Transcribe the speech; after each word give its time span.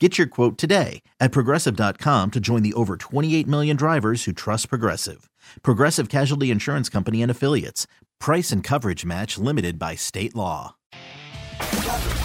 Get 0.00 0.18
your 0.18 0.26
quote 0.26 0.58
today 0.58 1.02
at 1.20 1.30
progressive.com 1.30 2.32
to 2.32 2.40
join 2.40 2.62
the 2.64 2.74
over 2.74 2.96
28 2.96 3.46
million 3.46 3.76
drivers 3.76 4.24
who 4.24 4.32
trust 4.32 4.68
Progressive. 4.68 5.30
Progressive 5.62 6.08
Casualty 6.08 6.50
Insurance 6.50 6.88
Company 6.88 7.22
and 7.22 7.30
Affiliates. 7.30 7.86
Price 8.18 8.50
and 8.50 8.64
coverage 8.64 9.04
match 9.04 9.38
limited 9.38 9.78
by 9.78 9.94
state 9.94 10.34
law. 10.34 10.74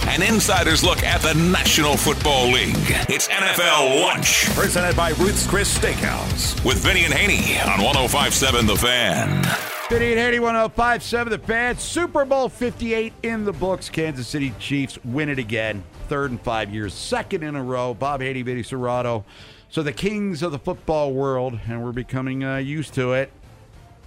An 0.08 0.24
insider's 0.24 0.84
look 0.84 1.04
at 1.04 1.22
the 1.22 1.36
National 1.36 1.96
Football 1.96 2.48
League. 2.48 2.74
It's 3.08 3.28
NFL 3.28 4.02
Lunch. 4.02 4.46
Presented 4.56 4.96
by 4.98 5.10
Ruth's 5.12 5.46
Chris 5.46 5.78
Steakhouse. 5.78 6.66
With 6.66 6.80
Vinny 6.80 7.06
and 7.06 7.14
Haney 7.14 7.60
on 7.60 7.84
1057 7.84 8.66
The 8.66 8.76
Fan. 8.78 9.44
Vinny 9.92 10.14
and 10.14 10.20
Haney 10.20 10.40
1057 10.40 11.30
The 11.32 11.38
Fan. 11.38 11.78
Super 11.78 12.26
Bowl 12.26 12.50
58 12.50 13.14
in 13.22 13.46
the 13.46 13.54
books. 13.54 13.90
Kansas 13.92 14.28
City 14.28 14.56
Chiefs 14.58 14.98
win 15.06 15.30
it 15.30 15.38
again 15.38 15.84
third 16.10 16.32
in 16.32 16.40
five 16.40 16.74
years, 16.74 16.94
second 16.94 17.44
in 17.44 17.56
a 17.56 17.64
row. 17.64 17.94
Bob 17.94 18.22
Haney, 18.22 18.42
Vinny 18.42 18.64
Cerrato. 18.64 19.24
So 19.70 19.84
the 19.84 19.94
kings 19.94 20.42
of 20.42 20.52
the 20.52 20.58
football 20.58 21.14
world, 21.14 21.60
and 21.68 21.84
we're 21.84 21.92
becoming 21.92 22.44
uh, 22.44 22.58
used 22.58 22.96
to 22.96 23.14
it. 23.14 23.32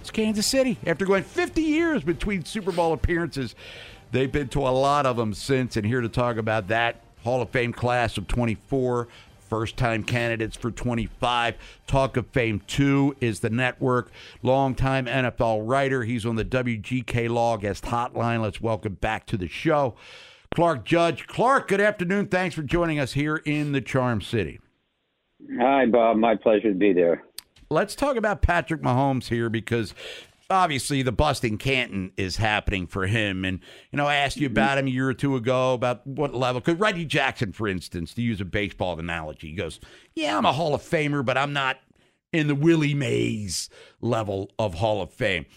It's 0.01 0.11
Kansas 0.11 0.45
City. 0.45 0.77
After 0.85 1.05
going 1.05 1.23
50 1.23 1.61
years 1.61 2.03
between 2.03 2.43
Super 2.43 2.73
Bowl 2.73 2.91
appearances, 2.91 3.55
they've 4.11 4.31
been 4.31 4.49
to 4.49 4.59
a 4.59 4.69
lot 4.69 5.05
of 5.05 5.15
them 5.15 5.33
since. 5.33 5.77
And 5.77 5.85
here 5.85 6.01
to 6.01 6.09
talk 6.09 6.35
about 6.35 6.67
that 6.67 6.97
Hall 7.23 7.41
of 7.41 7.49
Fame 7.51 7.71
class 7.71 8.17
of 8.17 8.27
24, 8.27 9.07
first 9.47 9.77
time 9.77 10.03
candidates 10.03 10.57
for 10.57 10.71
25. 10.71 11.55
Talk 11.87 12.17
of 12.17 12.27
Fame 12.27 12.61
2 12.67 13.15
is 13.21 13.39
the 13.39 13.49
network. 13.49 14.11
Longtime 14.41 15.05
NFL 15.05 15.61
writer. 15.65 16.03
He's 16.03 16.25
on 16.25 16.35
the 16.35 16.43
WGK 16.43 17.29
Law 17.29 17.55
Guest 17.55 17.85
Hotline. 17.85 18.41
Let's 18.41 18.59
welcome 18.59 18.95
back 18.95 19.25
to 19.27 19.37
the 19.37 19.47
show. 19.47 19.95
Clark 20.53 20.85
Judge. 20.85 21.25
Clark, 21.25 21.67
good 21.67 21.81
afternoon. 21.81 22.27
Thanks 22.27 22.55
for 22.55 22.61
joining 22.61 22.99
us 22.99 23.13
here 23.13 23.37
in 23.37 23.71
the 23.71 23.81
Charm 23.81 24.21
City. 24.21 24.59
Hi, 25.59 25.87
Bob. 25.87 26.17
My 26.17 26.35
pleasure 26.35 26.71
to 26.71 26.77
be 26.77 26.93
there. 26.93 27.23
Let's 27.71 27.95
talk 27.95 28.17
about 28.17 28.43
Patrick 28.43 28.81
Mahomes 28.81 29.29
here 29.29 29.49
because 29.49 29.95
obviously 30.51 31.01
the 31.01 31.11
busting 31.11 31.57
Canton 31.57 32.11
is 32.17 32.37
happening 32.37 32.85
for 32.85 33.07
him. 33.07 33.43
And, 33.43 33.61
you 33.91 33.97
know, 33.97 34.05
I 34.05 34.15
asked 34.15 34.37
you 34.37 34.45
about 34.45 34.77
him 34.77 34.85
a 34.85 34.91
year 34.91 35.09
or 35.09 35.15
two 35.15 35.35
ago 35.35 35.73
about 35.73 36.05
what 36.05 36.35
level. 36.35 36.61
Because 36.61 36.79
Reggie 36.79 37.05
Jackson, 37.05 37.51
for 37.51 37.67
instance, 37.67 38.13
to 38.13 38.21
use 38.21 38.39
a 38.39 38.45
baseball 38.45 38.99
analogy, 38.99 39.49
he 39.49 39.55
goes, 39.55 39.79
Yeah, 40.13 40.37
I'm 40.37 40.45
a 40.45 40.53
Hall 40.53 40.75
of 40.75 40.81
Famer, 40.81 41.25
but 41.25 41.37
I'm 41.37 41.53
not 41.53 41.79
in 42.31 42.47
the 42.47 42.55
Willie 42.55 42.93
Mays 42.93 43.69
level 44.01 44.51
of 44.59 44.75
Hall 44.75 45.01
of 45.01 45.11
Fame. 45.11 45.47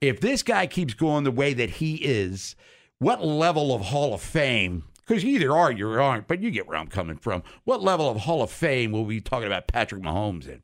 If 0.00 0.20
this 0.20 0.42
guy 0.42 0.66
keeps 0.66 0.94
going 0.94 1.24
the 1.24 1.30
way 1.30 1.52
that 1.52 1.70
he 1.70 1.96
is, 1.96 2.56
what 2.98 3.24
level 3.24 3.74
of 3.74 3.82
Hall 3.82 4.14
of 4.14 4.22
Fame? 4.22 4.84
Because 5.06 5.22
you 5.22 5.36
either 5.36 5.52
are 5.52 5.68
or 5.68 5.72
you 5.72 5.88
aren't, 5.90 6.26
but 6.26 6.40
you 6.40 6.50
get 6.50 6.66
where 6.66 6.76
I'm 6.76 6.88
coming 6.88 7.16
from. 7.16 7.42
What 7.64 7.82
level 7.82 8.08
of 8.08 8.18
Hall 8.18 8.42
of 8.42 8.50
Fame 8.50 8.90
will 8.90 9.04
we 9.04 9.16
be 9.16 9.20
talking 9.20 9.46
about 9.46 9.68
Patrick 9.68 10.02
Mahomes 10.02 10.48
in? 10.48 10.62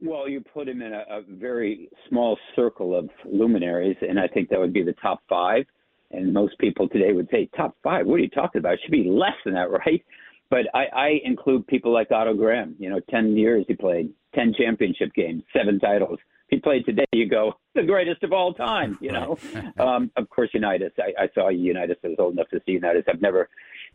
Well, 0.00 0.28
you 0.28 0.40
put 0.40 0.68
him 0.68 0.82
in 0.82 0.92
a, 0.92 1.04
a 1.08 1.22
very 1.28 1.88
small 2.08 2.38
circle 2.54 2.96
of 2.98 3.08
luminaries, 3.24 3.96
and 4.00 4.18
I 4.18 4.26
think 4.28 4.48
that 4.48 4.58
would 4.58 4.72
be 4.72 4.82
the 4.82 4.94
top 4.94 5.20
five. 5.28 5.64
And 6.10 6.32
most 6.32 6.58
people 6.58 6.88
today 6.88 7.12
would 7.12 7.28
say, 7.30 7.48
top 7.56 7.76
five? 7.82 8.06
What 8.06 8.16
are 8.16 8.22
you 8.22 8.30
talking 8.30 8.58
about? 8.58 8.74
It 8.74 8.80
should 8.82 8.92
be 8.92 9.08
less 9.08 9.36
than 9.44 9.54
that, 9.54 9.70
right? 9.86 10.04
But 10.50 10.66
I, 10.74 10.84
I 10.94 11.20
include 11.24 11.66
people 11.66 11.92
like 11.92 12.10
Otto 12.10 12.34
Graham. 12.34 12.76
You 12.78 12.90
know, 12.90 13.00
10 13.10 13.36
years 13.36 13.64
he 13.68 13.74
played, 13.74 14.12
10 14.34 14.54
championship 14.58 15.12
games, 15.14 15.42
seven 15.52 15.78
titles 15.80 16.18
he 16.48 16.58
played 16.58 16.84
today, 16.84 17.06
you 17.12 17.28
go, 17.28 17.54
the 17.74 17.82
greatest 17.82 18.22
of 18.22 18.32
all 18.32 18.54
time, 18.54 18.98
you 19.00 19.12
know. 19.12 19.38
um, 19.78 20.10
of 20.16 20.28
course, 20.30 20.50
Unitas. 20.54 20.92
I, 20.98 21.24
I 21.24 21.28
saw 21.34 21.48
Unitas. 21.48 21.96
I 22.04 22.08
was 22.08 22.16
old 22.18 22.34
enough 22.34 22.48
to 22.50 22.60
see 22.66 22.72
Unitas. 22.72 23.04
I've 23.08 23.20
never 23.20 23.48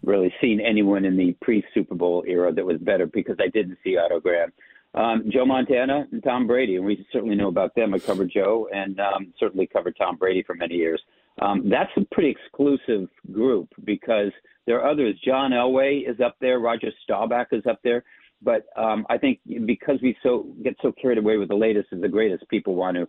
really 0.03 0.33
seen 0.41 0.59
anyone 0.59 1.05
in 1.05 1.17
the 1.17 1.35
pre 1.41 1.63
Super 1.73 1.95
Bowl 1.95 2.23
era 2.27 2.53
that 2.53 2.65
was 2.65 2.77
better 2.79 3.05
because 3.05 3.37
I 3.39 3.47
didn't 3.47 3.77
see 3.83 3.97
Otto 3.97 4.19
Graham. 4.19 4.51
Um, 4.93 5.23
Joe 5.31 5.45
Montana 5.45 6.05
and 6.11 6.21
Tom 6.21 6.47
Brady, 6.47 6.75
and 6.75 6.85
we 6.85 7.05
certainly 7.13 7.35
know 7.35 7.47
about 7.47 7.73
them. 7.75 7.93
I 7.93 7.99
covered 7.99 8.29
Joe 8.33 8.67
and 8.73 8.99
um, 8.99 9.33
certainly 9.39 9.65
covered 9.65 9.95
Tom 9.97 10.17
Brady 10.17 10.43
for 10.43 10.53
many 10.53 10.75
years. 10.75 11.01
Um, 11.41 11.69
that's 11.69 11.91
a 11.95 12.01
pretty 12.13 12.29
exclusive 12.29 13.07
group 13.31 13.69
because 13.85 14.31
there 14.67 14.81
are 14.81 14.91
others. 14.91 15.15
John 15.25 15.51
Elway 15.51 16.09
is 16.09 16.19
up 16.19 16.35
there. 16.41 16.59
Roger 16.59 16.89
Staubach 17.03 17.47
is 17.53 17.65
up 17.65 17.79
there. 17.83 18.03
But 18.41 18.65
um, 18.75 19.05
I 19.09 19.17
think 19.17 19.39
because 19.65 19.99
we 20.01 20.17
so 20.23 20.47
get 20.63 20.75
so 20.81 20.91
carried 20.99 21.17
away 21.17 21.37
with 21.37 21.49
the 21.49 21.55
latest 21.55 21.89
and 21.91 22.03
the 22.03 22.09
greatest, 22.09 22.47
people 22.49 22.75
want 22.75 22.97
to 22.97 23.07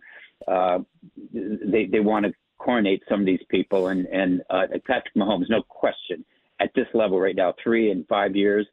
uh, 0.51 0.79
they 1.33 1.85
they 1.91 1.99
want 1.99 2.25
to 2.25 2.33
coronate 2.57 3.01
some 3.09 3.21
of 3.21 3.25
these 3.25 3.41
people. 3.49 3.87
And 3.87 4.05
and 4.07 4.41
uh, 4.49 4.67
Patrick 4.85 5.15
Mahomes, 5.15 5.49
no 5.49 5.63
question, 5.63 6.23
at 6.59 6.71
this 6.75 6.87
level 6.93 7.19
right 7.19 7.35
now, 7.35 7.53
three 7.63 7.91
and 7.91 8.07
five 8.07 8.35
years, 8.35 8.67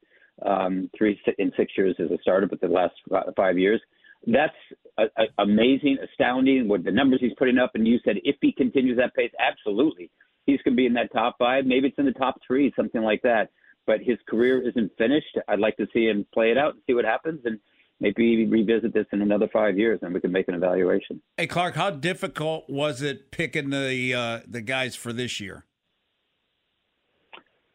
um, 0.45 0.91
three 0.97 1.19
in 1.39 1.53
six 1.57 1.73
years 1.77 1.97
as 1.99 2.11
a 2.11 2.19
starter, 2.21 2.47
but 2.47 2.61
the 2.61 2.69
last 2.69 2.95
five 3.37 3.59
years, 3.59 3.81
that's 4.27 4.53
a, 4.99 5.05
a, 5.17 5.43
amazing, 5.43 5.97
astounding. 6.03 6.69
What 6.69 6.85
the 6.85 6.93
numbers 6.93 7.21
he's 7.21 7.35
putting 7.39 7.59
up, 7.59 7.73
and 7.75 7.87
you 7.87 7.99
said 8.05 8.17
if 8.25 8.37
he 8.41 8.53
continues 8.53 8.99
that 8.99 9.15
pace, 9.15 9.33
absolutely, 9.41 10.11
he's 10.45 10.61
going 10.63 10.75
to 10.75 10.77
be 10.77 10.87
in 10.87 10.95
that 10.95 11.13
top 11.13 11.37
five. 11.39 11.65
Maybe 11.65 11.89
it's 11.89 11.99
in 11.99 12.05
the 12.07 12.13
top 12.13 12.39
three, 12.47 12.73
something 12.77 13.03
like 13.03 13.23
that 13.23 13.51
but 13.91 14.01
his 14.01 14.19
career 14.29 14.63
isn't 14.69 14.93
finished. 14.97 15.37
I'd 15.49 15.59
like 15.59 15.77
to 15.79 15.87
see 15.93 16.07
him 16.07 16.25
play 16.33 16.53
it 16.53 16.57
out 16.57 16.75
and 16.75 16.83
see 16.87 16.95
what 16.95 17.05
happens, 17.05 17.41
and 17.45 17.59
maybe 17.99 18.47
revisit 18.47 18.95
this 18.95 19.07
in 19.13 19.21
another 19.21 19.49
five 19.53 19.77
years, 19.77 19.99
and 20.03 20.15
we 20.15 20.21
can 20.21 20.31
make 20.31 20.47
an 20.47 20.55
evaluation. 20.55 21.21
Hey, 21.37 21.49
Clark, 21.49 21.75
how 21.75 21.91
difficult 21.91 22.71
was 22.71 23.03
it 23.03 23.33
picking 23.33 23.71
the 23.71 24.15
uh, 24.15 24.41
the 24.47 24.61
guys 24.61 24.95
for 24.95 25.13
this 25.13 25.41
year? 25.41 25.65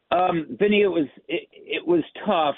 Um, 0.09 0.55
Vinny, 0.57 0.83
it 0.83 0.87
was 0.87 1.07
it, 1.27 1.49
it 1.51 1.85
was 1.85 2.03
tough 2.25 2.55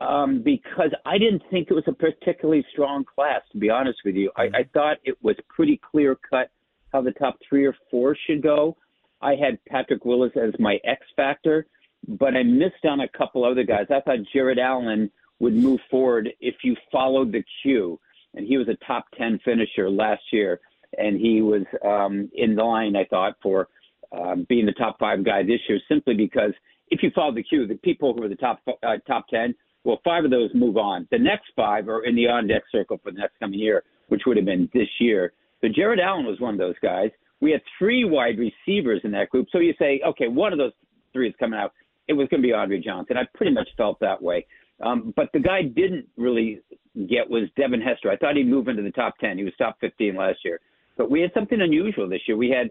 um, 0.00 0.40
because 0.42 0.92
I 1.04 1.18
didn't 1.18 1.42
think 1.50 1.68
it 1.70 1.74
was 1.74 1.84
a 1.86 1.92
particularly 1.92 2.64
strong 2.72 3.04
class. 3.04 3.42
To 3.52 3.58
be 3.58 3.68
honest 3.68 3.98
with 4.02 4.14
you, 4.14 4.32
I, 4.38 4.44
I 4.44 4.62
thought 4.72 4.96
it 5.04 5.18
was 5.20 5.36
pretty 5.54 5.78
clear 5.90 6.16
cut 6.30 6.48
how 6.90 7.02
the 7.02 7.12
top 7.12 7.36
three 7.46 7.66
or 7.66 7.76
four 7.90 8.16
should 8.26 8.42
go. 8.42 8.78
I 9.20 9.34
had 9.34 9.62
Patrick 9.68 10.06
Willis 10.06 10.32
as 10.42 10.54
my 10.58 10.78
X 10.84 11.04
factor 11.16 11.66
but 12.06 12.36
I 12.36 12.42
missed 12.42 12.84
on 12.84 13.00
a 13.00 13.08
couple 13.08 13.44
other 13.44 13.64
guys. 13.64 13.86
I 13.90 14.00
thought 14.00 14.18
Jared 14.32 14.58
Allen 14.58 15.10
would 15.38 15.54
move 15.54 15.80
forward 15.90 16.30
if 16.40 16.56
you 16.62 16.76
followed 16.90 17.32
the 17.32 17.44
cue, 17.62 17.98
and 18.34 18.46
he 18.46 18.56
was 18.56 18.68
a 18.68 18.84
top 18.86 19.06
10 19.18 19.40
finisher 19.44 19.90
last 19.90 20.22
year, 20.32 20.60
and 20.98 21.18
he 21.18 21.42
was 21.42 21.62
um, 21.84 22.30
in 22.34 22.54
the 22.54 22.64
line, 22.64 22.96
I 22.96 23.04
thought, 23.04 23.34
for 23.42 23.68
um, 24.16 24.46
being 24.48 24.66
the 24.66 24.72
top 24.72 24.98
five 24.98 25.24
guy 25.24 25.42
this 25.42 25.60
year, 25.68 25.80
simply 25.88 26.14
because 26.14 26.52
if 26.88 27.02
you 27.02 27.10
follow 27.14 27.34
the 27.34 27.42
cue, 27.42 27.66
the 27.66 27.74
people 27.76 28.14
who 28.14 28.22
are 28.22 28.28
the 28.28 28.36
top 28.36 28.60
uh, 28.68 28.96
top 29.06 29.26
10, 29.28 29.54
well, 29.84 30.00
five 30.04 30.24
of 30.24 30.30
those 30.30 30.50
move 30.54 30.76
on. 30.76 31.06
The 31.10 31.18
next 31.18 31.46
five 31.54 31.88
are 31.88 32.04
in 32.04 32.16
the 32.16 32.28
on 32.28 32.46
deck 32.46 32.62
circle 32.72 32.98
for 33.02 33.12
the 33.12 33.18
next 33.18 33.38
coming 33.38 33.58
year, 33.58 33.84
which 34.08 34.22
would 34.26 34.36
have 34.36 34.46
been 34.46 34.68
this 34.72 34.88
year. 35.00 35.32
But 35.62 35.72
Jared 35.72 36.00
Allen 36.00 36.26
was 36.26 36.40
one 36.40 36.54
of 36.54 36.58
those 36.58 36.74
guys. 36.82 37.10
We 37.40 37.50
had 37.50 37.60
three 37.78 38.04
wide 38.04 38.38
receivers 38.38 39.00
in 39.04 39.10
that 39.12 39.30
group. 39.30 39.46
So 39.52 39.58
you 39.58 39.74
say, 39.78 40.00
okay, 40.06 40.28
one 40.28 40.52
of 40.52 40.58
those 40.58 40.72
three 41.12 41.28
is 41.28 41.34
coming 41.38 41.58
out 41.58 41.72
it 42.08 42.12
was 42.12 42.28
going 42.28 42.42
to 42.42 42.46
be 42.46 42.52
Andre 42.52 42.80
Johnson. 42.80 43.16
I 43.16 43.24
pretty 43.34 43.52
much 43.52 43.68
felt 43.76 43.98
that 44.00 44.22
way. 44.22 44.46
Um, 44.80 45.12
but 45.16 45.30
the 45.32 45.40
guy 45.40 45.62
didn't 45.62 46.06
really 46.16 46.60
get 47.08 47.28
was 47.28 47.48
Devin 47.56 47.80
Hester. 47.80 48.10
I 48.10 48.16
thought 48.16 48.36
he'd 48.36 48.48
move 48.48 48.68
into 48.68 48.82
the 48.82 48.90
top 48.90 49.16
10. 49.18 49.38
He 49.38 49.44
was 49.44 49.52
top 49.58 49.76
15 49.80 50.14
last 50.14 50.38
year. 50.44 50.60
But 50.96 51.10
we 51.10 51.20
had 51.20 51.30
something 51.34 51.60
unusual 51.60 52.08
this 52.08 52.22
year. 52.26 52.36
We 52.36 52.50
had 52.50 52.70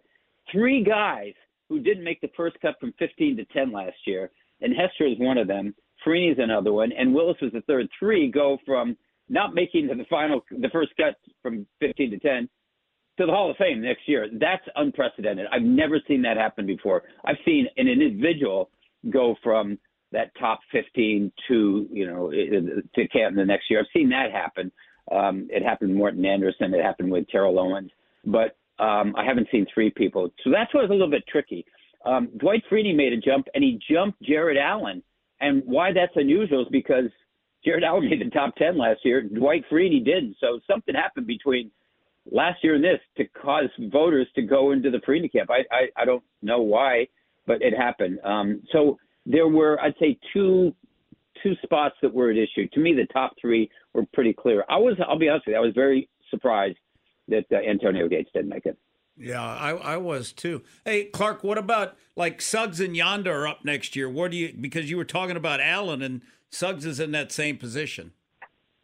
three 0.51 0.83
guys 0.83 1.33
who 1.69 1.79
didn't 1.79 2.03
make 2.03 2.21
the 2.21 2.31
first 2.35 2.57
cut 2.61 2.75
from 2.79 2.93
15 2.99 3.37
to 3.37 3.45
10 3.45 3.71
last 3.71 3.97
year, 4.05 4.31
and 4.61 4.73
Hester 4.75 5.07
is 5.07 5.17
one 5.19 5.37
of 5.37 5.47
them. 5.47 5.73
Freeney's 6.05 6.37
another 6.39 6.71
one, 6.71 6.91
and 6.91 7.13
Willis 7.13 7.37
was 7.41 7.51
the 7.51 7.61
third. 7.61 7.87
Three 7.99 8.29
go 8.29 8.57
from 8.65 8.95
not 9.29 9.55
making 9.55 9.87
the 9.87 10.05
final, 10.09 10.43
the 10.51 10.69
first 10.69 10.91
cut 10.97 11.15
from 11.41 11.65
15 11.79 12.11
to 12.11 12.19
10 12.19 12.49
to 13.17 13.25
the 13.25 13.31
Hall 13.31 13.49
of 13.49 13.57
Fame 13.57 13.81
next 13.81 14.07
year. 14.07 14.27
That's 14.39 14.63
unprecedented. 14.75 15.47
I've 15.51 15.63
never 15.63 15.99
seen 16.07 16.21
that 16.23 16.37
happen 16.37 16.65
before. 16.65 17.03
I've 17.25 17.37
seen 17.45 17.67
an 17.77 17.87
individual 17.87 18.69
go 19.09 19.35
from 19.43 19.77
that 20.11 20.31
top 20.39 20.59
15 20.71 21.31
to 21.47 21.87
you 21.91 22.07
know 22.07 22.31
to 22.31 23.07
Canton 23.07 23.35
the 23.35 23.45
next 23.45 23.69
year. 23.69 23.79
I've 23.79 23.85
seen 23.93 24.09
that 24.09 24.31
happen. 24.31 24.71
Um, 25.11 25.47
it 25.51 25.63
happened 25.63 25.91
with 25.91 25.97
Morten 25.97 26.25
Andersen. 26.25 26.73
It 26.73 26.83
happened 26.83 27.11
with 27.11 27.27
Terrell 27.29 27.59
Owens, 27.59 27.91
but 28.25 28.57
um, 28.79 29.15
I 29.17 29.23
haven't 29.23 29.47
seen 29.51 29.65
three 29.73 29.91
people. 29.91 30.29
So 30.43 30.49
that's 30.51 30.73
why 30.73 30.83
a 30.83 30.87
little 30.87 31.09
bit 31.09 31.23
tricky. 31.27 31.65
Um, 32.05 32.29
Dwight 32.37 32.63
Freeney 32.71 32.95
made 32.95 33.13
a 33.13 33.17
jump, 33.17 33.47
and 33.53 33.63
he 33.63 33.79
jumped 33.91 34.21
Jared 34.21 34.57
Allen. 34.57 35.01
And 35.41 35.63
why 35.65 35.91
that's 35.91 36.13
unusual 36.15 36.61
is 36.61 36.67
because 36.71 37.09
Jared 37.63 37.83
Allen 37.83 38.09
made 38.09 38.21
the 38.21 38.29
top 38.29 38.55
10 38.55 38.77
last 38.77 38.99
year. 39.03 39.21
Dwight 39.21 39.63
Freeney 39.71 40.03
didn't. 40.03 40.37
So 40.39 40.59
something 40.69 40.95
happened 40.95 41.27
between 41.27 41.71
last 42.31 42.63
year 42.63 42.75
and 42.75 42.83
this 42.83 42.99
to 43.17 43.25
cause 43.39 43.69
voters 43.91 44.27
to 44.35 44.41
go 44.41 44.71
into 44.71 44.91
the 44.91 44.99
Freeney 44.99 45.31
camp. 45.31 45.49
I, 45.49 45.63
I, 45.73 46.01
I 46.01 46.05
don't 46.05 46.23
know 46.41 46.61
why, 46.61 47.07
but 47.47 47.61
it 47.61 47.73
happened. 47.75 48.19
Um, 48.23 48.61
so 48.71 48.97
there 49.25 49.47
were, 49.47 49.79
I'd 49.81 49.95
say, 49.99 50.17
two 50.33 50.73
two 51.43 51.53
spots 51.63 51.95
that 52.01 52.13
were 52.13 52.31
at 52.31 52.37
issue. 52.37 52.67
To 52.73 52.79
me, 52.79 52.93
the 52.93 53.05
top 53.13 53.33
three 53.39 53.69
were 53.93 54.05
pretty 54.13 54.33
clear. 54.33 54.63
I 54.69 54.77
was, 54.77 54.97
I'll 55.07 55.19
be 55.19 55.29
honest 55.29 55.45
with 55.45 55.53
you, 55.53 55.57
I 55.57 55.63
was 55.63 55.73
very 55.75 56.09
surprised 56.31 56.77
that 57.27 57.45
uh, 57.51 57.57
Antonio 57.57 58.07
Gates 58.07 58.29
didn't 58.33 58.49
make 58.49 58.65
it. 58.65 58.77
Yeah, 59.17 59.43
I, 59.43 59.71
I 59.71 59.97
was 59.97 60.33
too. 60.33 60.63
Hey, 60.83 61.05
Clark, 61.05 61.43
what 61.43 61.57
about 61.57 61.95
like 62.15 62.41
Suggs 62.41 62.79
and 62.79 62.95
Yanda 62.95 63.27
are 63.27 63.47
up 63.47 63.63
next 63.63 63.95
year? 63.95 64.09
What 64.09 64.31
do 64.31 64.37
you 64.37 64.53
because 64.59 64.89
you 64.89 64.97
were 64.97 65.05
talking 65.05 65.37
about 65.37 65.61
Allen 65.61 66.01
and 66.01 66.21
Suggs 66.49 66.85
is 66.85 66.99
in 66.99 67.11
that 67.11 67.31
same 67.31 67.57
position. 67.57 68.11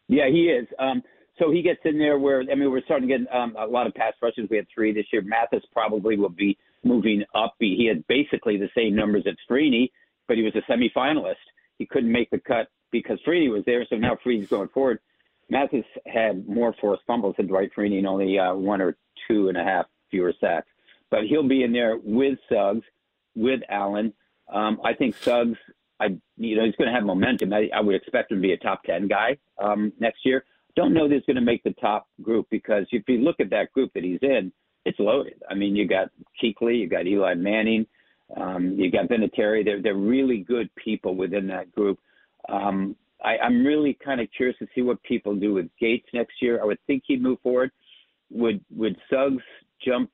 Yeah, 0.08 0.28
he 0.28 0.44
is. 0.44 0.66
Um, 0.78 1.02
so 1.38 1.50
he 1.50 1.62
gets 1.62 1.80
in 1.84 1.98
there 1.98 2.18
where 2.18 2.40
I 2.40 2.54
mean 2.54 2.70
we're 2.70 2.82
starting 2.84 3.08
to 3.08 3.18
get 3.18 3.34
um, 3.34 3.56
a 3.58 3.66
lot 3.66 3.86
of 3.86 3.94
pass 3.94 4.12
rushes. 4.22 4.48
We 4.50 4.56
had 4.56 4.66
three 4.72 4.92
this 4.92 5.06
year. 5.12 5.22
Mathis 5.22 5.64
probably 5.72 6.16
will 6.16 6.28
be 6.28 6.58
moving 6.84 7.24
up. 7.34 7.54
He, 7.58 7.76
he 7.76 7.86
had 7.86 8.06
basically 8.06 8.56
the 8.56 8.70
same 8.76 8.94
numbers 8.94 9.24
as 9.26 9.36
Freeney, 9.50 9.90
but 10.28 10.36
he 10.36 10.42
was 10.42 10.54
a 10.54 10.70
semifinalist. 10.70 11.34
He 11.78 11.86
couldn't 11.86 12.12
make 12.12 12.30
the 12.30 12.40
cut 12.40 12.68
because 12.90 13.18
Freeney 13.26 13.50
was 13.50 13.64
there. 13.66 13.86
So 13.88 13.96
now 13.96 14.16
Freeney's 14.24 14.48
going 14.48 14.68
forward. 14.68 15.00
Mathis 15.50 15.84
had 16.06 16.48
more 16.48 16.74
forced 16.80 17.02
fumbles 17.06 17.34
than 17.36 17.46
Dwight 17.46 17.70
Freeney 17.76 17.98
and 17.98 18.06
only 18.06 18.38
uh, 18.38 18.54
one 18.54 18.80
or 18.80 18.96
two 19.28 19.48
and 19.48 19.56
a 19.56 19.64
half 19.64 19.86
fewer 20.10 20.32
sacks. 20.40 20.68
But 21.10 21.24
he'll 21.28 21.46
be 21.46 21.62
in 21.62 21.72
there 21.72 21.98
with 22.02 22.38
Suggs, 22.48 22.84
with 23.34 23.60
Allen. 23.68 24.14
Um, 24.52 24.80
I 24.84 24.94
think 24.94 25.14
Suggs, 25.16 25.58
I 26.00 26.16
you 26.36 26.56
know, 26.56 26.64
he's 26.64 26.76
going 26.76 26.88
to 26.88 26.94
have 26.94 27.04
momentum. 27.04 27.52
I, 27.52 27.68
I 27.74 27.80
would 27.80 27.94
expect 27.94 28.32
him 28.32 28.38
to 28.38 28.42
be 28.42 28.52
a 28.52 28.56
top 28.56 28.82
ten 28.84 29.08
guy 29.08 29.36
um, 29.62 29.92
next 30.00 30.24
year. 30.24 30.44
Don't 30.74 30.94
know 30.94 31.06
that 31.06 31.14
he's 31.14 31.24
going 31.26 31.36
to 31.36 31.42
make 31.42 31.62
the 31.64 31.74
top 31.74 32.06
group 32.22 32.46
because 32.50 32.86
if 32.92 33.02
you 33.06 33.18
look 33.18 33.40
at 33.40 33.50
that 33.50 33.72
group 33.72 33.92
that 33.94 34.04
he's 34.04 34.20
in, 34.22 34.52
it's 34.84 34.98
loaded. 34.98 35.42
I 35.48 35.54
mean, 35.54 35.76
you 35.76 35.86
got 35.86 36.08
Kuechly, 36.42 36.78
you 36.78 36.88
got 36.88 37.06
Eli 37.06 37.34
Manning, 37.34 37.86
um, 38.36 38.74
you 38.78 38.90
got 38.90 39.08
Vinatieri. 39.08 39.64
They're 39.64 39.82
they're 39.82 39.94
really 39.94 40.38
good 40.38 40.70
people 40.76 41.14
within 41.14 41.46
that 41.48 41.72
group. 41.72 41.98
Um, 42.48 42.96
I, 43.22 43.38
I'm 43.38 43.64
really 43.64 43.96
kind 44.04 44.20
of 44.20 44.28
curious 44.36 44.58
to 44.58 44.66
see 44.74 44.82
what 44.82 45.02
people 45.02 45.36
do 45.36 45.54
with 45.54 45.68
Gates 45.78 46.08
next 46.12 46.34
year. 46.40 46.60
I 46.60 46.64
would 46.64 46.78
think 46.86 47.04
he'd 47.06 47.22
move 47.22 47.38
forward. 47.42 47.70
Would 48.30 48.64
would 48.74 48.96
Suggs 49.10 49.42
jump 49.84 50.10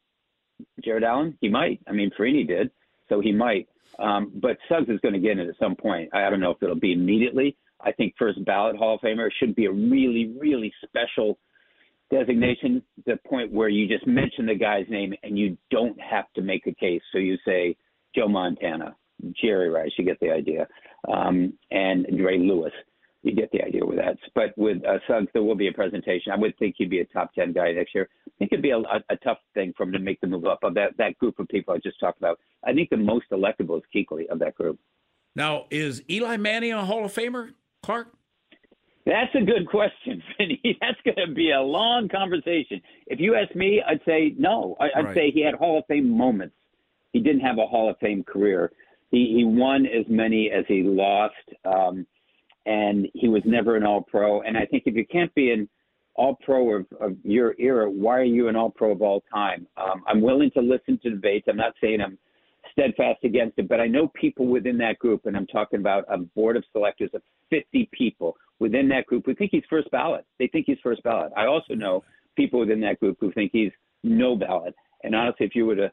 Jared 0.84 1.04
Allen? 1.04 1.36
He 1.40 1.48
might. 1.48 1.80
I 1.86 1.92
mean, 1.92 2.10
Freeney 2.18 2.46
did, 2.46 2.70
so 3.08 3.20
he 3.20 3.32
might. 3.32 3.68
Um, 3.98 4.32
but 4.34 4.58
Suggs 4.68 4.88
is 4.88 5.00
going 5.00 5.14
to 5.14 5.20
get 5.20 5.38
it 5.38 5.48
at 5.48 5.58
some 5.58 5.74
point. 5.74 6.10
I, 6.12 6.26
I 6.26 6.30
don't 6.30 6.40
know 6.40 6.50
if 6.50 6.62
it'll 6.62 6.76
be 6.76 6.92
immediately. 6.92 7.56
I 7.80 7.92
think 7.92 8.14
first 8.18 8.44
ballot 8.44 8.76
Hall 8.76 8.96
of 8.96 9.00
Famer 9.00 9.28
should 9.38 9.54
be 9.54 9.66
a 9.66 9.72
really, 9.72 10.34
really 10.38 10.72
special 10.84 11.38
designation. 12.10 12.82
The 13.06 13.19
point 13.28 13.52
where 13.52 13.69
you 13.69 13.87
just 13.88 14.06
mention 14.06 14.46
the 14.46 14.55
guy's 14.55 14.87
name 14.88 15.14
and 15.22 15.38
you 15.38 15.56
don't 15.70 15.99
have 16.00 16.26
to 16.34 16.43
make 16.43 16.66
a 16.66 16.75
case. 16.75 17.02
So 17.12 17.19
you 17.19 17.37
say 17.44 17.76
Joe 18.14 18.28
Montana, 18.28 18.96
Jerry 19.40 19.70
Rice. 19.70 19.90
You 19.99 20.05
get 20.05 20.20
the 20.20 20.31
idea, 20.31 20.66
um, 21.12 21.52
and 21.70 22.06
Ray 22.12 22.38
Lewis 22.38 22.72
you 23.22 23.34
get 23.34 23.50
the 23.52 23.62
idea 23.62 23.84
with 23.84 23.99
that. 23.99 24.16
But 24.34 24.56
with 24.56 24.78
uh, 24.84 24.99
Suggs, 25.06 25.28
there 25.32 25.43
will 25.43 25.55
be 25.55 25.69
a 25.69 25.72
presentation. 25.72 26.32
I 26.32 26.37
would 26.37 26.56
think 26.58 26.76
he'd 26.78 26.90
be 26.90 27.00
a 27.00 27.05
top 27.06 27.34
10 27.34 27.52
guy 27.52 27.72
next 27.72 27.94
year. 27.94 28.08
I 28.26 28.31
think 28.38 28.52
it'd 28.52 28.62
be 28.62 28.70
a, 28.70 28.78
a, 28.78 29.02
a 29.11 29.16
tough 29.16 29.38
thing 29.54 29.72
for 29.76 29.82
him 29.82 29.93
to 29.93 29.99
make 29.99 30.20
the 30.20 30.26
move 30.26 30.46
up 30.46 30.61
of 30.62 30.75
that, 30.75 30.96
that 30.99 31.19
group 31.19 31.38
of 31.38 31.49
people 31.49 31.75
I 31.75 31.78
just 31.78 31.99
talked 31.99 32.19
about. 32.19 32.38
I 32.64 32.72
think 32.72 32.90
the 32.90 32.96
most 32.96 33.26
electable 33.32 33.78
is 33.78 33.82
Kuechly 33.94 34.28
of 34.28 34.38
that 34.38 34.54
group. 34.54 34.78
Now, 35.34 35.66
is 35.70 36.02
Eli 36.08 36.37
Manning 36.37 36.72
a 36.72 36.84
Hall 36.84 37.04
of 37.04 37.12
Famer, 37.12 37.52
Clark? 37.82 38.12
That's 39.08 39.34
a 39.34 39.40
good 39.40 39.66
question, 39.66 40.22
Vinny. 40.38 40.60
That's 40.82 41.00
going 41.02 41.28
to 41.28 41.34
be 41.34 41.52
a 41.52 41.62
long 41.62 42.10
conversation. 42.10 42.82
If 43.06 43.19
you 43.19 43.34
ask 43.37 43.55
me, 43.56 43.82
I'd 43.87 44.02
say 44.06 44.34
no. 44.38 44.76
I, 44.78 44.90
would 44.96 45.06
right. 45.06 45.16
say 45.16 45.31
he 45.31 45.43
had 45.43 45.55
Hall 45.55 45.78
of 45.78 45.87
Fame 45.87 46.10
moments. 46.10 46.55
He 47.14 47.20
didn't 47.20 47.40
have 47.40 47.56
a 47.56 47.66
Hall 47.66 47.88
of 47.88 47.96
Fame 48.00 48.22
career. 48.22 48.70
He, 49.10 49.34
he 49.34 49.44
won 49.44 49.87
as 49.87 50.05
many 50.10 50.50
as 50.50 50.66
he 50.69 50.82
lost. 50.82 51.34
Um, 51.64 52.06
and 52.66 53.08
he 53.14 53.28
was 53.28 53.40
never 53.46 53.76
an 53.76 53.84
All 53.84 54.02
Pro. 54.02 54.43
And 54.43 54.58
I 54.58 54.66
think 54.66 54.82
if 54.84 54.94
you 54.94 55.06
can't 55.06 55.34
be 55.34 55.52
an 55.52 55.70
All 56.14 56.37
Pro 56.44 56.75
of, 56.75 56.87
of 57.00 57.16
your 57.25 57.54
era, 57.58 57.90
why 57.90 58.19
are 58.19 58.25
you 58.25 58.49
an 58.49 58.56
All 58.56 58.70
Pro 58.70 58.93
of 58.93 59.00
all 59.00 59.25
time? 59.32 59.66
Um, 59.78 60.04
I'm 60.06 60.20
willing 60.20 60.50
to 60.50 60.61
listen 60.61 61.00
to 61.02 61.08
debates. 61.08 61.46
I'm 61.49 61.56
not 61.56 61.72
saying 61.81 62.02
I'm 62.02 62.19
steadfast 62.78 63.25
against 63.25 63.58
it, 63.58 63.69
but 63.69 63.80
I 63.80 63.86
know 63.86 64.08
people 64.14 64.46
within 64.46 64.78
that 64.78 64.98
group, 64.98 65.26
and 65.26 65.36
I'm 65.36 65.46
talking 65.46 65.80
about 65.80 66.04
a 66.08 66.19
board 66.19 66.56
of 66.56 66.64
selectors 66.72 67.10
of 67.14 67.22
50 67.50 67.88
people 67.92 68.36
within 68.60 68.88
that 68.88 69.06
group 69.06 69.26
who 69.26 69.34
think 69.34 69.50
he's 69.52 69.64
first 69.69 69.90
ballot. 69.90 70.25
They 70.38 70.46
think 70.46 70.66
he's 70.66 70.78
first 70.82 71.02
ballot. 71.02 71.32
I 71.36 71.46
also 71.46 71.75
know 71.75 72.04
people 72.36 72.60
within 72.60 72.80
that 72.82 73.00
group 73.00 73.16
who 73.20 73.32
think 73.32 73.50
he's 73.52 73.72
no 74.04 74.36
ballot. 74.36 74.75
And 75.02 75.14
honestly, 75.14 75.46
if 75.46 75.54
you 75.54 75.66
were 75.66 75.76
to 75.76 75.92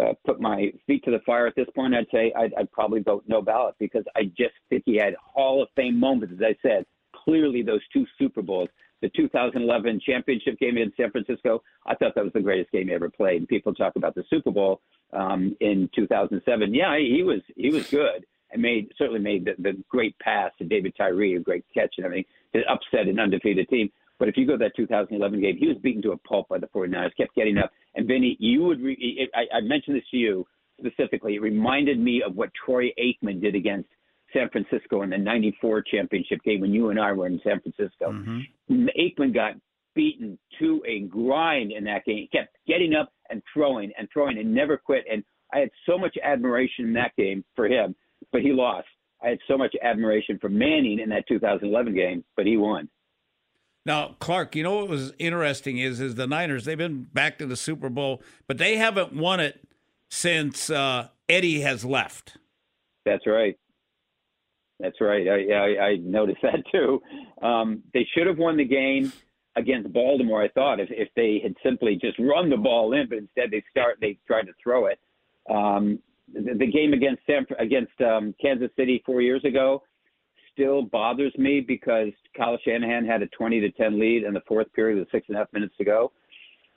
uh, 0.00 0.14
put 0.26 0.40
my 0.40 0.72
feet 0.86 1.04
to 1.04 1.10
the 1.10 1.20
fire 1.26 1.46
at 1.46 1.54
this 1.54 1.68
point, 1.74 1.94
I'd 1.94 2.06
say 2.12 2.32
I'd, 2.36 2.54
I'd 2.54 2.72
probably 2.72 3.00
vote 3.00 3.24
no 3.26 3.42
ballot 3.42 3.74
because 3.78 4.04
I 4.16 4.24
just 4.24 4.54
think 4.70 4.84
he 4.86 4.96
had 4.96 5.14
Hall 5.22 5.62
of 5.62 5.68
Fame 5.76 5.98
moments. 6.00 6.34
As 6.36 6.42
I 6.42 6.56
said, 6.66 6.86
clearly 7.14 7.62
those 7.62 7.82
two 7.92 8.06
Super 8.18 8.40
Bowls, 8.40 8.68
the 9.02 9.10
2011 9.14 10.00
championship 10.06 10.58
game 10.58 10.78
in 10.78 10.92
San 10.96 11.10
Francisco, 11.10 11.62
I 11.86 11.94
thought 11.94 12.14
that 12.14 12.24
was 12.24 12.32
the 12.32 12.40
greatest 12.40 12.70
game 12.70 12.88
ever 12.90 13.10
played. 13.10 13.46
People 13.48 13.74
talk 13.74 13.96
about 13.96 14.14
the 14.14 14.24
Super 14.30 14.50
Bowl 14.50 14.80
um, 15.12 15.54
in 15.60 15.90
2007. 15.94 16.72
Yeah, 16.72 16.96
he 16.98 17.22
was 17.22 17.40
he 17.56 17.70
was 17.70 17.90
good 17.90 18.24
and 18.52 18.62
made 18.62 18.92
certainly 18.96 19.20
made 19.20 19.44
the, 19.44 19.54
the 19.58 19.82
great 19.88 20.18
pass 20.20 20.52
to 20.58 20.64
David 20.64 20.94
Tyree, 20.96 21.36
a 21.36 21.40
great 21.40 21.64
catch 21.74 21.94
and 21.98 22.06
everything 22.06 22.24
to 22.54 22.60
upset 22.70 23.08
an 23.08 23.18
undefeated 23.18 23.68
team. 23.68 23.90
But 24.18 24.28
if 24.28 24.36
you 24.36 24.46
go 24.46 24.52
to 24.52 24.58
that 24.58 24.76
2011 24.76 25.40
game, 25.40 25.56
he 25.56 25.66
was 25.66 25.76
beaten 25.78 26.02
to 26.02 26.12
a 26.12 26.16
pulp 26.16 26.48
by 26.48 26.58
the 26.58 26.68
49ers, 26.68 27.16
kept 27.16 27.34
getting 27.34 27.58
up. 27.58 27.72
And 27.96 28.06
Vinny, 28.06 28.36
you 28.38 28.62
would, 28.62 28.80
re- 28.80 29.28
I, 29.34 29.56
I 29.56 29.60
mentioned 29.62 29.96
this 29.96 30.04
to 30.12 30.16
you 30.16 30.46
specifically. 30.78 31.34
It 31.34 31.42
reminded 31.42 31.98
me 31.98 32.22
of 32.24 32.36
what 32.36 32.50
Troy 32.64 32.92
Aikman 33.00 33.40
did 33.40 33.56
against 33.56 33.88
San 34.32 34.48
Francisco 34.50 35.02
in 35.02 35.10
the 35.10 35.18
94 35.18 35.82
championship 35.82 36.42
game 36.44 36.60
when 36.60 36.72
you 36.72 36.90
and 36.90 37.00
I 37.00 37.12
were 37.12 37.26
in 37.26 37.40
San 37.44 37.60
Francisco. 37.60 38.12
Mm-hmm. 38.12 38.86
Aikman 38.98 39.34
got 39.34 39.54
beaten 39.94 40.38
to 40.58 40.82
a 40.86 41.00
grind 41.00 41.72
in 41.72 41.84
that 41.84 42.04
game. 42.04 42.28
He 42.30 42.38
kept 42.38 42.56
getting 42.66 42.94
up 42.94 43.12
and 43.30 43.42
throwing 43.52 43.92
and 43.98 44.08
throwing 44.12 44.38
and 44.38 44.54
never 44.54 44.76
quit. 44.76 45.04
And 45.10 45.24
I 45.52 45.58
had 45.58 45.70
so 45.86 45.98
much 45.98 46.16
admiration 46.22 46.86
in 46.86 46.92
that 46.94 47.12
game 47.16 47.44
for 47.54 47.66
him, 47.66 47.94
but 48.30 48.40
he 48.40 48.52
lost. 48.52 48.86
I 49.22 49.28
had 49.28 49.38
so 49.46 49.56
much 49.56 49.74
admiration 49.82 50.38
for 50.40 50.48
Manning 50.48 50.98
in 50.98 51.10
that 51.10 51.24
2011 51.28 51.94
game, 51.94 52.24
but 52.36 52.46
he 52.46 52.56
won. 52.56 52.88
Now, 53.84 54.16
Clark, 54.20 54.54
you 54.54 54.62
know 54.62 54.76
what 54.76 54.88
was 54.88 55.12
interesting 55.18 55.78
is 55.78 56.00
is 56.00 56.14
the 56.14 56.26
Niners 56.26 56.64
they've 56.64 56.78
been 56.78 57.04
back 57.12 57.38
to 57.38 57.46
the 57.46 57.56
Super 57.56 57.88
Bowl, 57.88 58.22
but 58.46 58.58
they 58.58 58.76
haven't 58.76 59.12
won 59.12 59.40
it 59.40 59.60
since 60.08 60.70
uh, 60.70 61.08
Eddie 61.28 61.60
has 61.60 61.84
left. 61.84 62.36
That's 63.04 63.26
right. 63.26 63.58
That's 64.82 65.00
right. 65.00 65.26
I, 65.28 65.54
I, 65.54 65.84
I 65.84 65.96
noticed 65.96 66.40
that 66.42 66.62
too. 66.70 67.00
Um, 67.40 67.82
they 67.94 68.06
should 68.14 68.26
have 68.26 68.38
won 68.38 68.56
the 68.56 68.64
game 68.64 69.12
against 69.56 69.92
Baltimore. 69.92 70.42
I 70.42 70.48
thought 70.48 70.80
if 70.80 70.88
if 70.90 71.08
they 71.14 71.40
had 71.42 71.54
simply 71.62 71.98
just 72.00 72.18
run 72.18 72.50
the 72.50 72.56
ball 72.56 72.92
in, 72.92 73.08
but 73.08 73.18
instead 73.18 73.50
they 73.50 73.62
start 73.70 73.98
they 74.00 74.18
tried 74.26 74.46
to 74.46 74.52
throw 74.62 74.86
it. 74.86 74.98
Um, 75.48 75.98
the, 76.32 76.54
the 76.54 76.66
game 76.66 76.92
against 76.92 77.22
San, 77.26 77.46
against 77.58 77.92
um, 78.00 78.34
Kansas 78.40 78.70
City 78.76 79.02
four 79.06 79.22
years 79.22 79.44
ago 79.44 79.82
still 80.52 80.82
bothers 80.82 81.32
me 81.38 81.60
because 81.66 82.08
Kyle 82.36 82.58
Shanahan 82.64 83.06
had 83.06 83.22
a 83.22 83.26
20 83.28 83.60
to 83.60 83.70
10 83.70 83.98
lead 83.98 84.24
in 84.24 84.34
the 84.34 84.42
fourth 84.46 84.70
period 84.74 84.98
with 84.98 85.10
six 85.10 85.26
and 85.28 85.36
a 85.36 85.40
half 85.40 85.52
minutes 85.52 85.74
to 85.78 85.84
go. 85.84 86.12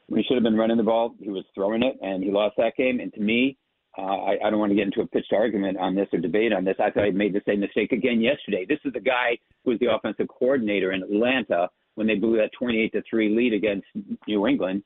We 0.07 0.23
should 0.23 0.35
have 0.35 0.43
been 0.43 0.55
running 0.55 0.77
the 0.77 0.83
ball. 0.83 1.15
He 1.19 1.29
was 1.29 1.43
throwing 1.53 1.83
it, 1.83 1.97
and 2.01 2.23
he 2.23 2.31
lost 2.31 2.55
that 2.57 2.77
game. 2.77 2.99
And 2.99 3.13
to 3.13 3.19
me, 3.19 3.57
uh, 3.97 4.01
I, 4.01 4.37
I 4.45 4.49
don't 4.49 4.59
want 4.59 4.71
to 4.71 4.75
get 4.75 4.85
into 4.85 5.01
a 5.01 5.07
pitched 5.07 5.33
argument 5.33 5.77
on 5.77 5.95
this 5.95 6.07
or 6.11 6.19
debate 6.19 6.51
on 6.53 6.65
this. 6.65 6.75
I 6.79 6.91
thought 6.91 7.05
he 7.05 7.11
made 7.11 7.33
the 7.33 7.41
same 7.47 7.61
mistake 7.61 7.91
again 7.91 8.19
yesterday. 8.21 8.65
This 8.67 8.79
is 8.83 8.93
the 8.93 8.99
guy 8.99 9.37
who 9.63 9.71
was 9.71 9.79
the 9.79 9.93
offensive 9.93 10.27
coordinator 10.27 10.91
in 10.91 11.03
Atlanta 11.03 11.69
when 11.95 12.07
they 12.07 12.15
blew 12.15 12.35
that 12.37 12.51
28 12.57 12.91
to 12.91 13.01
three 13.09 13.35
lead 13.35 13.53
against 13.53 13.87
New 14.27 14.47
England, 14.47 14.83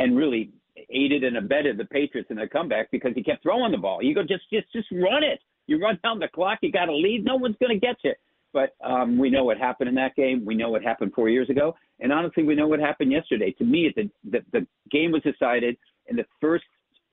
and 0.00 0.16
really 0.16 0.50
aided 0.90 1.24
and 1.24 1.36
abetted 1.36 1.76
the 1.76 1.84
Patriots 1.84 2.30
in 2.30 2.36
their 2.36 2.48
comeback 2.48 2.90
because 2.90 3.12
he 3.14 3.22
kept 3.22 3.42
throwing 3.42 3.72
the 3.72 3.78
ball. 3.78 4.02
You 4.02 4.14
go 4.14 4.22
just 4.22 4.44
just 4.52 4.70
just 4.72 4.88
run 4.92 5.22
it. 5.22 5.40
You 5.66 5.80
run 5.80 5.98
down 6.02 6.18
the 6.18 6.28
clock. 6.28 6.58
You 6.62 6.72
got 6.72 6.88
a 6.88 6.94
lead. 6.94 7.24
No 7.24 7.36
one's 7.36 7.56
going 7.60 7.78
to 7.78 7.86
get 7.86 7.96
you. 8.02 8.14
but 8.52 8.74
um, 8.84 9.18
we 9.18 9.30
know 9.30 9.44
what 9.44 9.58
happened 9.58 9.88
in 9.88 9.94
that 9.96 10.16
game. 10.16 10.44
We 10.44 10.54
know 10.54 10.70
what 10.70 10.82
happened 10.82 11.12
four 11.14 11.28
years 11.28 11.50
ago, 11.50 11.74
and 12.00 12.12
honestly, 12.12 12.42
we 12.42 12.54
know 12.54 12.66
what 12.66 12.80
happened 12.80 13.12
yesterday. 13.12 13.52
To 13.58 13.64
me, 13.64 13.92
the 13.94 14.10
the, 14.30 14.40
the 14.52 14.66
game 14.90 15.12
was 15.12 15.22
decided 15.22 15.76
in 16.06 16.16
the 16.16 16.24
first 16.40 16.64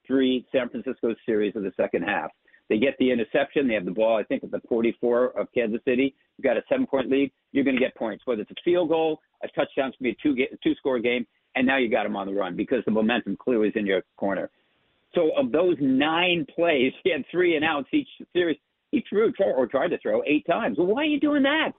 three 0.07 0.45
San 0.51 0.69
Francisco 0.69 1.15
series 1.25 1.55
of 1.55 1.63
the 1.63 1.71
second 1.77 2.03
half. 2.03 2.31
They 2.69 2.77
get 2.77 2.95
the 2.97 3.11
interception. 3.11 3.67
They 3.67 3.75
have 3.75 3.85
the 3.85 3.91
ball, 3.91 4.17
I 4.17 4.23
think, 4.23 4.43
at 4.43 4.51
the 4.51 4.61
44 4.67 5.39
of 5.39 5.47
Kansas 5.53 5.81
City. 5.85 6.15
You've 6.37 6.43
got 6.43 6.57
a 6.57 6.63
seven 6.67 6.87
point 6.87 7.09
lead. 7.09 7.31
You're 7.51 7.63
going 7.63 7.75
to 7.75 7.81
get 7.81 7.95
points, 7.95 8.23
whether 8.25 8.41
it's 8.41 8.51
a 8.51 8.55
field 8.63 8.89
goal, 8.89 9.19
a 9.43 9.47
touchdown, 9.49 9.89
it's 9.89 9.97
going 9.97 10.15
to 10.15 10.21
be 10.23 10.41
a 10.43 10.47
two, 10.47 10.57
two 10.63 10.75
score 10.75 10.99
game, 10.99 11.27
and 11.55 11.65
now 11.65 11.77
you 11.77 11.89
got 11.89 12.03
them 12.03 12.15
on 12.15 12.27
the 12.27 12.33
run 12.33 12.55
because 12.55 12.83
the 12.85 12.91
momentum 12.91 13.37
clearly 13.37 13.69
is 13.69 13.73
in 13.75 13.85
your 13.85 14.01
corner. 14.17 14.49
So 15.13 15.31
of 15.37 15.51
those 15.51 15.77
nine 15.79 16.45
plays, 16.53 16.91
he 17.03 17.11
had 17.11 17.23
three 17.31 17.55
and 17.55 17.63
outs 17.63 17.87
each 17.93 18.09
series. 18.33 18.57
He 18.91 19.03
threw 19.09 19.33
or 19.39 19.67
tried 19.67 19.89
to 19.89 19.97
throw 19.99 20.21
eight 20.25 20.45
times. 20.47 20.77
Well, 20.77 20.87
why 20.87 21.01
are 21.01 21.05
you 21.05 21.19
doing 21.19 21.43
that? 21.43 21.71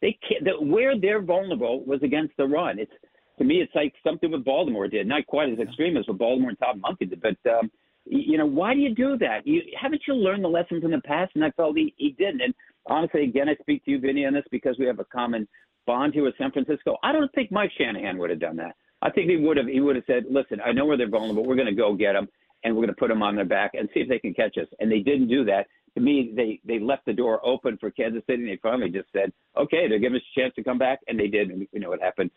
They 0.00 0.18
can't, 0.28 0.44
the, 0.44 0.62
where 0.64 0.98
they're 0.98 1.22
vulnerable 1.22 1.84
was 1.84 2.02
against 2.02 2.36
the 2.36 2.44
run. 2.44 2.78
It's 2.78 2.92
to 3.38 3.44
me, 3.44 3.60
it's 3.60 3.74
like 3.74 3.92
something 4.04 4.30
what 4.30 4.44
Baltimore 4.44 4.88
did. 4.88 5.06
Not 5.06 5.26
quite 5.26 5.50
as 5.50 5.58
extreme 5.58 5.96
as 5.96 6.06
what 6.06 6.18
Baltimore 6.18 6.50
and 6.50 6.58
Todd 6.58 6.80
Monken 6.80 7.10
did, 7.10 7.20
but 7.20 7.36
um, 7.50 7.70
you 8.06 8.38
know, 8.38 8.46
why 8.46 8.74
do 8.74 8.80
you 8.80 8.94
do 8.94 9.16
that? 9.18 9.46
You 9.46 9.62
haven't 9.80 10.02
you 10.06 10.14
learned 10.14 10.44
the 10.44 10.48
lesson 10.48 10.80
from 10.80 10.90
the 10.90 11.00
past? 11.00 11.32
And 11.34 11.44
I 11.44 11.50
felt 11.52 11.76
he, 11.76 11.94
he 11.96 12.10
didn't. 12.10 12.42
And 12.42 12.54
honestly, 12.86 13.24
again, 13.24 13.48
I 13.48 13.56
speak 13.56 13.84
to 13.84 13.90
you, 13.90 13.98
Vinny, 13.98 14.26
on 14.26 14.34
this 14.34 14.44
because 14.50 14.76
we 14.78 14.86
have 14.86 14.98
a 14.98 15.04
common 15.04 15.48
bond 15.86 16.14
here 16.14 16.22
with 16.22 16.34
San 16.38 16.52
Francisco. 16.52 16.96
I 17.02 17.12
don't 17.12 17.32
think 17.34 17.50
Mike 17.50 17.70
Shanahan 17.76 18.18
would 18.18 18.30
have 18.30 18.40
done 18.40 18.56
that. 18.56 18.76
I 19.02 19.10
think 19.10 19.30
he 19.30 19.36
would 19.36 19.56
have. 19.56 19.66
He 19.66 19.80
would 19.80 19.96
have 19.96 20.04
said, 20.06 20.24
"Listen, 20.30 20.60
I 20.64 20.72
know 20.72 20.86
where 20.86 20.96
they're 20.96 21.08
vulnerable. 21.08 21.44
We're 21.44 21.56
going 21.56 21.66
to 21.66 21.74
go 21.74 21.94
get 21.94 22.12
them, 22.14 22.28
and 22.62 22.74
we're 22.74 22.82
going 22.82 22.94
to 22.94 23.00
put 23.00 23.08
them 23.08 23.22
on 23.22 23.36
their 23.36 23.44
back 23.44 23.72
and 23.74 23.88
see 23.92 24.00
if 24.00 24.08
they 24.08 24.18
can 24.18 24.32
catch 24.32 24.56
us." 24.56 24.68
And 24.80 24.90
they 24.90 25.00
didn't 25.00 25.28
do 25.28 25.44
that. 25.44 25.66
To 25.94 26.00
me, 26.00 26.32
they 26.34 26.60
they 26.64 26.78
left 26.82 27.04
the 27.04 27.12
door 27.12 27.44
open 27.44 27.76
for 27.78 27.90
Kansas 27.90 28.22
City. 28.26 28.44
and 28.44 28.52
They 28.52 28.60
finally 28.62 28.88
just 28.88 29.08
said, 29.12 29.30
"Okay, 29.58 29.88
they're 29.88 29.98
giving 29.98 30.16
us 30.16 30.22
a 30.34 30.40
chance 30.40 30.54
to 30.54 30.64
come 30.64 30.78
back," 30.78 31.00
and 31.06 31.20
they 31.20 31.26
did. 31.26 31.50
And 31.50 31.66
we 31.70 31.80
know 31.80 31.90
what 31.90 32.00
happened 32.00 32.30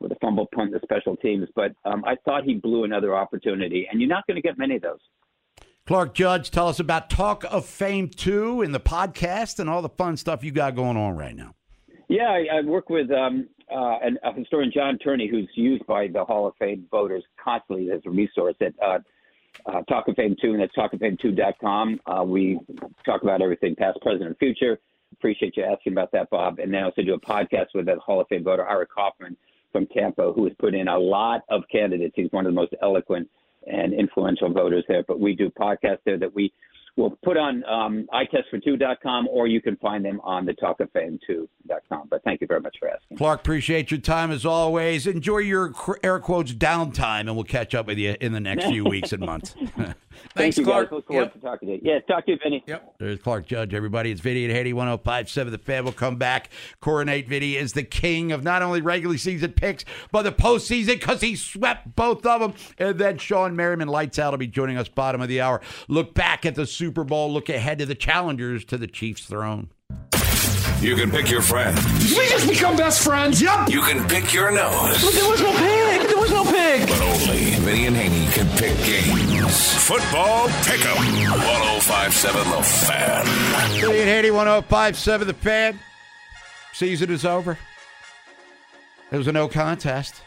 with 0.00 0.12
a 0.12 0.16
fumble 0.20 0.46
punt, 0.54 0.72
the 0.72 0.80
special 0.82 1.16
teams. 1.16 1.48
But 1.54 1.72
um, 1.84 2.04
I 2.04 2.16
thought 2.24 2.44
he 2.44 2.54
blew 2.54 2.84
another 2.84 3.14
opportunity, 3.14 3.86
and 3.90 4.00
you're 4.00 4.08
not 4.08 4.26
going 4.26 4.36
to 4.36 4.42
get 4.42 4.58
many 4.58 4.76
of 4.76 4.82
those. 4.82 5.00
Clark 5.86 6.14
Judge, 6.14 6.50
tell 6.50 6.68
us 6.68 6.80
about 6.80 7.10
Talk 7.10 7.44
of 7.50 7.66
Fame 7.66 8.08
2 8.08 8.62
and 8.62 8.74
the 8.74 8.80
podcast 8.80 9.58
and 9.58 9.68
all 9.68 9.82
the 9.82 9.90
fun 9.90 10.16
stuff 10.16 10.42
you 10.42 10.50
got 10.50 10.74
going 10.74 10.96
on 10.96 11.14
right 11.16 11.36
now. 11.36 11.54
Yeah, 12.08 12.28
I, 12.28 12.58
I 12.58 12.60
work 12.62 12.88
with 12.88 13.10
um, 13.10 13.48
uh, 13.70 13.98
an, 14.02 14.18
a 14.24 14.32
historian, 14.32 14.72
John 14.74 14.98
Turney, 14.98 15.28
who's 15.28 15.48
used 15.54 15.86
by 15.86 16.08
the 16.08 16.24
Hall 16.24 16.46
of 16.46 16.54
Fame 16.58 16.86
voters 16.90 17.22
constantly 17.42 17.90
as 17.90 18.00
a 18.06 18.10
resource 18.10 18.54
at 18.62 18.72
uh, 18.82 18.98
uh, 19.66 19.82
Talk 19.82 20.08
of 20.08 20.16
Fame 20.16 20.36
2, 20.40 20.52
and 20.52 20.60
that's 20.60 20.74
talkoffame2.com. 20.74 22.00
Uh, 22.06 22.24
we 22.24 22.58
talk 23.04 23.22
about 23.22 23.42
everything 23.42 23.76
past, 23.76 24.00
present, 24.00 24.24
and 24.24 24.38
future. 24.38 24.78
Appreciate 25.12 25.56
you 25.56 25.64
asking 25.64 25.92
about 25.92 26.10
that, 26.12 26.30
Bob. 26.30 26.58
And 26.58 26.72
then 26.72 26.82
I 26.82 26.84
also 26.84 27.02
do 27.02 27.14
a 27.14 27.20
podcast 27.20 27.66
with 27.74 27.86
that 27.86 27.98
Hall 27.98 28.20
of 28.20 28.28
Fame 28.28 28.42
voter, 28.42 28.66
Ira 28.66 28.86
Kaufman 28.86 29.36
from 29.74 29.86
Tampa, 29.88 30.32
who 30.32 30.44
has 30.44 30.54
put 30.58 30.74
in 30.74 30.88
a 30.88 30.98
lot 30.98 31.42
of 31.50 31.64
candidates. 31.70 32.14
He's 32.16 32.32
one 32.32 32.46
of 32.46 32.52
the 32.54 32.60
most 32.62 32.74
eloquent– 32.80 33.28
and 33.66 33.94
influential 33.94 34.52
voters 34.52 34.84
there. 34.88 35.04
But 35.06 35.20
we 35.20 35.34
do 35.34 35.50
podcasts 35.50 36.00
there 36.04 36.18
that 36.18 36.34
we 36.34 36.52
will 36.96 37.18
put 37.24 37.36
on 37.36 37.64
um, 37.64 38.06
itestfor2.com 38.12 39.28
or 39.28 39.46
you 39.46 39.60
can 39.60 39.76
find 39.76 40.04
them 40.04 40.20
on 40.22 40.44
the 40.44 40.52
talkoffame2.com. 40.52 42.08
But 42.08 42.22
thank 42.24 42.40
you 42.40 42.46
very 42.46 42.60
much 42.60 42.76
for 42.78 42.88
asking. 42.88 43.16
Clark, 43.16 43.40
appreciate 43.40 43.90
your 43.90 44.00
time 44.00 44.30
as 44.30 44.46
always. 44.46 45.06
Enjoy 45.06 45.38
your 45.38 45.72
air 46.02 46.20
quotes 46.20 46.52
downtime, 46.52 47.20
and 47.20 47.34
we'll 47.34 47.44
catch 47.44 47.74
up 47.74 47.86
with 47.86 47.98
you 47.98 48.16
in 48.20 48.32
the 48.32 48.40
next 48.40 48.66
few 48.66 48.84
weeks 48.84 49.12
and 49.12 49.24
months. 49.24 49.54
Thanks, 50.34 50.56
Thank 50.56 50.58
you, 50.58 50.64
Clark. 50.64 50.86
Guys. 50.86 50.92
Look 50.92 51.06
forward 51.08 51.22
yep. 51.24 51.32
to 51.32 51.38
talking 51.40 51.68
to 51.68 51.74
you. 51.74 51.80
Yeah, 51.82 51.98
talk 52.00 52.26
to 52.26 52.32
you, 52.32 52.38
Vinny. 52.42 52.62
Yep. 52.66 52.94
There's 52.98 53.18
Clark 53.20 53.46
Judge, 53.46 53.74
everybody. 53.74 54.12
It's 54.12 54.20
Vinny 54.20 54.44
at 54.44 54.50
Haney 54.52 54.72
1057. 54.72 55.52
The 55.52 55.58
fan 55.58 55.84
will 55.84 55.92
come 55.92 56.16
back. 56.16 56.50
Coronate 56.80 57.28
Vinny 57.28 57.56
is 57.56 57.72
the 57.72 57.82
king 57.82 58.30
of 58.30 58.44
not 58.44 58.62
only 58.62 58.80
regular 58.80 59.18
season 59.18 59.52
picks, 59.52 59.84
but 60.12 60.22
the 60.22 60.32
postseason 60.32 61.00
because 61.00 61.20
he 61.20 61.34
swept 61.34 61.96
both 61.96 62.24
of 62.26 62.40
them. 62.40 62.54
And 62.78 62.98
then 62.98 63.18
Shawne 63.18 63.54
Merriman, 63.54 63.88
lights 63.88 64.18
out, 64.18 64.32
will 64.32 64.38
be 64.38 64.46
joining 64.46 64.76
us 64.76 64.88
bottom 64.88 65.20
of 65.20 65.28
the 65.28 65.40
hour. 65.40 65.60
Look 65.88 66.14
back 66.14 66.46
at 66.46 66.54
the 66.54 66.66
Super 66.66 66.83
Bowl, 66.90 67.32
look 67.32 67.48
ahead 67.48 67.78
to 67.78 67.86
the 67.86 67.94
challengers 67.94 68.64
to 68.66 68.76
the 68.76 68.86
Chiefs' 68.86 69.26
throne. 69.26 69.70
You 70.80 70.96
can 70.96 71.10
pick 71.10 71.30
your 71.30 71.40
friends. 71.40 71.80
Did 72.10 72.18
we 72.18 72.28
just 72.28 72.46
become 72.46 72.76
best 72.76 73.02
friends? 73.02 73.40
Yep. 73.40 73.70
You 73.70 73.80
can 73.80 74.06
pick 74.06 74.34
your 74.34 74.50
nose. 74.50 75.02
But 75.02 75.14
there 75.14 75.30
was 75.30 75.40
no 75.40 75.52
pig. 75.52 76.08
There 76.08 76.18
was 76.18 76.30
no 76.30 76.44
pig. 76.44 76.86
But 76.88 77.00
only 77.00 77.50
Vinny 77.52 77.86
and 77.86 77.96
Haney 77.96 78.30
can 78.32 78.46
pick 78.58 78.76
games. 78.84 79.72
Football 79.86 80.48
Pick'em. 80.48 80.96
1057 80.96 82.50
The 82.50 82.62
Fan. 82.62 83.26
Vinny 83.80 83.98
and 84.00 84.08
Haney, 84.08 84.30
1057 84.30 85.26
The 85.26 85.34
Fan. 85.34 85.78
Season 86.74 87.10
is 87.10 87.24
over. 87.24 87.56
It 89.10 89.16
was 89.16 89.26
a 89.26 89.32
no 89.32 89.48
contest. 89.48 90.22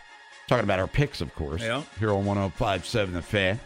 Talking 0.47 0.63
about 0.63 0.79
our 0.79 0.87
picks, 0.87 1.21
of 1.21 1.35
course. 1.35 1.61
Yeah. 1.61 1.83
Here 1.99 2.09
on 2.09 2.25
1057 2.25 3.13
The 3.13 3.21
Fan 3.21 3.59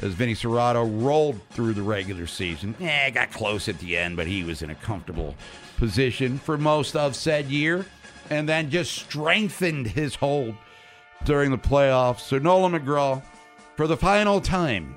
as 0.00 0.12
Vinny 0.12 0.34
Cerrato 0.34 0.84
rolled 1.04 1.40
through 1.50 1.74
the 1.74 1.82
regular 1.82 2.26
season. 2.26 2.74
Yeah, 2.78 3.10
got 3.10 3.32
close 3.32 3.68
at 3.68 3.78
the 3.78 3.96
end, 3.96 4.16
but 4.16 4.26
he 4.26 4.44
was 4.44 4.62
in 4.62 4.70
a 4.70 4.74
comfortable 4.74 5.34
position 5.76 6.38
for 6.38 6.56
most 6.56 6.96
of 6.96 7.14
said 7.16 7.46
year 7.46 7.86
and 8.30 8.48
then 8.48 8.70
just 8.70 8.92
strengthened 8.92 9.86
his 9.86 10.14
hold 10.14 10.54
during 11.24 11.50
the 11.50 11.58
playoffs. 11.58 12.20
So 12.20 12.38
Nolan 12.38 12.72
McGraw, 12.72 13.22
for 13.76 13.86
the 13.86 13.96
final 13.96 14.40
time, 14.40 14.96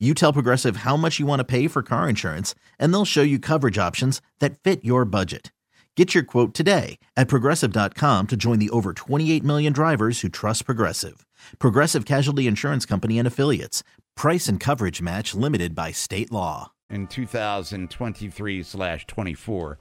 You 0.00 0.12
tell 0.12 0.32
Progressive 0.32 0.78
how 0.78 0.96
much 0.96 1.20
you 1.20 1.26
want 1.26 1.38
to 1.40 1.44
pay 1.44 1.68
for 1.68 1.82
car 1.82 2.08
insurance, 2.08 2.54
and 2.80 2.92
they'll 2.92 3.04
show 3.04 3.22
you 3.22 3.38
coverage 3.38 3.78
options 3.78 4.20
that 4.40 4.58
fit 4.58 4.84
your 4.84 5.04
budget. 5.04 5.52
Get 5.96 6.12
your 6.12 6.24
quote 6.24 6.52
today 6.52 6.98
at 7.16 7.28
progressive.com 7.28 8.26
to 8.26 8.36
join 8.36 8.58
the 8.58 8.70
over 8.70 8.92
28 8.92 9.44
million 9.44 9.72
drivers 9.72 10.20
who 10.20 10.28
trust 10.28 10.66
Progressive. 10.66 11.24
Progressive 11.60 12.04
Casualty 12.04 12.48
Insurance 12.48 12.84
Company 12.84 13.18
and 13.20 13.28
Affiliates. 13.28 13.84
Price 14.16 14.48
and 14.48 14.58
coverage 14.58 15.00
match 15.00 15.34
limited 15.34 15.76
by 15.76 15.92
state 15.92 16.32
law. 16.32 16.72
In 16.90 17.06
2023 17.06 18.62
slash 18.64 19.06
24. 19.06 19.78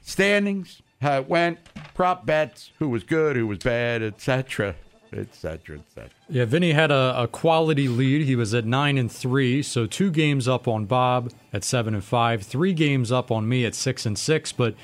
Standings, 0.00 0.80
how 1.02 1.18
it 1.18 1.28
went, 1.28 1.58
prop 1.92 2.24
bets, 2.24 2.70
who 2.78 2.88
was 2.88 3.04
good, 3.04 3.36
who 3.36 3.46
was 3.46 3.58
bad, 3.58 4.02
etc. 4.02 4.74
Etc. 5.12 5.78
etc. 5.78 6.10
Yeah, 6.28 6.44
Vinny 6.44 6.72
had 6.72 6.90
a, 6.90 7.22
a 7.22 7.28
quality 7.28 7.88
lead. 7.88 8.26
He 8.26 8.36
was 8.36 8.54
at 8.54 8.64
nine 8.64 8.96
and 8.96 9.10
three, 9.10 9.62
so 9.62 9.86
two 9.86 10.10
games 10.10 10.46
up 10.46 10.68
on 10.68 10.84
Bob 10.84 11.32
at 11.52 11.64
seven 11.64 11.94
and 11.94 12.04
five, 12.04 12.42
three 12.42 12.72
games 12.72 13.10
up 13.10 13.30
on 13.30 13.48
me 13.48 13.64
at 13.64 13.74
six 13.74 14.06
and 14.06 14.18
six, 14.18 14.52
but 14.52 14.74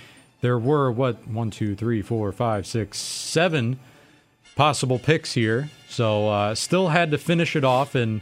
there 0.40 0.59
were 0.59 0.90
what 0.90 1.26
one, 1.28 1.50
two, 1.50 1.75
three, 1.75 2.02
four, 2.02 2.33
five, 2.33 2.66
six, 2.66 2.99
seven 2.99 3.78
possible 4.56 4.99
picks 4.99 5.35
here. 5.35 5.71
So 5.88 6.28
uh, 6.28 6.54
still 6.54 6.88
had 6.88 7.11
to 7.12 7.18
finish 7.18 7.54
it 7.54 7.64
off, 7.64 7.95
and 7.95 8.21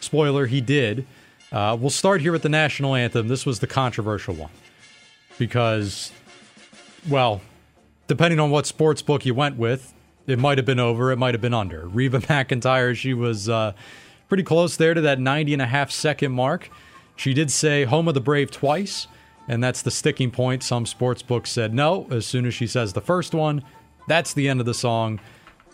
Spoiler, 0.00 0.46
he 0.46 0.60
did. 0.60 1.06
Uh, 1.52 1.76
we'll 1.78 1.90
start 1.90 2.20
here 2.20 2.32
with 2.32 2.42
the 2.42 2.48
national 2.48 2.94
anthem. 2.94 3.28
This 3.28 3.44
was 3.44 3.60
the 3.60 3.66
controversial 3.66 4.34
one 4.34 4.50
because, 5.38 6.12
well, 7.08 7.40
depending 8.06 8.40
on 8.40 8.50
what 8.50 8.66
sports 8.66 9.02
book 9.02 9.26
you 9.26 9.34
went 9.34 9.56
with, 9.56 9.92
it 10.26 10.38
might 10.38 10.58
have 10.58 10.64
been 10.64 10.80
over, 10.80 11.10
it 11.12 11.16
might 11.16 11.34
have 11.34 11.40
been 11.40 11.54
under. 11.54 11.86
Reba 11.92 12.20
McEntire, 12.20 12.94
she 12.96 13.14
was 13.14 13.48
uh, 13.48 13.72
pretty 14.28 14.42
close 14.42 14.76
there 14.76 14.94
to 14.94 15.00
that 15.00 15.18
90 15.18 15.54
and 15.54 15.62
a 15.62 15.66
half 15.66 15.90
second 15.90 16.32
mark. 16.32 16.70
She 17.16 17.34
did 17.34 17.50
say 17.50 17.84
home 17.84 18.08
of 18.08 18.14
the 18.14 18.20
brave 18.20 18.50
twice, 18.50 19.06
and 19.48 19.62
that's 19.62 19.82
the 19.82 19.90
sticking 19.90 20.30
point. 20.30 20.62
Some 20.62 20.86
sports 20.86 21.22
books 21.22 21.50
said 21.50 21.74
no. 21.74 22.06
As 22.10 22.26
soon 22.26 22.46
as 22.46 22.54
she 22.54 22.66
says 22.66 22.92
the 22.92 23.00
first 23.00 23.34
one, 23.34 23.62
that's 24.08 24.32
the 24.32 24.48
end 24.48 24.60
of 24.60 24.66
the 24.66 24.74
song. 24.74 25.20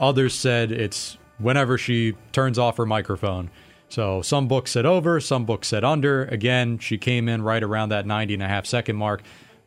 Others 0.01 0.35
said 0.35 0.73
it's 0.73 1.19
whenever 1.39 1.79
she 1.79 2.15
turns 2.33 2.59
off 2.59 2.77
her 2.79 2.87
microphone. 2.87 3.51
So 3.89 4.23
some 4.23 4.49
books 4.49 4.73
said 4.73 4.85
over, 4.87 5.21
some 5.21 5.45
books 5.45 5.69
said 5.69 5.85
under. 5.85 6.25
Again, 6.25 6.79
she 6.79 6.99
came 6.99 7.29
in 7.29 7.43
right 7.43 7.63
around 7.63 7.91
that 7.91 8.07
90 8.07 8.35
and 8.35 8.43
a 8.43 8.49
half 8.49 8.67
second 8.67 8.97
mark. 8.97 9.23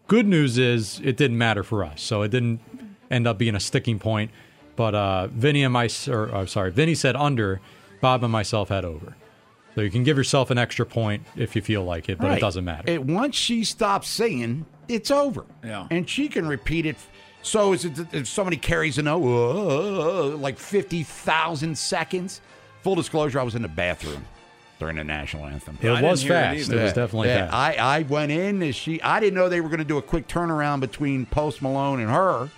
Good 0.07 0.27
news 0.27 0.57
is 0.57 0.99
it 1.03 1.15
didn't 1.15 1.37
matter 1.37 1.63
for 1.63 1.83
us. 1.83 2.01
So 2.01 2.23
it 2.23 2.29
didn't 2.29 2.59
end 3.09 3.27
up 3.27 3.37
being 3.37 3.55
a 3.55 3.59
sticking 3.59 3.99
point. 3.99 4.31
But 4.79 4.95
uh, 4.95 5.27
Vinny 5.27 5.63
and 5.65 5.73
my, 5.73 5.89
or 6.07 6.33
uh, 6.33 6.45
sorry, 6.45 6.71
Vinny 6.71 6.95
said 6.95 7.17
under. 7.17 7.59
Bob 7.99 8.23
and 8.23 8.31
myself 8.31 8.69
had 8.69 8.85
over. 8.85 9.13
So 9.75 9.81
you 9.81 9.91
can 9.91 10.05
give 10.05 10.15
yourself 10.15 10.51
an 10.51 10.57
extra 10.57 10.85
point 10.85 11.25
if 11.35 11.53
you 11.53 11.61
feel 11.61 11.83
like 11.83 12.07
it, 12.07 12.17
but 12.17 12.27
Right. 12.27 12.37
it 12.37 12.39
doesn't 12.39 12.63
matter. 12.63 12.89
It, 12.89 13.03
once 13.03 13.35
she 13.35 13.65
stops 13.65 14.07
singing, 14.07 14.65
it's 14.87 15.11
over. 15.11 15.43
Yeah. 15.65 15.85
And 15.91 16.09
she 16.09 16.29
can 16.29 16.47
repeat 16.47 16.85
it. 16.85 16.95
So 17.41 17.73
is 17.73 17.83
it 17.83 17.97
if 18.13 18.25
somebody 18.29 18.55
carries 18.55 18.97
an 18.97 19.09
oh, 19.09 20.31
uh, 20.31 20.37
like 20.37 20.57
50,000 20.57 21.77
seconds? 21.77 22.39
Full 22.83 22.95
disclosure, 22.95 23.37
I 23.37 23.43
was 23.43 23.55
in 23.55 23.61
the 23.61 23.67
bathroom 23.67 24.25
during 24.79 24.95
the 24.95 25.03
national 25.03 25.45
anthem. 25.45 25.77
It 25.81 25.89
I 25.89 26.01
was 26.01 26.21
didn't 26.21 26.37
it 26.37 26.57
fast. 26.57 26.71
It, 26.71 26.81
was 26.83 26.93
definitely 26.93 27.27
Yeah, 27.27 27.49
fast. 27.49 27.53
I, 27.53 27.97
I 27.97 28.01
went 28.03 28.31
in 28.31 28.63
as 28.63 28.77
she 28.77 29.01
I 29.01 29.19
didn't 29.19 29.33
know 29.35 29.49
they 29.49 29.59
were 29.59 29.67
going 29.67 29.79
to 29.79 29.83
do 29.83 29.97
a 29.97 30.01
quick 30.01 30.29
turnaround 30.29 30.79
between 30.79 31.25
Post 31.25 31.61
Malone 31.61 31.99
and 31.99 32.09
her. 32.09 32.49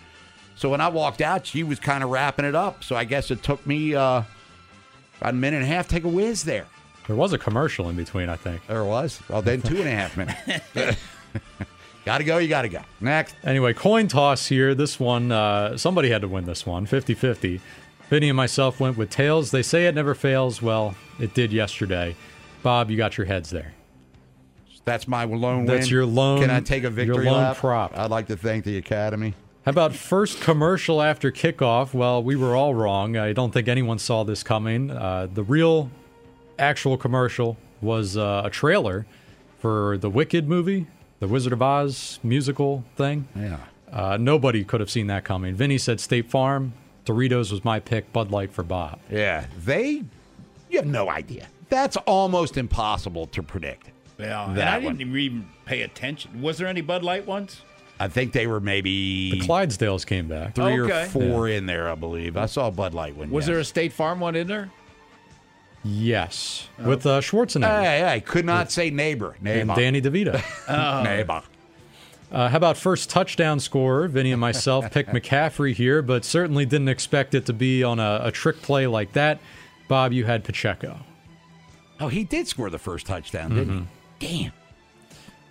So 0.55 0.69
when 0.69 0.81
I 0.81 0.89
walked 0.89 1.21
out, 1.21 1.45
she 1.45 1.63
was 1.63 1.79
kind 1.79 2.03
of 2.03 2.09
wrapping 2.09 2.45
it 2.45 2.55
up. 2.55 2.83
So 2.83 2.95
I 2.95 3.03
guess 3.03 3.31
it 3.31 3.41
took 3.43 3.65
me 3.65 3.95
uh, 3.95 4.23
about 5.19 5.33
a 5.33 5.33
minute 5.33 5.57
and 5.57 5.65
a 5.65 5.67
half 5.67 5.87
to 5.87 5.95
take 5.95 6.03
a 6.03 6.07
whiz 6.09 6.43
there. 6.43 6.65
there 7.07 7.15
was 7.15 7.33
a 7.33 7.37
commercial 7.37 7.89
in 7.89 7.95
between, 7.95 8.29
I 8.29 8.35
think. 8.35 8.65
There 8.67 8.83
was. 8.85 9.21
Well, 9.29 9.41
then 9.41 9.61
two 9.61 9.77
and 9.77 9.87
a 9.87 9.91
half 9.91 10.15
minutes. 10.17 10.39
got 12.05 12.19
to 12.19 12.23
go, 12.23 12.37
you 12.37 12.47
got 12.47 12.61
to 12.63 12.69
go. 12.69 12.81
Next. 12.99 13.35
Anyway, 13.43 13.73
coin 13.73 14.07
toss 14.07 14.47
here. 14.47 14.75
This 14.75 14.99
one, 14.99 15.31
uh, 15.31 15.77
somebody 15.77 16.09
had 16.09 16.21
to 16.21 16.27
win 16.27 16.45
this 16.45 16.65
one 16.65 16.85
50 16.85 17.13
50. 17.15 17.59
Vinny 18.09 18.29
and 18.29 18.35
myself 18.37 18.79
went 18.79 18.97
with 18.97 19.09
tails. 19.09 19.51
They 19.51 19.61
say 19.63 19.87
it 19.87 19.95
never 19.95 20.13
fails. 20.13 20.61
Well, 20.61 20.95
it 21.19 21.33
did 21.33 21.53
yesterday. 21.53 22.15
Bob, 22.61 22.91
you 22.91 22.97
got 22.97 23.17
your 23.17 23.25
heads 23.25 23.49
there. 23.49 23.73
That's 24.83 25.07
my 25.07 25.23
lone 25.23 25.65
That's 25.65 25.85
win. 25.87 25.91
your 25.91 26.05
lone- 26.05 26.41
Can 26.41 26.49
I 26.49 26.59
take 26.59 26.83
a 26.83 26.89
victory 26.89 27.23
your 27.23 27.33
lone 27.33 27.41
lap? 27.43 27.57
prop. 27.57 27.97
I'd 27.97 28.09
like 28.11 28.27
to 28.27 28.35
thank 28.35 28.65
the 28.65 28.77
Academy. 28.77 29.33
How 29.65 29.69
about 29.69 29.93
first 29.93 30.41
commercial 30.41 31.01
after 31.01 31.31
kickoff? 31.31 31.93
Well, 31.93 32.23
we 32.23 32.35
were 32.35 32.55
all 32.55 32.73
wrong. 32.73 33.15
I 33.15 33.31
don't 33.33 33.51
think 33.51 33.67
anyone 33.67 33.99
saw 33.99 34.23
this 34.23 34.41
coming. 34.41 34.89
Uh, 34.89 35.27
the 35.31 35.43
real, 35.43 35.91
actual 36.57 36.97
commercial 36.97 37.57
was 37.79 38.17
uh, 38.17 38.41
a 38.45 38.49
trailer 38.49 39.05
for 39.59 39.97
the 39.99 40.09
Wicked 40.09 40.47
movie, 40.49 40.87
the 41.19 41.27
Wizard 41.27 41.53
of 41.53 41.61
Oz 41.61 42.19
musical 42.23 42.83
thing. 42.95 43.27
Yeah. 43.35 43.57
Uh, 43.91 44.17
nobody 44.19 44.63
could 44.63 44.79
have 44.79 44.89
seen 44.89 45.07
that 45.07 45.23
coming. 45.25 45.53
Vinny 45.53 45.77
said 45.77 45.99
State 45.99 46.29
Farm. 46.31 46.73
Doritos 47.05 47.51
was 47.51 47.63
my 47.63 47.79
pick. 47.79 48.11
Bud 48.11 48.31
Light 48.31 48.51
for 48.51 48.63
Bob. 48.63 48.99
Yeah. 49.11 49.45
They, 49.63 50.03
you 50.71 50.77
have 50.77 50.85
no 50.87 51.09
idea. 51.09 51.47
That's 51.69 51.97
almost 51.97 52.57
impossible 52.57 53.27
to 53.27 53.43
predict. 53.43 53.91
Yeah, 54.17 54.47
and 54.47 54.57
That 54.57 54.67
I 54.67 54.77
one. 54.79 54.97
didn't 54.97 55.15
even 55.17 55.47
pay 55.65 55.81
attention. 55.83 56.41
Was 56.41 56.57
there 56.57 56.67
any 56.67 56.81
Bud 56.81 57.03
Light 57.03 57.27
ones? 57.27 57.61
I 58.03 58.07
think 58.07 58.33
they 58.33 58.47
were 58.47 58.59
maybe 58.59 59.31
The 59.31 59.39
Clydesdales 59.45 60.05
came 60.05 60.27
back. 60.27 60.55
three 60.55 60.81
Okay. 60.81 61.03
or 61.03 61.05
four 61.07 61.47
in 61.47 61.65
there, 61.65 61.89
I 61.91 61.95
believe. 61.95 62.35
I 62.37 62.45
saw 62.47 62.69
Bud 62.71 62.93
Light 62.93 63.15
one. 63.15 63.29
Was 63.29 63.43
yes. 63.43 63.47
there 63.47 63.59
a 63.59 63.65
State 63.65 63.93
Farm 63.93 64.19
one 64.19 64.35
in 64.35 64.47
there? 64.47 64.71
Yes, 65.83 66.67
with 66.77 67.05
uh, 67.07 67.21
Schwarzenegger 67.21 67.81
Hey, 67.83 67.99
hey, 68.07 68.21
could 68.21 68.45
not 68.45 68.71
say 68.71 68.91
neighbor. 68.91 69.33
and 69.33 69.43
Neighbor. 69.43 69.73
Danny 69.75 69.99
DeVito. 70.01 71.03
Neighbor. 71.03 71.41
Uh, 72.31 72.47
how 72.49 72.57
about 72.57 72.77
first 72.77 73.09
touchdown 73.09 73.59
scorer? 73.59 74.07
Vinny 74.07 74.31
and 74.31 74.39
myself 74.39 74.89
picked 74.91 75.09
McCaffrey 75.13 75.73
here, 75.73 76.01
but 76.03 76.23
certainly 76.23 76.65
didn't 76.65 76.87
expect 76.89 77.33
it 77.33 77.47
to 77.47 77.53
be 77.53 77.83
on 77.83 77.99
a, 77.99 78.21
a 78.25 78.31
trick 78.31 78.61
play 78.61 78.85
like 78.87 79.11
that. 79.13 79.39
Bob, 79.87 80.13
you 80.13 80.23
had 80.25 80.43
Pacheco. 80.43 80.99
Oh, 81.99 82.07
he 82.09 82.23
did 82.23 82.47
score 82.47 82.69
the 82.69 82.79
first 82.79 83.05
touchdown, 83.07 83.55
didn't 83.55 83.87
he? 84.19 84.27
Damn. 84.43 84.51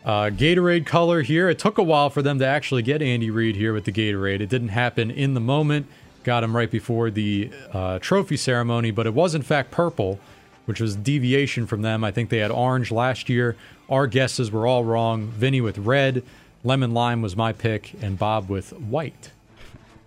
Uh, 0.04 0.30
Gatorade 0.30 0.86
color 0.86 1.22
here. 1.22 1.48
It 1.48 1.58
took 1.58 1.78
a 1.78 1.82
while 1.82 2.08
for 2.10 2.22
them 2.22 2.38
to 2.38 2.46
actually 2.46 2.82
get 2.82 3.02
Andy 3.02 3.30
Reid 3.30 3.56
here 3.56 3.74
with 3.74 3.84
the 3.84 3.92
Gatorade. 3.92 4.40
It 4.40 4.48
didn't 4.48 4.68
happen 4.68 5.10
in 5.10 5.34
the 5.34 5.40
moment. 5.40 5.86
Got 6.24 6.44
him 6.44 6.56
right 6.56 6.70
before 6.70 7.10
the 7.10 7.50
uh, 7.72 7.98
trophy 7.98 8.36
ceremony, 8.36 8.90
but 8.90 9.06
it 9.06 9.14
was 9.14 9.34
in 9.34 9.42
fact 9.42 9.70
purple, 9.70 10.18
which 10.66 10.80
was 10.80 10.94
a 10.94 10.98
deviation 10.98 11.66
from 11.66 11.82
them. 11.82 12.04
I 12.04 12.10
think 12.10 12.30
they 12.30 12.38
had 12.38 12.50
orange 12.50 12.90
last 12.90 13.28
year. 13.28 13.56
Our 13.88 14.06
guesses 14.06 14.50
were 14.50 14.66
all 14.66 14.84
wrong. 14.84 15.26
Vinny 15.26 15.60
with 15.60 15.78
red, 15.78 16.22
lemon 16.64 16.92
lime 16.92 17.22
was 17.22 17.36
my 17.36 17.52
pick, 17.52 17.94
and 18.02 18.18
Bob 18.18 18.48
with 18.48 18.72
white 18.72 19.30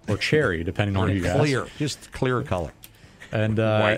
or 0.08 0.18
cherry, 0.18 0.64
depending 0.64 0.98
on 0.98 1.10
who 1.10 1.16
you 1.16 1.26
ask. 1.26 1.40
Clear. 1.40 1.68
Just 1.78 2.12
clear 2.12 2.42
color. 2.44 2.72
And 3.32 3.60
uh, 3.60 3.98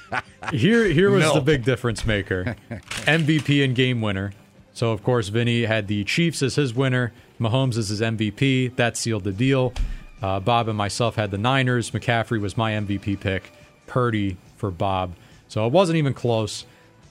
here, 0.52 0.84
here 0.84 1.10
was 1.10 1.32
the 1.32 1.40
big 1.40 1.64
difference 1.64 2.04
maker. 2.04 2.56
MVP 2.70 3.64
and 3.64 3.74
game 3.74 4.02
winner. 4.02 4.32
So 4.74 4.90
of 4.90 5.02
course, 5.02 5.28
Vinny 5.28 5.62
had 5.64 5.88
the 5.88 6.04
Chiefs 6.04 6.42
as 6.42 6.56
his 6.56 6.74
winner. 6.74 7.12
Mahomes 7.40 7.78
as 7.78 7.88
his 7.88 8.00
MVP. 8.00 8.76
That 8.76 8.96
sealed 8.96 9.24
the 9.24 9.32
deal. 9.32 9.72
Uh, 10.20 10.40
Bob 10.40 10.68
and 10.68 10.76
myself 10.76 11.16
had 11.16 11.30
the 11.30 11.38
Niners. 11.38 11.90
McCaffrey 11.90 12.40
was 12.40 12.56
my 12.56 12.72
MVP 12.72 13.20
pick. 13.20 13.52
Purdy 13.86 14.36
for 14.56 14.70
Bob. 14.70 15.14
So 15.48 15.66
it 15.66 15.72
wasn't 15.72 15.96
even 15.96 16.14
close. 16.14 16.64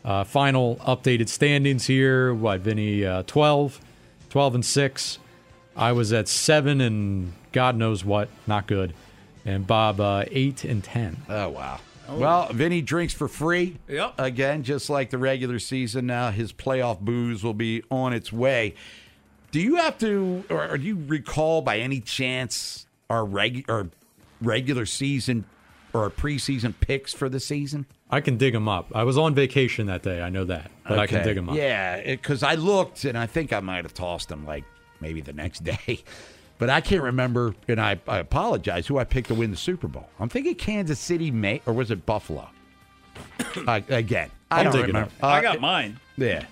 Uh, 0.03 0.23
final 0.23 0.75
updated 0.77 1.29
standings 1.29 1.85
here. 1.85 2.33
What 2.33 2.59
Vinny? 2.59 3.05
Uh, 3.05 3.23
12, 3.23 3.79
12 4.29 4.55
and 4.55 4.65
six. 4.65 5.19
I 5.75 5.91
was 5.93 6.11
at 6.13 6.27
seven 6.27 6.81
and 6.81 7.33
God 7.51 7.75
knows 7.75 8.03
what. 8.03 8.29
Not 8.45 8.67
good. 8.67 8.93
And 9.45 9.65
Bob 9.65 9.99
uh, 9.99 10.25
eight 10.31 10.63
and 10.63 10.83
ten. 10.83 11.17
Oh 11.29 11.49
wow. 11.49 11.79
Oh. 12.09 12.17
Well, 12.17 12.51
Vinny 12.51 12.81
drinks 12.81 13.13
for 13.13 13.27
free. 13.27 13.77
Yep. 13.87 14.15
Again, 14.17 14.63
just 14.63 14.89
like 14.89 15.09
the 15.09 15.17
regular 15.17 15.59
season. 15.59 16.05
Now 16.07 16.31
his 16.31 16.51
playoff 16.51 16.99
booze 16.99 17.43
will 17.43 17.53
be 17.53 17.83
on 17.89 18.13
its 18.13 18.31
way. 18.31 18.75
Do 19.51 19.59
you 19.61 19.75
have 19.75 19.97
to, 19.99 20.43
or, 20.49 20.67
or 20.71 20.77
do 20.77 20.85
you 20.85 20.97
recall 21.07 21.61
by 21.61 21.77
any 21.79 21.99
chance 21.99 22.87
our 23.09 23.23
reg 23.23 23.65
or 23.69 23.89
regular 24.41 24.85
season 24.85 25.45
or 25.93 26.03
our 26.03 26.09
preseason 26.09 26.73
picks 26.79 27.13
for 27.13 27.29
the 27.29 27.39
season? 27.39 27.85
I 28.09 28.21
can 28.21 28.37
dig 28.37 28.53
them 28.53 28.67
up. 28.67 28.91
I 28.93 29.03
was 29.03 29.17
on 29.17 29.33
vacation 29.33 29.87
that 29.87 30.03
day. 30.03 30.21
I 30.21 30.29
know 30.29 30.45
that, 30.45 30.71
but 30.87 30.99
I 30.99 31.07
can 31.07 31.23
dig 31.23 31.35
them 31.35 31.49
up. 31.49 31.55
Yeah, 31.55 32.01
because 32.03 32.43
I 32.43 32.55
looked 32.55 33.05
and 33.05 33.17
I 33.17 33.25
think 33.27 33.53
I 33.53 33.59
might 33.59 33.85
have 33.85 33.93
tossed 33.93 34.29
them 34.29 34.45
like 34.45 34.65
maybe 34.99 35.21
the 35.21 35.33
next 35.33 35.63
day. 35.63 36.03
But 36.59 36.69
I 36.69 36.81
can't 36.81 37.01
remember, 37.03 37.55
and 37.67 37.81
I, 37.81 37.99
I 38.07 38.19
apologize, 38.19 38.87
who 38.87 38.97
I 38.97 39.03
picked 39.03 39.27
to 39.29 39.35
win 39.35 39.51
the 39.51 39.57
Super 39.57 39.87
Bowl. 39.87 40.07
I'm 40.19 40.29
thinking 40.29 40.55
Kansas 40.55 40.99
City, 40.99 41.29
may, 41.31 41.61
or 41.65 41.73
was 41.73 41.91
it 41.91 42.05
Buffalo? 42.05 42.47
uh, 43.67 43.81
again, 43.89 44.29
I 44.49 44.59
I'm 44.59 44.63
don't 44.65 44.73
digging 44.73 44.87
remember. 44.87 45.11
it. 45.17 45.23
Uh, 45.23 45.27
I 45.27 45.41
got 45.41 45.59
mine. 45.59 45.99
Yeah. 46.17 46.45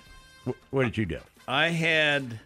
Wh- 0.46 0.50
What 0.74 0.84
did 0.84 0.98
you 0.98 1.06
do? 1.06 1.18
I 1.48 1.68
had 1.68 2.38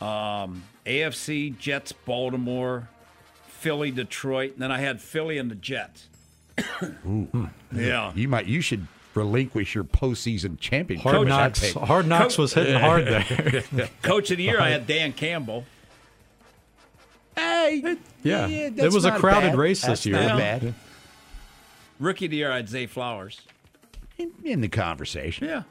um, 0.00 0.62
AFC, 0.84 1.56
Jets, 1.58 1.92
Baltimore, 1.92 2.88
Philly, 3.46 3.90
Detroit, 3.90 4.52
and 4.54 4.62
then 4.62 4.72
I 4.72 4.78
had 4.78 5.00
Philly 5.00 5.38
and 5.38 5.50
the 5.50 5.54
Jets. 5.54 6.08
Yeah. 7.74 8.12
You 8.14 8.28
might. 8.28 8.46
You 8.46 8.60
should 8.60 8.86
relinquish 9.14 9.74
your 9.74 9.84
postseason 9.84 10.58
championship. 10.60 11.02
Hard 11.04 11.16
Coach, 11.16 11.28
knocks. 11.28 11.60
pick. 11.60 11.74
Hard 11.74 12.06
knocks 12.06 12.36
was 12.36 12.52
hitting 12.52 12.78
hard 12.78 13.06
there. 13.06 13.88
Coach 14.02 14.30
of 14.30 14.36
the 14.36 14.42
year, 14.44 14.60
I 14.60 14.68
had 14.70 14.86
Dan 14.86 15.12
Campbell. 15.14 15.64
Hey, 17.36 17.96
Yeah. 18.22 18.46
that's 18.70 18.80
It 18.82 18.92
was 18.92 19.04
a 19.04 19.12
crowded 19.18 19.50
bad. 19.50 19.58
race 19.58 19.82
this 19.82 20.04
year. 20.06 20.16
Not 20.16 20.38
Yeah. 20.38 20.58
bad. 20.58 20.74
Rookie 21.98 22.24
of 22.26 22.30
the 22.30 22.38
year, 22.38 22.50
I 22.52 22.56
had 22.56 22.68
Zay 22.68 22.86
Flowers. 22.86 23.40
In, 24.18 24.32
in 24.44 24.60
the 24.60 24.68
conversation. 24.68 25.46
Yeah. 25.48 25.62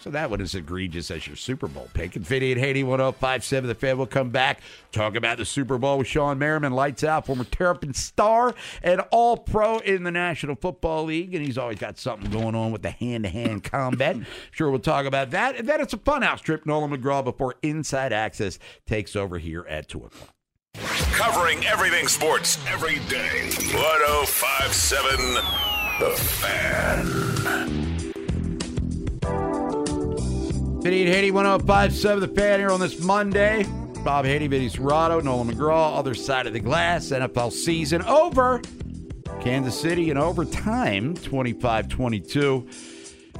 So 0.00 0.10
that 0.10 0.30
one 0.30 0.40
is 0.40 0.56
egregious 0.56 1.12
as 1.12 1.28
your 1.28 1.36
Super 1.36 1.68
Bowl 1.68 1.88
pick. 1.94 2.16
Infinity 2.16 2.50
at 2.52 2.58
Haney 2.58 2.82
1057. 2.82 3.68
The 3.68 3.74
fan 3.76 3.98
will 3.98 4.06
come 4.08 4.30
back, 4.30 4.60
talk 4.90 5.14
about 5.14 5.38
the 5.38 5.44
Super 5.44 5.78
Bowl 5.78 5.96
with 5.98 6.08
Shawne 6.08 6.38
Merriman, 6.38 6.72
lights 6.72 7.04
out, 7.04 7.24
former 7.24 7.44
Terrapin 7.44 7.94
star 7.94 8.52
and 8.82 9.00
all 9.12 9.36
pro 9.36 9.78
in 9.78 10.02
the 10.02 10.10
National 10.10 10.56
Football 10.56 11.04
League. 11.04 11.36
And 11.36 11.46
he's 11.46 11.56
always 11.56 11.78
got 11.78 11.98
something 11.98 12.32
going 12.32 12.56
on 12.56 12.72
with 12.72 12.82
the 12.82 12.90
hand 12.90 13.22
to 13.24 13.30
hand 13.30 13.62
combat. 13.62 14.16
Sure, 14.50 14.70
we'll 14.70 14.80
talk 14.80 15.06
about 15.06 15.30
that. 15.30 15.54
And 15.56 15.68
then 15.68 15.80
it's 15.80 15.92
a 15.94 15.98
funhouse 15.98 16.40
trip, 16.40 16.66
Nolan 16.66 16.90
McGraw, 16.90 17.22
before 17.22 17.54
Inside 17.62 18.12
Access 18.12 18.58
takes 18.86 19.14
over 19.14 19.38
here 19.38 19.64
at 19.68 19.88
2 19.88 19.98
o'clock. 19.98 20.34
Covering 21.12 21.64
everything 21.66 22.06
sports 22.08 22.58
every 22.68 22.98
day. 23.08 23.50
1057 23.74 25.34
The 26.00 26.10
Fan. 26.16 27.06
Vinny 30.82 31.02
and 31.02 31.14
Haney, 31.14 31.30
1057 31.30 32.20
The 32.20 32.28
Fan 32.28 32.60
here 32.60 32.70
on 32.70 32.80
this 32.80 33.00
Monday. 33.00 33.64
Bob 34.04 34.24
Haney, 34.24 34.46
Vinny 34.46 34.68
Cerrato, 34.68 35.22
Nolan 35.22 35.48
McGraw, 35.52 35.96
other 35.96 36.14
side 36.14 36.46
of 36.46 36.52
the 36.52 36.60
glass. 36.60 37.10
NFL 37.10 37.52
season 37.52 38.02
over. 38.02 38.60
Kansas 39.40 39.80
City 39.80 40.10
in 40.10 40.16
overtime, 40.16 41.14
25 41.14 41.88
22 41.88 42.68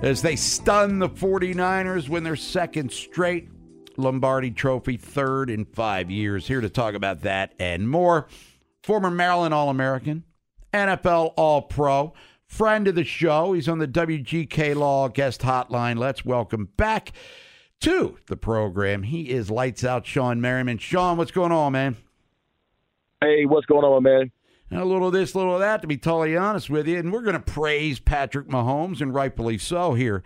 as 0.03 0.21
they 0.21 0.35
stun 0.35 0.99
the 0.99 1.09
49ers 1.09 2.09
win 2.09 2.25
their 2.25 2.37
second 2.37 2.91
straight 2.91 3.49
Lombardi 3.97 4.51
Trophy, 4.51 4.97
third 4.97 5.51
in 5.51 5.65
five 5.65 6.11
years. 6.11 6.47
Here 6.47 6.61
to 6.61 6.69
talk 6.69 6.95
about 6.95 7.21
that 7.21 7.55
and 7.59 7.89
more. 7.89 8.27
Former 8.83 9.11
Maryland 9.11 9.55
All 9.55 9.69
American, 9.69 10.25
NFL 10.73 11.35
All 11.37 11.63
Pro, 11.63 12.13
friend 12.47 12.89
of 12.89 12.95
the 12.95 13.05
show. 13.05 13.53
He's 13.53 13.69
on 13.69 13.79
the 13.79 13.89
WGK 13.89 14.75
Law 14.75 15.09
guest 15.09 15.43
hotline. 15.43 15.99
Let's 15.99 16.25
welcome 16.25 16.69
back 16.77 17.13
to 17.81 18.19
the 18.27 18.37
program. 18.37 19.05
He 19.05 19.31
is 19.31 19.51
lights 19.51 19.85
out 19.85 20.05
Shawne 20.05 20.41
Merriman. 20.41 20.79
Sean, 20.79 21.17
what's 21.17 21.31
going 21.31 21.53
on, 21.53 21.73
man? 21.73 21.97
Hey, 23.21 23.45
what's 23.45 23.67
going 23.67 23.85
on, 23.85 24.03
man? 24.03 24.33
a 24.75 24.85
little 24.85 25.09
of 25.09 25.13
this, 25.13 25.35
a 25.35 25.39
little 25.39 25.55
of 25.55 25.61
that, 25.61 25.83
to 25.83 25.87
be 25.87 25.99
totally 25.99 26.37
honest 26.37 26.71
with 26.71 26.89
you. 26.89 26.99
And 26.99 27.13
we're 27.13 27.23
going 27.23 27.35
to 27.35 27.41
praise 27.41 28.01
Patrick 28.01 28.49
Mahomes, 28.49 29.01
and 29.01 29.15
rightfully 29.15 29.59
so, 29.59 29.95
here 29.95 30.23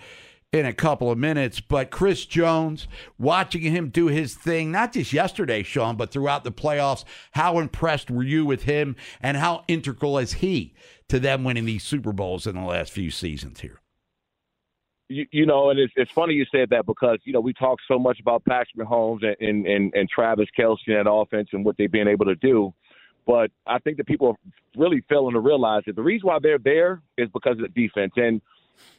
in 0.52 0.66
a 0.66 0.72
couple 0.72 1.11
of 1.11 1.18
minutes. 1.18 1.61
But 1.61 1.90
Chris 1.90 2.24
Jones, 2.24 2.88
watching 3.18 3.62
him 3.62 3.88
do 3.88 4.06
his 4.06 4.35
thing, 4.35 4.70
not 4.70 4.92
just 4.92 5.12
yesterday, 5.12 5.62
Sean, 5.62 5.96
but 5.96 6.11
throughout 6.11 6.44
the 6.44 6.52
playoffs, 6.52 7.04
how 7.32 7.59
impressed 7.59 8.11
were 8.11 8.22
you 8.22 8.44
with 8.46 8.62
him, 8.62 8.96
and 9.20 9.37
how 9.37 9.64
integral 9.68 10.18
is 10.18 10.35
he 10.35 10.74
to 11.09 11.18
them 11.18 11.44
winning 11.44 11.64
these 11.64 11.85
Super 11.85 12.12
Bowls 12.12 12.46
in 12.46 12.54
the 12.54 12.62
last 12.62 12.92
few 12.92 13.11
seasons 13.11 13.61
here? 13.61 13.80
You, 15.09 15.24
you 15.30 15.46
know, 15.46 15.70
and 15.70 15.78
it's, 15.78 15.92
it's 15.94 16.11
funny 16.11 16.35
you 16.35 16.44
said 16.50 16.70
that 16.70 16.85
because 16.85 17.18
you 17.24 17.32
know 17.32 17.40
we 17.40 17.52
talk 17.52 17.78
so 17.87 17.96
much 17.96 18.18
about 18.18 18.44
Patrick 18.44 18.76
Mahomes 18.76 19.24
and, 19.24 19.37
and 19.40 19.66
and 19.66 19.94
and 19.94 20.09
Travis 20.09 20.48
Kelce 20.59 20.78
and 20.88 21.06
that 21.06 21.09
offense 21.09 21.50
and 21.52 21.64
what 21.64 21.76
they've 21.76 21.90
been 21.90 22.09
able 22.09 22.24
to 22.24 22.35
do, 22.35 22.74
but 23.24 23.50
I 23.66 23.78
think 23.80 23.98
that 23.98 24.06
people 24.06 24.28
are 24.28 24.37
really 24.76 25.04
failing 25.09 25.35
to 25.35 25.40
realize 25.40 25.82
that 25.87 25.96
the 25.96 26.02
reason 26.02 26.26
why 26.26 26.38
they're 26.40 26.59
there 26.59 27.02
is 27.18 27.28
because 27.32 27.52
of 27.52 27.62
the 27.62 27.68
defense. 27.68 28.12
And 28.16 28.40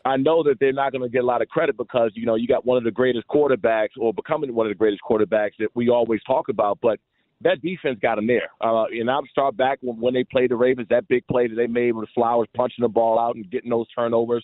I 0.05 0.17
know 0.17 0.43
that 0.43 0.57
they're 0.59 0.73
not 0.73 0.91
going 0.91 1.03
to 1.03 1.09
get 1.09 1.23
a 1.23 1.25
lot 1.25 1.41
of 1.41 1.47
credit 1.49 1.77
because 1.77 2.11
you 2.15 2.25
know 2.25 2.35
you 2.35 2.47
got 2.47 2.65
one 2.65 2.77
of 2.77 2.83
the 2.83 2.91
greatest 2.91 3.27
quarterbacks 3.27 3.97
or 3.99 4.13
becoming 4.13 4.53
one 4.53 4.65
of 4.65 4.71
the 4.71 4.77
greatest 4.77 5.01
quarterbacks 5.07 5.53
that 5.59 5.69
we 5.75 5.89
always 5.89 6.21
talk 6.23 6.49
about, 6.49 6.79
but 6.81 6.99
that 7.41 7.61
defense 7.61 7.99
got 8.01 8.15
them 8.15 8.27
there. 8.27 8.49
Uh, 8.61 8.85
and 8.85 9.09
I'll 9.09 9.25
start 9.31 9.55
back 9.55 9.77
when, 9.81 9.99
when 9.99 10.13
they 10.13 10.23
played 10.23 10.51
the 10.51 10.55
Ravens, 10.55 10.87
that 10.89 11.07
big 11.07 11.25
play 11.27 11.47
that 11.47 11.55
they 11.55 11.67
made 11.67 11.91
with 11.91 12.09
Flowers 12.15 12.47
punching 12.55 12.81
the 12.81 12.87
ball 12.87 13.19
out 13.19 13.35
and 13.35 13.49
getting 13.51 13.69
those 13.69 13.87
turnovers. 13.93 14.43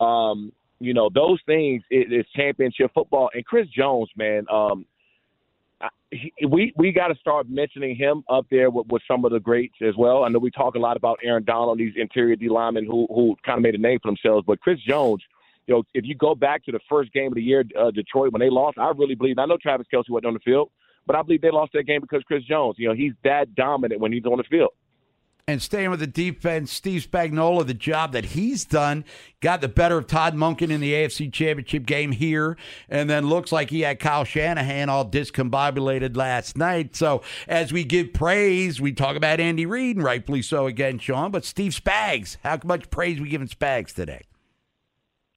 Um, 0.00 0.52
you 0.78 0.94
know, 0.94 1.10
those 1.12 1.40
things 1.44 1.82
it, 1.90 2.12
it's 2.12 2.30
championship 2.30 2.90
football. 2.94 3.30
And 3.34 3.44
Chris 3.44 3.66
Jones, 3.68 4.08
man, 4.16 4.46
um, 4.50 4.86
we 6.48 6.72
we 6.76 6.92
got 6.92 7.08
to 7.08 7.14
start 7.16 7.48
mentioning 7.48 7.96
him 7.96 8.22
up 8.28 8.46
there 8.50 8.70
with, 8.70 8.86
with 8.88 9.02
some 9.08 9.24
of 9.24 9.32
the 9.32 9.40
greats 9.40 9.76
as 9.80 9.94
well. 9.96 10.24
I 10.24 10.28
know 10.28 10.38
we 10.38 10.50
talk 10.50 10.74
a 10.74 10.78
lot 10.78 10.96
about 10.96 11.18
Aaron 11.22 11.44
Donald, 11.44 11.78
these 11.78 11.94
interior 11.96 12.36
D 12.36 12.48
linemen 12.48 12.84
who 12.84 13.06
who 13.08 13.36
kind 13.44 13.58
of 13.58 13.62
made 13.62 13.74
a 13.74 13.78
name 13.78 13.98
for 14.02 14.08
themselves, 14.10 14.44
but 14.46 14.60
Chris 14.60 14.78
Jones. 14.80 15.22
You 15.66 15.76
know, 15.76 15.82
if 15.94 16.04
you 16.04 16.16
go 16.16 16.34
back 16.34 16.64
to 16.64 16.72
the 16.72 16.80
first 16.88 17.12
game 17.12 17.28
of 17.28 17.34
the 17.34 17.42
year, 17.42 17.62
uh, 17.78 17.92
Detroit, 17.92 18.32
when 18.32 18.40
they 18.40 18.50
lost, 18.50 18.76
I 18.76 18.90
really 18.96 19.14
believe. 19.14 19.38
I 19.38 19.44
know 19.44 19.56
Travis 19.56 19.86
Kelce 19.92 20.08
wasn't 20.08 20.26
on 20.26 20.34
the 20.34 20.40
field, 20.40 20.70
but 21.06 21.14
I 21.14 21.22
believe 21.22 21.42
they 21.42 21.50
lost 21.52 21.72
that 21.74 21.84
game 21.84 22.00
because 22.00 22.24
Chris 22.26 22.42
Jones. 22.42 22.74
You 22.76 22.88
know, 22.88 22.94
he's 22.94 23.12
that 23.22 23.54
dominant 23.54 24.00
when 24.00 24.12
he's 24.12 24.24
on 24.24 24.38
the 24.38 24.44
field. 24.44 24.70
And 25.46 25.60
staying 25.60 25.90
with 25.90 26.00
the 26.00 26.06
defense, 26.06 26.72
Steve 26.72 27.06
Spagnuolo, 27.10 27.66
the 27.66 27.74
job 27.74 28.12
that 28.12 28.26
he's 28.26 28.64
done, 28.64 29.04
got 29.40 29.60
the 29.60 29.68
better 29.68 29.98
of 29.98 30.06
Todd 30.06 30.34
Monken 30.34 30.70
in 30.70 30.80
the 30.80 30.92
AFC 30.92 31.32
Championship 31.32 31.86
game 31.86 32.12
here, 32.12 32.56
and 32.88 33.10
then 33.10 33.28
looks 33.28 33.50
like 33.50 33.70
he 33.70 33.80
had 33.80 33.98
Kyle 33.98 34.24
Shanahan 34.24 34.88
all 34.88 35.04
discombobulated 35.04 36.16
last 36.16 36.56
night. 36.56 36.94
So 36.94 37.22
as 37.48 37.72
we 37.72 37.84
give 37.84 38.12
praise, 38.12 38.80
we 38.80 38.92
talk 38.92 39.16
about 39.16 39.40
Andy 39.40 39.66
Reid, 39.66 39.96
and 39.96 40.04
rightfully 40.04 40.42
so 40.42 40.66
again, 40.66 40.98
Sean. 40.98 41.30
But 41.30 41.44
Steve 41.44 41.72
Spags, 41.72 42.36
how 42.42 42.58
much 42.64 42.90
praise 42.90 43.20
we 43.20 43.28
giving 43.28 43.48
Spags 43.48 43.94
today? 43.94 44.22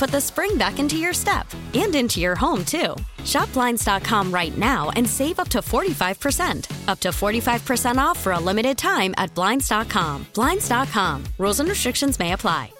put 0.00 0.10
the 0.10 0.20
spring 0.20 0.56
back 0.56 0.78
into 0.78 0.96
your 0.96 1.12
step 1.12 1.46
and 1.74 1.94
into 1.94 2.20
your 2.20 2.34
home, 2.34 2.64
too. 2.64 2.96
Shop 3.24 3.52
Blinds.com 3.52 4.32
right 4.32 4.56
now 4.56 4.88
and 4.96 5.06
save 5.06 5.38
up 5.38 5.48
to 5.48 5.58
45%. 5.58 6.88
Up 6.88 6.98
to 7.00 7.10
45% 7.10 7.98
off 7.98 8.18
for 8.18 8.32
a 8.32 8.40
limited 8.40 8.78
time 8.78 9.14
at 9.18 9.32
Blinds.com. 9.34 10.26
Blinds.com. 10.32 11.24
Rules 11.38 11.60
and 11.60 11.68
restrictions 11.68 12.18
may 12.18 12.32
apply. 12.32 12.72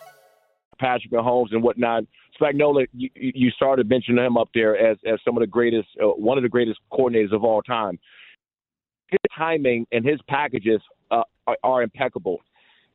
Patrick 0.81 1.13
Mahomes 1.13 1.53
and 1.53 1.63
whatnot. 1.63 2.05
Spagnuolo, 2.41 2.87
you, 2.95 3.11
you 3.15 3.51
started 3.51 3.87
mentioning 3.87 4.25
him 4.25 4.39
up 4.39 4.49
there 4.55 4.75
as, 4.79 4.97
as 5.07 5.19
some 5.23 5.37
of 5.37 5.43
the 5.43 5.47
greatest, 5.47 5.89
uh, 6.03 6.07
one 6.07 6.39
of 6.39 6.43
the 6.43 6.49
greatest 6.49 6.81
coordinators 6.91 7.35
of 7.35 7.45
all 7.45 7.61
time. 7.61 7.99
His 9.09 9.19
timing 9.37 9.87
and 9.93 10.07
his 10.07 10.21
packages 10.27 10.81
uh, 11.11 11.25
are, 11.47 11.59
are 11.63 11.83
impeccable 11.83 12.39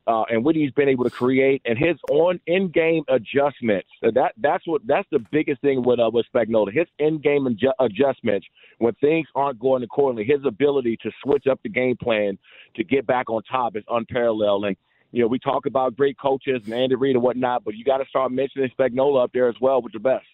uh, 0.06 0.22
and 0.30 0.44
what 0.44 0.54
he's 0.54 0.70
been 0.72 0.88
able 0.88 1.04
to 1.04 1.10
create 1.10 1.62
and 1.64 1.76
his 1.76 1.96
on 2.10 2.40
in 2.46 2.68
game 2.68 3.02
adjustments. 3.08 3.88
That 4.02 4.32
that's 4.38 4.66
what 4.66 4.82
that's 4.86 5.08
the 5.10 5.18
biggest 5.30 5.60
thing 5.62 5.82
with 5.82 5.98
uh, 5.98 6.10
with 6.12 6.26
Spagnuolo. 6.32 6.72
His 6.72 6.86
in 6.98 7.18
game 7.18 7.44
adju- 7.44 7.74
adjustments 7.80 8.46
when 8.78 8.94
things 8.94 9.26
aren't 9.34 9.58
going 9.58 9.82
accordingly. 9.82 10.24
His 10.24 10.44
ability 10.44 10.98
to 11.02 11.10
switch 11.22 11.46
up 11.46 11.60
the 11.62 11.68
game 11.68 11.96
plan 11.96 12.38
to 12.76 12.84
get 12.84 13.06
back 13.06 13.28
on 13.30 13.42
top 13.42 13.76
is 13.76 13.84
unparalleled. 13.88 14.66
And 14.66 14.76
you 15.10 15.22
know 15.22 15.28
we 15.28 15.38
talk 15.38 15.66
about 15.66 15.96
great 15.96 16.18
coaches 16.18 16.62
and 16.64 16.74
Andy 16.74 16.94
Reid 16.94 17.16
and 17.16 17.22
whatnot, 17.22 17.64
but 17.64 17.74
you 17.74 17.84
got 17.84 17.98
to 17.98 18.06
start 18.06 18.30
mentioning 18.30 18.70
Spagnuolo 18.78 19.22
up 19.24 19.32
there 19.32 19.48
as 19.48 19.56
well 19.60 19.82
with 19.82 19.92
the 19.92 20.00
best. 20.00 20.26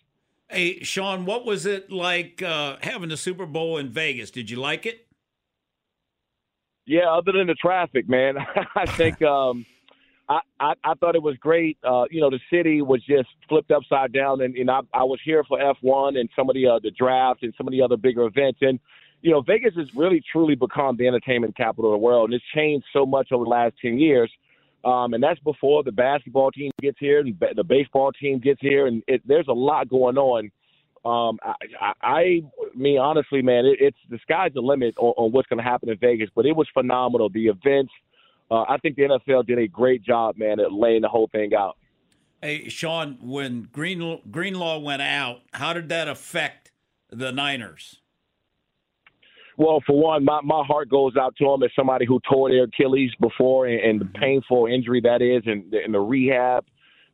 Hey, 0.50 0.82
Sean, 0.82 1.24
what 1.24 1.46
was 1.46 1.64
it 1.64 1.90
like 1.90 2.42
uh, 2.42 2.76
having 2.82 3.08
the 3.08 3.16
Super 3.16 3.46
Bowl 3.46 3.78
in 3.78 3.88
Vegas? 3.88 4.30
Did 4.30 4.50
you 4.50 4.58
like 4.58 4.85
it? 4.85 5.06
Yeah, 6.87 7.11
other 7.11 7.33
than 7.33 7.47
the 7.47 7.55
traffic, 7.55 8.09
man, 8.09 8.37
I 8.75 8.87
think 8.87 9.23
um, 9.23 9.64
I, 10.29 10.40
I, 10.59 10.73
I 10.85 10.95
thought 10.95 11.14
it 11.14 11.23
was 11.23 11.37
great. 11.37 11.79
Uh, 11.85 12.05
you 12.11 12.21
know, 12.21 12.31
the 12.31 12.40
city 12.51 12.83
was 12.83 13.03
just 13.05 13.29
flipped 13.49 13.71
upside 13.71 14.12
down, 14.12 14.40
and, 14.40 14.57
and 14.57 14.71
I, 14.71 14.81
I 14.92 15.05
was 15.05 15.21
here 15.25 15.45
for 15.45 15.59
F1 15.59 16.18
and 16.18 16.29
some 16.35 16.49
of 16.49 16.55
the 16.55 16.66
uh, 16.66 16.79
the 16.83 16.90
draft 16.90 17.42
and 17.42 17.55
some 17.57 17.68
of 17.68 17.73
the 17.73 17.83
other 17.83 17.97
bigger 17.97 18.25
events. 18.25 18.59
And 18.62 18.81
you 19.21 19.31
know, 19.31 19.40
Vegas 19.40 19.75
has 19.77 19.87
really 19.95 20.23
truly 20.33 20.57
become 20.57 20.97
the 20.97 21.07
entertainment 21.07 21.57
capital 21.57 21.92
of 21.92 22.01
the 22.01 22.05
world, 22.05 22.31
and 22.31 22.35
it's 22.35 22.45
changed 22.55 22.87
so 22.92 23.07
much 23.07 23.31
over 23.31 23.45
the 23.45 23.51
last 23.51 23.75
ten 23.81 23.99
years. 23.99 24.31
Um, 24.85 25.14
and 25.14 25.23
that's 25.23 25.38
before 25.40 25.85
the 25.85 25.92
basketball 25.92 26.51
team 26.51 26.73
gets 26.81 26.99
here 26.99 27.21
and 27.21 27.38
the 27.55 27.62
baseball 27.62 28.11
team 28.11 28.40
gets 28.40 28.61
here, 28.61 28.88
and 28.88 29.03
it, 29.07 29.23
there's 29.25 29.47
a 29.49 29.53
lot 29.53 29.88
going 29.88 30.18
on. 30.18 30.51
Um, 31.05 31.38
I, 31.43 31.55
I, 31.81 31.93
I 32.03 32.43
mean, 32.77 32.99
honestly, 32.99 33.43
man, 33.43 33.67
it, 33.67 33.79
it's 33.81 33.97
the 34.09 34.19
sky's 34.23 34.53
the 34.55 34.61
limit 34.61 34.95
on, 34.99 35.15
on 35.17 35.33
what's 35.33 35.49
going 35.49 35.59
to 35.59 35.65
happen 35.65 35.88
in 35.88 35.99
Vegas. 35.99 36.31
But 36.35 36.47
it 36.47 36.55
was 36.55 36.69
phenomenal. 36.73 37.29
The 37.29 37.49
events, 37.49 37.93
uh, 38.51 38.62
I 38.69 38.77
think 38.79 38.97
the 38.97 39.03
NFL 39.03 39.47
did 39.47 39.59
a 39.59 39.67
great 39.67 40.05
job, 40.05 40.37
man, 40.37 40.61
at 40.61 40.73
laying 40.73 41.03
the 41.03 41.09
whole 41.09 41.29
thing 41.33 41.55
out. 41.55 41.77
Hey, 42.41 42.69
Sean, 42.69 43.19
when 43.21 43.69
Green 43.73 44.21
Greenlaw 44.31 44.79
went 44.79 45.03
out, 45.03 45.43
how 45.53 45.73
did 45.73 45.88
that 45.91 46.09
affect 46.09 46.73
the 47.11 47.31
Niners? 47.31 48.01
Well, 49.57 49.83
for 49.87 50.01
one, 50.01 50.25
my, 50.25 50.41
my 50.43 50.65
heart 50.67 50.88
goes 50.88 51.17
out 51.17 51.37
to 51.37 51.45
them 51.45 51.62
as 51.62 51.71
somebody 51.77 52.07
who 52.07 52.21
tore 52.29 52.51
their 52.51 52.65
Achilles 52.65 53.12
before 53.21 53.67
and, 53.67 53.81
and 53.81 54.01
the 54.01 54.19
painful 54.19 54.67
injury 54.67 55.01
that 55.03 55.21
is 55.21 55.43
and, 55.47 55.73
and 55.75 55.95
the 55.95 56.01
rehab. 56.01 56.65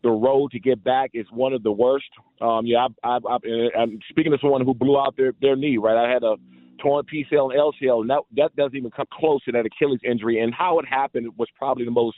The 0.02 0.10
road 0.10 0.52
to 0.52 0.60
get 0.60 0.82
back 0.84 1.10
is 1.14 1.26
one 1.32 1.52
of 1.52 1.62
the 1.62 1.72
worst. 1.72 2.08
Um, 2.40 2.66
yeah, 2.66 2.86
I, 3.02 3.18
I, 3.18 3.18
I, 3.28 3.80
I'm 3.80 3.98
speaking 4.10 4.32
to 4.32 4.38
someone 4.40 4.64
who 4.64 4.74
blew 4.74 4.98
out 4.98 5.16
their, 5.16 5.32
their 5.40 5.56
knee, 5.56 5.76
right? 5.76 5.96
I 5.96 6.10
had 6.10 6.22
a 6.22 6.36
torn 6.80 7.04
PCL 7.12 7.52
and 7.52 7.60
LCL, 7.60 8.02
and 8.02 8.10
that, 8.10 8.20
that 8.36 8.56
doesn't 8.56 8.76
even 8.76 8.90
come 8.90 9.06
close 9.12 9.42
to 9.44 9.52
that 9.52 9.66
Achilles 9.66 10.00
injury. 10.04 10.40
And 10.40 10.54
how 10.54 10.78
it 10.78 10.86
happened 10.86 11.32
was 11.36 11.48
probably 11.56 11.84
the 11.84 11.90
most 11.90 12.16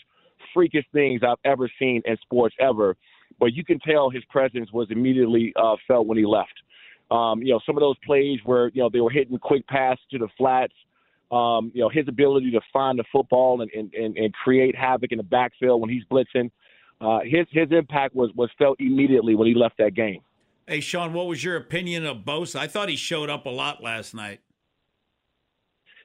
freakish 0.55 0.85
things 0.93 1.23
I've 1.27 1.39
ever 1.45 1.71
seen 1.79 2.03
in 2.05 2.17
sports 2.23 2.55
ever. 2.61 2.97
But 3.39 3.55
you 3.55 3.65
can 3.65 3.79
tell 3.81 4.11
his 4.11 4.25
presence 4.29 4.71
was 4.73 4.89
immediately 4.91 5.53
uh, 5.57 5.77
felt 5.87 6.07
when 6.07 6.19
he 6.19 6.27
left. 6.27 6.53
Um, 7.11 7.43
you 7.43 7.53
know, 7.53 7.61
some 7.67 7.77
of 7.77 7.81
those 7.81 7.97
plays 8.05 8.39
where 8.45 8.69
you 8.69 8.83
know 8.83 8.91
they 8.93 9.01
were 9.01 9.11
hitting 9.11 9.37
quick 9.39 9.67
pass 9.67 9.99
to 10.11 10.19
the 10.19 10.29
flats. 10.37 10.75
Um, 11.33 11.71
you 11.75 11.81
know, 11.81 11.89
his 11.89 12.09
ability 12.09 12.51
to 12.53 12.61
find 12.73 12.99
the 12.99 13.05
football 13.13 13.61
and, 13.63 13.71
and, 13.73 13.95
and, 13.95 14.17
and 14.17 14.35
create 14.35 14.75
havoc 14.75 15.13
in 15.13 15.19
the 15.19 15.25
backfield 15.25 15.81
when 15.81 15.89
he's 15.89 16.03
blitzing. 16.11 16.51
Uh, 17.01 17.21
his 17.25 17.47
his 17.51 17.69
impact 17.71 18.15
was 18.15 18.31
was 18.35 18.51
felt 18.59 18.79
immediately 18.81 19.35
when 19.35 19.49
he 19.49 19.55
left 19.55 19.79
that 19.79 19.95
game. 19.95 20.21
Hey, 20.67 20.81
Sean, 20.81 21.13
what 21.13 21.27
was 21.27 21.43
your 21.43 21.57
opinion 21.57 22.07
of 22.07 22.19
Bosa? 22.19 22.57
I 22.57 22.67
thought 22.69 22.89
he 22.89 22.97
showed 22.97 23.29
up 23.31 23.47
a 23.47 23.51
lot 23.51 23.83
last 23.83 24.15
night. 24.15 24.41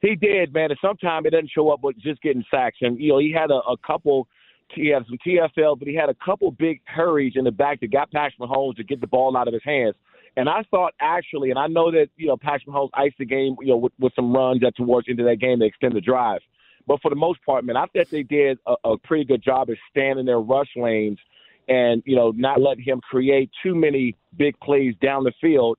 He 0.01 0.15
did, 0.15 0.53
man. 0.53 0.71
And 0.71 0.79
sometimes 0.81 1.25
it 1.25 1.31
doesn't 1.31 1.51
show 1.51 1.69
up 1.69 1.81
with 1.83 1.97
just 1.97 2.21
getting 2.21 2.43
sacks. 2.49 2.77
And 2.81 2.99
you 2.99 3.09
know, 3.09 3.19
he 3.19 3.31
had 3.31 3.51
a, 3.51 3.61
a 3.69 3.75
couple. 3.85 4.27
He 4.73 4.87
had 4.87 5.03
some 5.07 5.17
TFL, 5.25 5.77
but 5.77 5.87
he 5.87 5.93
had 5.93 6.09
a 6.09 6.15
couple 6.25 6.49
big 6.51 6.81
hurries 6.85 7.33
in 7.35 7.43
the 7.43 7.51
back 7.51 7.79
that 7.81 7.91
got 7.91 8.11
Patrick 8.11 8.39
Mahomes 8.39 8.75
to 8.77 8.83
get 8.83 8.99
the 8.99 9.07
ball 9.07 9.37
out 9.37 9.47
of 9.47 9.53
his 9.53 9.63
hands. 9.63 9.93
And 10.37 10.49
I 10.49 10.63
thought 10.71 10.93
actually, 10.99 11.51
and 11.51 11.59
I 11.59 11.67
know 11.67 11.91
that 11.91 12.07
you 12.17 12.27
know 12.27 12.37
Patrick 12.37 12.67
Mahomes 12.67 12.89
iced 12.93 13.17
the 13.19 13.25
game, 13.25 13.55
you 13.61 13.67
know, 13.67 13.77
with, 13.77 13.93
with 13.99 14.13
some 14.15 14.33
runs 14.33 14.61
that 14.61 14.75
towards 14.75 15.07
into 15.07 15.23
that 15.23 15.37
game 15.39 15.59
to 15.59 15.65
extend 15.65 15.95
the 15.95 16.01
drive. 16.01 16.41
But 16.87 17.01
for 17.01 17.09
the 17.09 17.15
most 17.15 17.39
part, 17.45 17.65
man, 17.65 17.77
I 17.77 17.85
think 17.87 18.09
they 18.09 18.23
did 18.23 18.59
a, 18.67 18.75
a 18.83 18.97
pretty 18.97 19.25
good 19.25 19.43
job 19.43 19.69
of 19.69 19.77
staying 19.89 20.19
in 20.19 20.25
their 20.25 20.39
rush 20.39 20.69
lanes 20.75 21.19
and 21.67 22.03
you 22.05 22.15
know 22.15 22.31
not 22.31 22.61
letting 22.61 22.83
him 22.83 23.01
create 23.01 23.49
too 23.63 23.75
many 23.75 24.15
big 24.37 24.59
plays 24.59 24.93
down 25.01 25.23
the 25.23 25.33
field. 25.41 25.77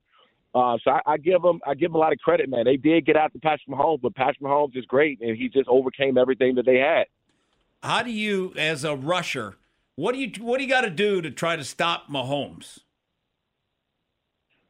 Uh, 0.54 0.78
so 0.82 0.90
I, 0.90 1.00
I 1.06 1.16
give 1.18 1.42
them 1.42 1.60
I 1.66 1.74
give 1.74 1.90
them 1.90 1.96
a 1.96 1.98
lot 1.98 2.12
of 2.12 2.18
credit, 2.18 2.48
man. 2.48 2.64
They 2.64 2.76
did 2.76 3.06
get 3.06 3.16
out 3.16 3.32
to 3.34 3.38
Patrick 3.38 3.68
Mahomes, 3.68 4.00
but 4.00 4.14
Patrick 4.14 4.40
Mahomes 4.40 4.76
is 4.76 4.86
great, 4.86 5.20
and 5.20 5.36
he 5.36 5.48
just 5.48 5.68
overcame 5.68 6.18
everything 6.18 6.54
that 6.56 6.66
they 6.66 6.78
had. 6.78 7.06
How 7.82 8.02
do 8.02 8.10
you, 8.10 8.52
as 8.56 8.82
a 8.82 8.96
rusher, 8.96 9.56
what 9.96 10.12
do 10.12 10.18
you 10.18 10.30
what 10.42 10.58
do 10.58 10.64
you 10.64 10.70
got 10.70 10.82
to 10.82 10.90
do 10.90 11.22
to 11.22 11.30
try 11.30 11.56
to 11.56 11.64
stop 11.64 12.08
Mahomes? 12.08 12.80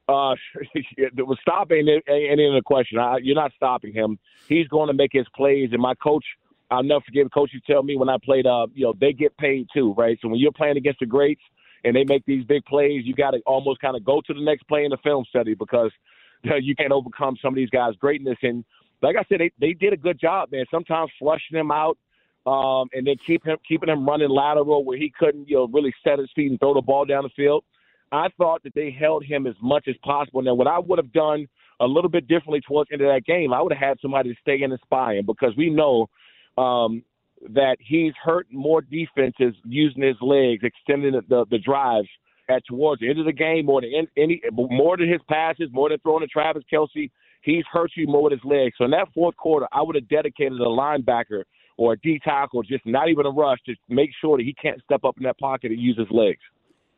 Uh, 0.08 0.34
was 1.16 1.38
stopping 1.40 1.88
ain't 1.88 2.40
even 2.40 2.56
a 2.56 2.62
question. 2.62 2.98
I, 2.98 3.18
you're 3.22 3.34
not 3.34 3.52
stopping 3.56 3.92
him. 3.92 4.18
He's 4.48 4.68
going 4.68 4.86
to 4.88 4.94
make 4.94 5.10
his 5.12 5.26
plays. 5.34 5.70
And 5.72 5.82
my 5.82 5.94
coach, 5.94 6.24
I'll 6.70 6.82
never 6.82 7.00
forget. 7.00 7.32
Coach 7.32 7.50
you 7.52 7.60
tell 7.66 7.82
me 7.82 7.96
when 7.96 8.08
I 8.08 8.16
played. 8.22 8.46
Uh, 8.46 8.66
you 8.72 8.84
know, 8.84 8.94
they 9.00 9.12
get 9.12 9.36
paid 9.36 9.66
too, 9.74 9.94
right? 9.96 10.18
So 10.22 10.28
when 10.28 10.38
you're 10.38 10.52
playing 10.52 10.76
against 10.76 11.00
the 11.00 11.06
greats 11.06 11.42
and 11.84 11.94
they 11.94 12.04
make 12.04 12.24
these 12.24 12.44
big 12.44 12.64
plays, 12.66 13.02
you 13.04 13.14
got 13.14 13.32
to 13.32 13.40
almost 13.46 13.80
kind 13.80 13.96
of 13.96 14.04
go 14.04 14.20
to 14.26 14.34
the 14.34 14.40
next 14.40 14.64
play 14.68 14.84
in 14.84 14.90
the 14.90 14.96
film 14.98 15.24
study 15.28 15.54
because 15.54 15.90
you 16.42 16.76
can't 16.76 16.92
overcome 16.92 17.36
some 17.42 17.54
of 17.54 17.56
these 17.56 17.70
guys' 17.70 17.94
greatness. 17.98 18.38
And 18.42 18.64
like 19.02 19.16
I 19.16 19.24
said, 19.28 19.40
they 19.40 19.50
they 19.60 19.72
did 19.72 19.92
a 19.92 19.96
good 19.96 20.20
job, 20.20 20.52
man. 20.52 20.64
Sometimes 20.70 21.10
flushing 21.18 21.58
him 21.58 21.70
out. 21.70 21.98
Um, 22.46 22.88
and 22.92 23.04
then 23.04 23.16
keep 23.26 23.44
him 23.44 23.56
keeping 23.66 23.88
him 23.88 24.06
running 24.06 24.30
lateral 24.30 24.84
where 24.84 24.96
he 24.96 25.12
couldn't, 25.18 25.48
you 25.48 25.56
know, 25.56 25.66
really 25.66 25.92
set 26.04 26.20
his 26.20 26.30
feet 26.36 26.48
and 26.48 26.60
throw 26.60 26.74
the 26.74 26.80
ball 26.80 27.04
down 27.04 27.24
the 27.24 27.28
field. 27.30 27.64
I 28.12 28.28
thought 28.38 28.62
that 28.62 28.74
they 28.74 28.90
held 28.90 29.24
him 29.24 29.46
as 29.46 29.54
much 29.60 29.88
as 29.88 29.96
possible. 30.02 30.42
Now, 30.42 30.54
what 30.54 30.66
I 30.66 30.78
would 30.78 30.98
have 30.98 31.12
done 31.12 31.46
a 31.80 31.86
little 31.86 32.10
bit 32.10 32.28
differently 32.28 32.60
towards 32.60 32.88
the 32.88 32.94
end 32.94 33.02
of 33.02 33.08
that 33.08 33.24
game, 33.24 33.52
I 33.52 33.60
would 33.60 33.72
have 33.72 33.88
had 33.88 33.98
somebody 34.00 34.32
to 34.32 34.40
stay 34.40 34.62
in 34.62 34.70
and 34.70 34.80
spy 34.84 35.14
him 35.14 35.26
because 35.26 35.54
we 35.56 35.70
know 35.70 36.08
um, 36.56 37.02
that 37.50 37.76
he's 37.80 38.12
hurt 38.22 38.46
more 38.50 38.80
defenses 38.80 39.54
using 39.64 40.02
his 40.02 40.16
legs, 40.20 40.62
extending 40.62 41.12
the, 41.12 41.22
the, 41.28 41.44
the 41.50 41.58
drives 41.58 42.08
at 42.48 42.64
towards 42.66 43.00
the 43.00 43.10
end 43.10 43.18
of 43.18 43.26
the 43.26 43.32
game 43.32 43.66
more 43.66 43.80
than 43.80 44.06
any 44.16 44.40
more 44.52 44.96
than 44.96 45.10
his 45.10 45.20
passes, 45.28 45.68
more 45.72 45.88
than 45.88 45.98
throwing 45.98 46.20
to 46.20 46.28
Travis 46.28 46.62
Kelce. 46.72 47.10
He's 47.42 47.64
hurt 47.70 47.90
you 47.96 48.06
more 48.06 48.24
with 48.24 48.32
his 48.32 48.44
legs. 48.44 48.74
So 48.78 48.84
in 48.84 48.90
that 48.92 49.08
fourth 49.14 49.36
quarter, 49.36 49.66
I 49.72 49.82
would 49.82 49.94
have 49.94 50.08
dedicated 50.08 50.60
a 50.60 50.64
linebacker 50.64 51.44
or 51.76 51.92
a 51.92 51.98
D 51.98 52.20
tackle, 52.24 52.62
just 52.62 52.86
not 52.86 53.08
even 53.08 53.26
a 53.26 53.30
rush, 53.30 53.58
to 53.66 53.74
make 53.88 54.10
sure 54.20 54.38
that 54.38 54.44
he 54.44 54.54
can't 54.54 54.80
step 54.82 55.04
up 55.04 55.16
in 55.18 55.24
that 55.24 55.38
pocket 55.38 55.70
and 55.70 55.80
use 55.80 55.98
his 55.98 56.10
legs. 56.10 56.40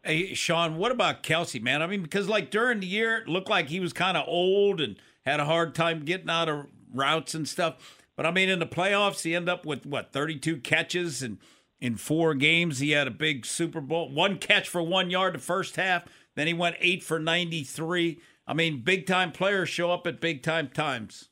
Hey, 0.08 0.32
Sean, 0.32 0.78
what 0.78 0.90
about 0.90 1.22
Kelce, 1.22 1.60
man? 1.60 1.82
I 1.82 1.86
mean, 1.86 2.00
because 2.00 2.30
like 2.30 2.50
during 2.50 2.80
the 2.80 2.86
year, 2.86 3.18
it 3.18 3.28
looked 3.28 3.50
like 3.50 3.68
he 3.68 3.78
was 3.78 3.92
kind 3.92 4.16
of 4.16 4.26
old 4.26 4.80
and 4.80 4.96
had 5.26 5.38
a 5.38 5.44
hard 5.44 5.74
time 5.74 6.06
getting 6.06 6.30
out 6.30 6.48
of 6.48 6.64
routes 6.94 7.34
and 7.34 7.46
stuff. 7.46 8.00
But 8.16 8.24
I 8.24 8.30
mean, 8.30 8.48
in 8.48 8.58
the 8.58 8.66
playoffs, 8.66 9.24
he 9.24 9.34
ended 9.34 9.50
up 9.50 9.66
with 9.66 9.84
what 9.84 10.14
32 10.14 10.60
catches 10.60 11.22
and 11.22 11.36
in 11.78 11.96
four 11.96 12.32
games, 12.32 12.78
he 12.78 12.92
had 12.92 13.06
a 13.06 13.10
big 13.10 13.44
Super 13.44 13.82
Bowl, 13.82 14.10
one 14.10 14.38
catch 14.38 14.66
for 14.66 14.82
one 14.82 15.10
yard 15.10 15.34
the 15.34 15.38
first 15.38 15.76
half. 15.76 16.04
Then 16.36 16.46
he 16.46 16.54
went 16.54 16.76
eight 16.80 17.02
for 17.02 17.18
93. 17.18 18.18
I 18.46 18.54
mean, 18.54 18.80
big 18.80 19.06
time 19.06 19.30
players 19.30 19.68
show 19.68 19.92
up 19.92 20.06
at 20.06 20.22
big 20.22 20.42
time 20.42 20.68
times. 20.68 21.28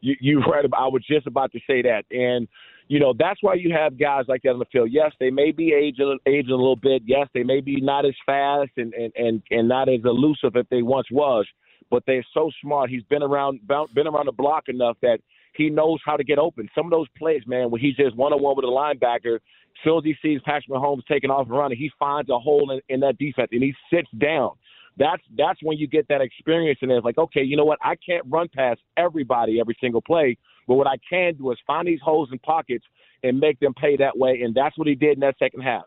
You, 0.00 0.16
you've 0.18 0.44
read. 0.50 0.64
I 0.72 0.86
was 0.86 1.04
just 1.06 1.26
about 1.26 1.52
to 1.52 1.60
say 1.66 1.82
that, 1.82 2.06
and 2.10 2.48
you 2.90 2.98
know, 2.98 3.14
that's 3.16 3.40
why 3.40 3.54
you 3.54 3.72
have 3.72 3.96
guys 3.96 4.24
like 4.26 4.42
that 4.42 4.50
on 4.50 4.58
the 4.58 4.64
field. 4.72 4.88
Yes, 4.90 5.12
they 5.20 5.30
may 5.30 5.52
be 5.52 5.72
aging, 5.72 6.18
aging 6.26 6.50
a 6.50 6.56
little 6.56 6.74
bit. 6.74 7.02
Yes, 7.06 7.28
they 7.32 7.44
may 7.44 7.60
be 7.60 7.80
not 7.80 8.04
as 8.04 8.16
fast 8.26 8.72
and, 8.76 8.92
and, 8.94 9.12
and, 9.14 9.42
and 9.52 9.68
not 9.68 9.88
as 9.88 10.00
elusive 10.04 10.56
as 10.56 10.64
they 10.72 10.82
once 10.82 11.06
was, 11.12 11.46
but 11.88 12.02
they're 12.08 12.26
so 12.34 12.50
smart. 12.60 12.90
He's 12.90 13.04
been 13.04 13.22
around 13.22 13.60
been 13.68 14.08
around 14.08 14.26
the 14.26 14.32
block 14.32 14.64
enough 14.66 14.96
that 15.02 15.20
he 15.54 15.70
knows 15.70 16.00
how 16.04 16.16
to 16.16 16.24
get 16.24 16.40
open. 16.40 16.68
Some 16.74 16.86
of 16.86 16.90
those 16.90 17.06
plays, 17.16 17.42
man, 17.46 17.70
where 17.70 17.80
he's 17.80 17.94
just 17.94 18.16
one 18.16 18.32
on 18.32 18.42
one 18.42 18.56
with 18.56 18.64
a 18.64 18.68
linebacker, 18.68 19.36
as 19.36 19.40
soon 19.84 19.98
as 19.98 20.04
he 20.04 20.16
sees 20.20 20.40
Patrick 20.44 20.68
Mahomes 20.68 21.06
taking 21.06 21.30
off 21.30 21.46
and 21.46 21.56
running, 21.56 21.78
he 21.78 21.92
finds 21.96 22.28
a 22.28 22.40
hole 22.40 22.72
in, 22.72 22.80
in 22.92 22.98
that 23.00 23.18
defense 23.18 23.50
and 23.52 23.62
he 23.62 23.72
sits 23.88 24.08
down. 24.18 24.50
That's 24.96 25.22
that's 25.36 25.60
when 25.62 25.78
you 25.78 25.86
get 25.86 26.08
that 26.08 26.20
experience 26.20 26.78
and 26.82 26.90
it's 26.90 27.04
like, 27.04 27.18
okay, 27.18 27.42
you 27.42 27.56
know 27.56 27.64
what? 27.64 27.78
I 27.82 27.96
can't 27.96 28.24
run 28.28 28.48
past 28.54 28.80
everybody 28.96 29.60
every 29.60 29.76
single 29.80 30.02
play, 30.02 30.36
but 30.66 30.74
what 30.74 30.86
I 30.86 30.96
can 31.08 31.34
do 31.34 31.50
is 31.52 31.58
find 31.66 31.86
these 31.86 32.00
holes 32.02 32.28
and 32.30 32.42
pockets 32.42 32.84
and 33.22 33.38
make 33.38 33.58
them 33.60 33.74
pay 33.74 33.96
that 33.96 34.16
way. 34.16 34.42
And 34.42 34.54
that's 34.54 34.76
what 34.76 34.88
he 34.88 34.94
did 34.94 35.14
in 35.14 35.20
that 35.20 35.36
second 35.38 35.62
half. 35.62 35.84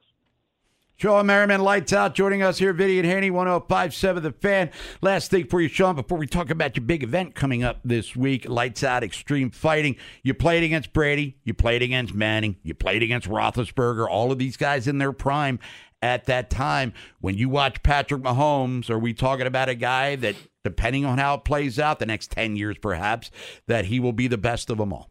Shawne 1.00 1.26
Merriman, 1.26 1.62
lights 1.62 1.92
out, 1.92 2.14
joining 2.14 2.44
us 2.44 2.60
here, 2.60 2.72
Vinny 2.72 3.00
and 3.00 3.08
Haney, 3.08 3.32
1057 3.32 4.24
The 4.24 4.32
Fan. 4.32 4.70
Last 5.02 5.32
thing 5.32 5.48
for 5.48 5.60
you, 5.60 5.68
Sean, 5.68 5.96
before 5.96 6.20
we 6.20 6.28
talk 6.28 6.52
about 6.52 6.78
your 6.78 6.86
big 6.86 7.04
event 7.04 7.34
coming 7.34 7.64
up 7.64 7.80
this 7.84 8.16
week, 8.16 8.48
Lights 8.48 8.84
Out 8.84 9.04
Extreme 9.04 9.52
Fighting. 9.52 9.96
You 10.22 10.36
played 10.36 10.64
against 10.64 10.94
Brady, 10.94 11.36
you 11.44 11.56
played 11.56 11.82
against 11.82 12.14
Manning, 12.14 12.58
you 12.62 12.76
played 12.76 13.02
against 13.02 13.28
Roethlisberger, 13.28 14.08
all 14.08 14.32
of 14.32 14.38
these 14.38 14.56
guys 14.56 14.88
in 14.88 15.00
their 15.00 15.12
prime 15.12 15.60
at 16.04 16.26
that 16.26 16.50
time. 16.50 16.94
When 17.22 17.36
you 17.36 17.50
watch 17.50 17.82
Patrick 17.82 18.22
Mahomes, 18.22 18.90
are 18.90 19.00
we 19.00 19.14
talking 19.14 19.48
about 19.48 19.70
a 19.70 19.76
guy 19.76 20.18
that 20.18 20.36
depending 20.64 21.06
on 21.06 21.18
how 21.18 21.36
it 21.36 21.46
plays 21.46 21.80
out 21.80 22.00
the 22.00 22.06
next 22.06 22.30
10 22.32 22.58
years, 22.58 22.78
perhaps, 22.78 23.32
that 23.68 23.86
he 23.86 24.00
will 24.00 24.14
be 24.14 24.28
the 24.28 24.38
best 24.38 24.70
of 24.70 24.78
them 24.78 24.94
all? 24.94 25.10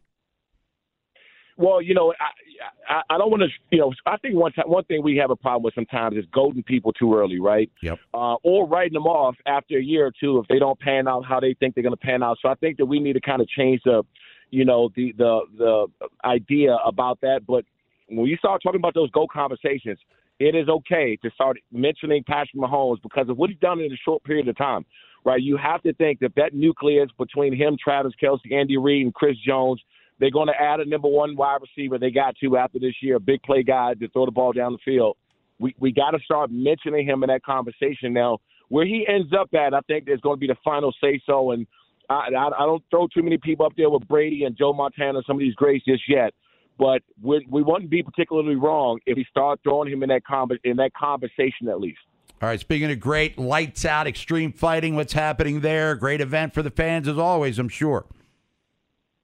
Well, 1.57 1.81
you 1.81 1.93
know, 1.93 2.13
I, 2.19 2.93
I, 2.93 3.01
I 3.09 3.17
don't 3.17 3.29
want 3.29 3.43
to, 3.43 3.49
you 3.71 3.79
know, 3.79 3.91
I 4.05 4.17
think 4.17 4.35
one 4.35 4.51
time, 4.53 4.65
one 4.67 4.83
thing 4.85 5.03
we 5.03 5.17
have 5.17 5.31
a 5.31 5.35
problem 5.35 5.63
with 5.63 5.73
sometimes 5.75 6.15
is 6.15 6.25
goading 6.31 6.63
people 6.63 6.93
too 6.93 7.15
early, 7.15 7.39
right? 7.39 7.71
Yep. 7.81 7.99
Uh, 8.13 8.35
or 8.43 8.67
writing 8.67 8.93
them 8.93 9.05
off 9.05 9.35
after 9.47 9.77
a 9.77 9.83
year 9.83 10.07
or 10.07 10.11
two 10.19 10.39
if 10.39 10.47
they 10.47 10.59
don't 10.59 10.79
pan 10.79 11.07
out 11.07 11.25
how 11.25 11.39
they 11.39 11.55
think 11.59 11.75
they're 11.75 11.83
going 11.83 11.95
to 11.95 11.97
pan 11.97 12.23
out. 12.23 12.37
So 12.41 12.49
I 12.49 12.55
think 12.55 12.77
that 12.77 12.85
we 12.85 12.99
need 12.99 13.13
to 13.13 13.21
kind 13.21 13.41
of 13.41 13.47
change 13.49 13.81
the, 13.83 14.03
you 14.49 14.65
know, 14.65 14.89
the 14.95 15.13
the 15.17 15.41
the 15.57 15.87
idea 16.23 16.77
about 16.85 17.21
that. 17.21 17.41
But 17.47 17.65
when 18.09 18.25
you 18.25 18.37
start 18.37 18.61
talking 18.63 18.79
about 18.79 18.93
those 18.93 19.09
go 19.11 19.27
conversations, 19.31 19.99
it 20.47 20.55
is 20.55 20.69
okay 20.69 21.17
to 21.23 21.31
start 21.31 21.57
mentioning 21.71 22.23
Patrick 22.25 22.55
Mahomes 22.55 23.01
because 23.01 23.29
of 23.29 23.37
what 23.37 23.49
he's 23.49 23.59
done 23.59 23.79
in 23.79 23.91
a 23.91 23.97
short 24.05 24.23
period 24.23 24.47
of 24.47 24.57
time 24.57 24.85
right? 25.25 25.41
You 25.41 25.57
have 25.57 25.81
to 25.83 25.93
think 25.93 26.19
that 26.19 26.35
that 26.35 26.53
nucleus 26.53 27.09
between 27.17 27.55
him, 27.55 27.77
Travis 27.81 28.13
Kelce, 28.21 28.51
Andy 28.51 28.77
Reid, 28.77 29.05
and 29.05 29.13
Chris 29.13 29.37
Jones, 29.45 29.81
They're 30.19 30.31
going 30.31 30.47
to 30.47 30.61
add 30.61 30.79
a 30.79 30.85
number 30.85 31.07
one 31.07 31.35
wide 31.35 31.59
receiver. 31.61 31.97
They 31.97 32.11
got 32.11 32.35
to 32.37 32.57
after 32.57 32.79
this 32.79 32.95
year, 33.01 33.15
a 33.15 33.19
big 33.19 33.41
play 33.43 33.63
guy 33.63 33.93
to 33.95 34.07
throw 34.09 34.25
the 34.25 34.31
ball 34.31 34.53
down 34.53 34.73
the 34.73 34.79
field. 34.85 35.17
We 35.59 35.75
we 35.79 35.91
got 35.91 36.11
to 36.11 36.19
start 36.19 36.51
mentioning 36.51 37.07
him 37.07 37.23
in 37.23 37.29
that 37.29 37.43
conversation 37.43 38.13
now. 38.13 38.39
Where 38.69 38.85
he 38.85 39.05
ends 39.07 39.31
up 39.37 39.49
at, 39.53 39.73
I 39.73 39.81
think 39.81 40.05
there's 40.05 40.21
going 40.21 40.37
to 40.37 40.39
be 40.39 40.47
the 40.47 40.57
final 40.63 40.93
say 40.99 41.21
so. 41.25 41.51
And 41.51 41.67
I, 42.09 42.29
I, 42.35 42.47
I 42.47 42.65
don't 42.65 42.83
throw 42.89 43.07
too 43.07 43.21
many 43.21 43.37
people 43.37 43.65
up 43.65 43.73
there 43.77 43.89
with 43.89 44.07
Brady 44.07 44.45
and 44.45 44.57
Joe 44.57 44.73
Montana, 44.73 45.21
some 45.27 45.35
of 45.35 45.41
these 45.41 45.53
greats 45.53 45.85
just 45.85 46.03
yet. 46.07 46.33
But 46.77 47.01
we, 47.21 47.45
we 47.49 47.61
wouldn't 47.61 47.89
be 47.89 48.01
particularly 48.01 48.55
wrong 48.55 48.99
if 49.05 49.15
we 49.15 49.25
start 49.29 49.59
throwing 49.63 49.91
him 49.91 50.03
in 50.03 50.09
that 50.09 50.23
con- 50.25 50.49
in 50.63 50.77
that 50.77 50.93
conversation 50.93 51.69
at 51.69 51.79
least. 51.79 51.99
All 52.41 52.49
right, 52.49 52.59
speaking 52.59 52.91
of 52.91 52.99
great, 52.99 53.37
lights 53.37 53.85
out, 53.85 54.05
extreme 54.05 54.51
fighting, 54.51 54.95
what's 54.95 55.13
happening 55.13 55.61
there? 55.61 55.95
Great 55.95 56.19
event 56.19 56.53
for 56.53 56.61
the 56.61 56.71
fans 56.71 57.07
as 57.07 57.17
always, 57.17 57.57
I'm 57.57 57.69
sure. 57.69 58.05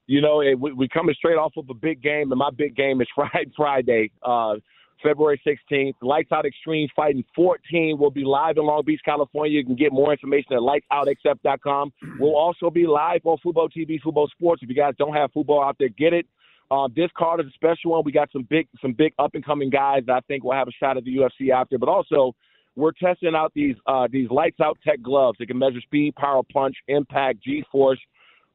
You 0.07 0.21
know, 0.21 0.41
it, 0.41 0.57
we, 0.57 0.71
we 0.71 0.87
coming 0.87 1.13
straight 1.15 1.35
off 1.35 1.53
of 1.57 1.69
a 1.69 1.73
big 1.73 2.01
game, 2.01 2.31
and 2.31 2.39
my 2.39 2.49
big 2.49 2.75
game 2.75 3.01
is 3.01 3.07
Friday, 3.15 3.51
Friday 3.57 4.11
uh, 4.23 4.55
February 5.03 5.41
16th. 5.45 5.93
Lights 6.01 6.31
Out 6.31 6.45
Extreme 6.45 6.89
Fighting 6.95 7.23
14 7.35 7.97
will 7.97 8.11
be 8.11 8.23
live 8.23 8.57
in 8.57 8.65
Long 8.65 8.83
Beach, 8.85 9.01
California. 9.03 9.57
You 9.57 9.65
can 9.65 9.75
get 9.75 9.91
more 9.91 10.11
information 10.11 10.53
at 10.53 10.59
lightsoutxf.com. 10.59 11.91
We'll 12.19 12.35
also 12.35 12.69
be 12.69 12.87
live 12.87 13.21
on 13.25 13.37
Fubo 13.45 13.69
TV, 13.75 13.99
Fubo 14.01 14.29
Sports. 14.29 14.63
If 14.63 14.69
you 14.69 14.75
guys 14.75 14.93
don't 14.97 15.13
have 15.13 15.31
Fubo 15.31 15.63
out 15.63 15.75
there, 15.79 15.89
get 15.89 16.13
it. 16.13 16.25
Uh, 16.71 16.87
this 16.95 17.09
card 17.17 17.39
is 17.39 17.47
a 17.47 17.51
special 17.51 17.91
one. 17.91 18.03
We 18.05 18.11
got 18.11 18.31
some 18.31 18.43
big, 18.43 18.67
some 18.81 18.93
big 18.93 19.13
up 19.17 19.33
and 19.33 19.43
coming 19.43 19.69
guys 19.69 20.03
that 20.07 20.13
I 20.13 20.19
think 20.21 20.43
will 20.43 20.53
have 20.53 20.67
a 20.67 20.71
shot 20.71 20.97
at 20.97 21.03
the 21.03 21.15
UFC 21.15 21.51
after. 21.51 21.77
But 21.77 21.89
also, 21.89 22.35
we're 22.75 22.91
testing 22.91 23.33
out 23.35 23.51
these 23.55 23.75
uh, 23.87 24.07
these 24.11 24.29
lights 24.29 24.59
out 24.59 24.77
tech 24.85 25.01
gloves. 25.01 25.37
They 25.39 25.45
can 25.45 25.57
measure 25.57 25.81
speed, 25.81 26.15
power, 26.15 26.41
punch, 26.53 26.75
impact, 26.87 27.43
G 27.43 27.63
force. 27.71 27.99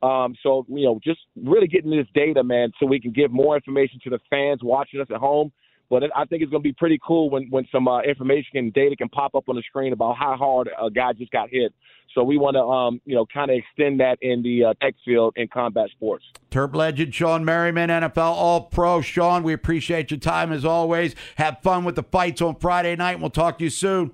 Um, 0.02 0.34
so 0.42 0.64
you 0.68 0.84
know, 0.84 1.00
just 1.02 1.20
really 1.42 1.66
getting 1.66 1.90
this 1.90 2.06
data, 2.14 2.44
man, 2.44 2.72
so 2.78 2.86
we 2.86 3.00
can 3.00 3.10
give 3.10 3.30
more 3.32 3.56
information 3.56 3.98
to 4.04 4.10
the 4.10 4.20
fans 4.30 4.60
watching 4.62 5.00
us 5.00 5.08
at 5.10 5.16
home 5.16 5.50
but 5.90 6.02
I 6.16 6.24
think 6.24 6.42
it's 6.42 6.50
going 6.50 6.62
to 6.62 6.68
be 6.68 6.72
pretty 6.72 6.98
cool 7.06 7.30
when 7.30 7.48
when 7.50 7.66
some 7.70 7.88
uh, 7.88 8.02
information 8.02 8.56
and 8.56 8.72
data 8.72 8.96
can 8.96 9.08
pop 9.08 9.34
up 9.34 9.48
on 9.48 9.56
the 9.56 9.62
screen 9.62 9.92
about 9.92 10.16
how 10.16 10.36
hard 10.36 10.68
a 10.80 10.90
guy 10.90 11.12
just 11.12 11.30
got 11.30 11.50
hit. 11.50 11.72
So 12.14 12.22
we 12.22 12.38
want 12.38 12.54
to, 12.54 12.62
um, 12.62 13.00
you 13.04 13.14
know, 13.14 13.26
kind 13.26 13.50
of 13.50 13.56
extend 13.56 14.00
that 14.00 14.18
in 14.22 14.42
the 14.42 14.66
uh, 14.66 14.74
tech 14.80 14.94
field 15.04 15.34
in 15.36 15.48
combat 15.48 15.90
sports. 15.90 16.24
Terp 16.50 16.74
legend 16.74 17.12
Shawne 17.12 17.42
Merriman, 17.42 17.90
NFL 17.90 18.18
All 18.18 18.60
Pro. 18.62 19.00
Shawne, 19.00 19.42
we 19.42 19.52
appreciate 19.52 20.10
your 20.10 20.20
time 20.20 20.52
as 20.52 20.64
always. 20.64 21.14
Have 21.36 21.58
fun 21.60 21.84
with 21.84 21.96
the 21.96 22.04
fights 22.04 22.40
on 22.40 22.54
Friday 22.56 22.94
night. 22.94 23.12
And 23.12 23.20
we'll 23.20 23.30
talk 23.30 23.58
to 23.58 23.64
you 23.64 23.70
soon. 23.70 24.12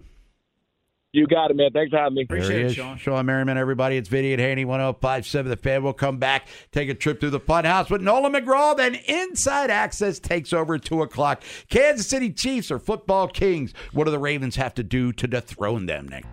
You 1.13 1.27
got 1.27 1.51
it, 1.51 1.57
man. 1.57 1.73
Thanks 1.73 1.91
for 1.91 1.99
having 1.99 2.15
me. 2.15 2.23
Appreciate 2.23 2.67
it, 2.67 2.77
Shawne. 2.77 2.97
Shawne 2.97 3.25
Merriman, 3.25 3.59
everybody. 3.59 3.97
It's 3.97 4.09
Vinny 4.09 4.33
and 4.33 4.41
Haney, 4.41 4.65
1057 4.65 5.51
The 5.51 5.57
Fan. 5.57 5.83
We'll 5.83 5.93
come 5.93 6.19
back, 6.19 6.47
take 6.71 6.89
a 6.89 6.95
trip 6.95 7.19
through 7.19 7.31
the 7.31 7.41
fun 7.41 7.65
house 7.65 7.91
with 7.91 8.01
Nolan 8.01 8.33
McGraw. 8.33 8.77
Then 8.77 8.95
Inside 8.95 9.71
Access 9.71 10.21
takes 10.21 10.53
over 10.53 10.75
at 10.75 10.85
2 10.85 11.03
o'clock. 11.03 11.43
Kansas 11.69 12.07
City 12.07 12.33
Chiefs 12.33 12.71
are 12.71 12.79
football 12.79 13.27
kings. 13.27 13.75
What 13.93 14.05
do 14.05 14.13
the 14.13 14.21
Ravens 14.21 14.55
have 14.55 14.73
to 14.75 14.85
do 14.85 15.13
to 15.15 15.27
dethrone 15.27 15.87
them, 15.87 16.07
Nick? 16.09 16.25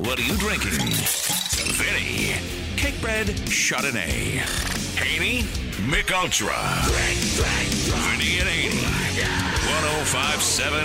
What 0.00 0.18
are 0.18 0.22
you 0.22 0.36
drinking? 0.36 0.70
Vinny. 1.72 2.34
Cakebread 2.76 3.26
Chardonnay. 3.48 4.40
Haney. 4.98 5.46
Mich 5.90 6.12
Ultra. 6.12 6.52
Vinny 6.84 8.38
and 8.40 8.48
Haney. 8.48 8.82
1057 9.64 10.84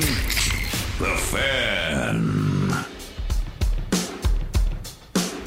The 1.00 1.18
Fan. 1.18 2.43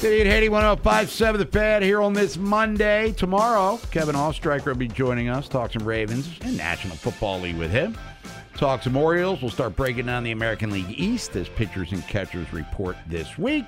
Vinny 0.07 0.21
and 0.21 0.29
Haney, 0.29 0.47
1057 0.47 1.37
The 1.37 1.45
Fan 1.45 1.81
here 1.81 2.01
on 2.01 2.13
this 2.13 2.37
Monday. 2.37 3.11
Tomorrow, 3.11 3.77
Kevin 3.91 4.15
Oestreicher 4.15 4.67
will 4.67 4.75
be 4.75 4.87
joining 4.87 5.27
us, 5.27 5.49
talk 5.49 5.73
some 5.73 5.83
Ravens 5.85 6.29
and 6.43 6.55
National 6.55 6.95
Football 6.95 7.41
League 7.41 7.57
with 7.57 7.71
him. 7.71 7.97
Talk 8.55 8.83
some 8.83 8.95
Orioles. 8.95 9.41
We'll 9.41 9.51
start 9.51 9.75
breaking 9.75 10.05
down 10.05 10.23
the 10.23 10.31
American 10.31 10.71
League 10.71 10.97
East 10.97 11.35
as 11.35 11.49
pitchers 11.49 11.91
and 11.91 12.01
catchers 12.07 12.53
report 12.53 12.95
this 13.07 13.37
week, 13.37 13.65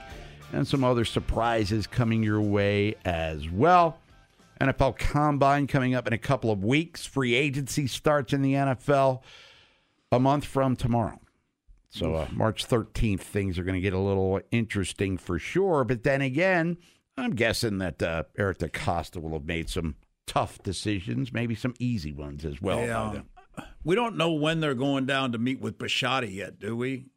and 0.54 0.66
some 0.66 0.86
other 0.86 1.04
surprises 1.04 1.86
coming 1.88 2.24
your 2.24 2.40
way 2.40 2.96
as 3.04 3.50
well. 3.50 4.00
NFL 4.62 4.98
Combine 4.98 5.68
coming 5.68 5.94
up 5.94 6.08
in 6.08 6.14
a 6.14 6.18
couple 6.18 6.52
of 6.52 6.64
weeks. 6.64 7.06
Free 7.06 7.36
agency 7.36 7.86
starts 7.86 8.32
in 8.32 8.42
the 8.42 8.54
NFL 8.54 9.24
a 10.10 10.20
month 10.22 10.46
from 10.46 10.78
tomorrow. 10.78 11.20
So 11.90 12.16
uh, 12.16 12.28
March 12.32 12.68
13th, 12.68 13.22
things 13.22 13.58
are 13.58 13.64
going 13.64 13.76
to 13.76 13.82
get 13.82 13.94
a 13.94 14.00
little 14.00 14.40
interesting 14.52 15.18
for 15.18 15.40
sure. 15.40 15.84
But 15.84 16.04
then 16.04 16.22
again, 16.22 16.78
I'm 17.18 17.32
guessing 17.32 17.80
that 17.80 18.02
uh, 18.02 18.24
Eric 18.38 18.60
DeCosta 18.60 19.22
will 19.22 19.34
have 19.34 19.46
made 19.46 19.70
some 19.70 19.96
tough 20.28 20.62
decisions, 20.62 21.34
maybe 21.34 21.56
some 21.56 21.74
easy 21.80 22.14
ones 22.14 22.46
as 22.46 22.62
well. 22.62 22.80
Yeah. 22.80 23.22
We 23.84 23.96
don't 23.96 24.16
know 24.16 24.32
when 24.32 24.60
they're 24.60 24.76
going 24.76 25.06
down 25.06 25.32
to 25.32 25.38
meet 25.38 25.60
with 25.60 25.78
Bisciotti 25.78 26.34
yet, 26.34 26.60
do 26.60 26.78
we? 26.78 27.08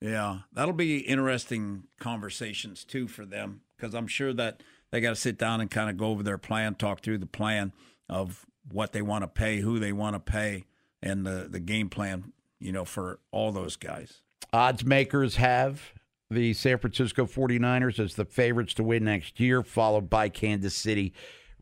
Yeah, 0.00 0.40
that'll 0.52 0.74
be 0.74 0.98
interesting 0.98 1.84
conversations 1.98 2.84
too 2.84 3.08
for 3.08 3.24
them 3.24 3.60
because 3.76 3.94
I'm 3.94 4.06
sure 4.06 4.32
that 4.34 4.62
they 4.90 5.00
got 5.00 5.10
to 5.10 5.16
sit 5.16 5.38
down 5.38 5.60
and 5.60 5.70
kind 5.70 5.88
of 5.88 5.96
go 5.96 6.06
over 6.06 6.22
their 6.22 6.38
plan, 6.38 6.74
talk 6.74 7.00
through 7.00 7.18
the 7.18 7.26
plan 7.26 7.72
of 8.08 8.44
what 8.70 8.92
they 8.92 9.02
want 9.02 9.22
to 9.22 9.28
pay, 9.28 9.60
who 9.60 9.78
they 9.78 9.92
want 9.92 10.14
to 10.14 10.20
pay, 10.20 10.64
and 11.02 11.26
the 11.26 11.48
the 11.50 11.60
game 11.60 11.88
plan, 11.88 12.32
you 12.64 12.72
know, 12.72 12.84
for 12.84 13.20
all 13.30 13.52
those 13.52 13.76
guys. 13.76 14.22
Odds 14.52 14.84
makers 14.84 15.36
have 15.36 15.92
the 16.30 16.54
San 16.54 16.78
Francisco 16.78 17.26
49ers 17.26 17.98
as 17.98 18.14
the 18.14 18.24
favorites 18.24 18.74
to 18.74 18.82
win 18.82 19.04
next 19.04 19.38
year, 19.38 19.62
followed 19.62 20.08
by 20.08 20.28
Kansas 20.28 20.74
City 20.74 21.12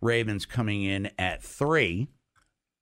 Ravens 0.01 0.47
coming 0.47 0.83
in 0.83 1.11
at 1.19 1.43
three, 1.43 2.09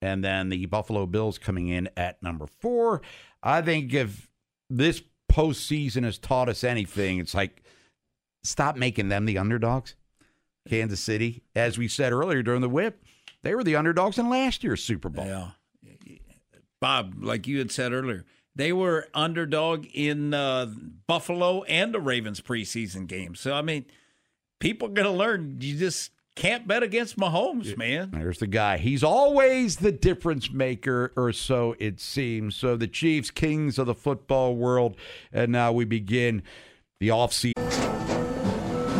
and 0.03 0.23
then 0.23 0.49
the 0.51 0.67
Buffalo 0.67 1.07
Bills 1.07 1.39
coming 1.39 1.69
in 1.69 1.89
at 1.97 2.23
number 2.23 2.47
four. 2.61 3.03
I 3.43 3.63
think 3.63 3.95
if 3.95 4.29
this 4.69 5.03
postseason 5.31 6.05
has 6.05 6.19
taught 6.19 6.49
us 6.49 6.65
anything, 6.65 7.19
it's 7.19 7.35
like 7.35 7.63
stop 8.45 8.77
making 8.77 9.09
them 9.09 9.25
the 9.25 9.39
underdogs. 9.39 9.95
Kansas 10.69 11.01
City, 11.01 11.43
as 11.55 11.79
we 11.79 11.89
said 11.89 12.13
earlier 12.13 12.43
during 12.43 12.61
the 12.61 12.69
whip, 12.69 13.03
they 13.43 13.55
were 13.55 13.65
the 13.65 13.77
underdogs 13.77 14.19
in 14.19 14.29
last 14.29 14.63
year's 14.63 14.83
Super 14.83 15.09
Bowl. 15.09 15.25
Yeah. 15.25 15.51
Bob, 16.81 17.23
like 17.23 17.47
you 17.47 17.59
had 17.59 17.71
said 17.71 17.93
earlier, 17.93 18.25
they 18.55 18.73
were 18.73 19.09
underdog 19.15 19.87
in 19.93 20.35
uh, 20.35 20.67
Buffalo 21.07 21.63
and 21.65 21.95
the 21.95 22.01
Ravens 22.01 22.41
preseason 22.41 23.07
game. 23.07 23.35
So 23.35 23.53
I 23.53 23.63
mean, 23.63 23.85
people 24.59 24.89
are 24.89 24.93
going 24.93 25.07
to 25.07 25.13
learn. 25.13 25.59
You 25.61 25.77
just 25.77 26.11
can't 26.37 26.67
bet 26.67 26.83
against 26.83 27.19
Mahomes, 27.19 27.77
man. 27.77 28.11
There's 28.13 28.39
the 28.39 28.47
guy. 28.47 28.79
He's 28.79 29.03
always 29.03 29.77
the 29.77 29.93
difference 29.93 30.51
maker, 30.51 31.13
or 31.17 31.33
so 31.33 31.77
it 31.79 32.01
seems. 32.01 32.57
So 32.57 32.77
the 32.77 32.89
Chiefs, 32.89 33.31
kings 33.31 33.79
of 33.79 33.87
the 33.87 33.95
football 33.95 34.57
world. 34.57 34.97
And 35.33 35.53
now 35.53 35.73
we 35.73 35.85
begin 35.85 36.43
the 36.99 37.09
offseason. 37.09 37.53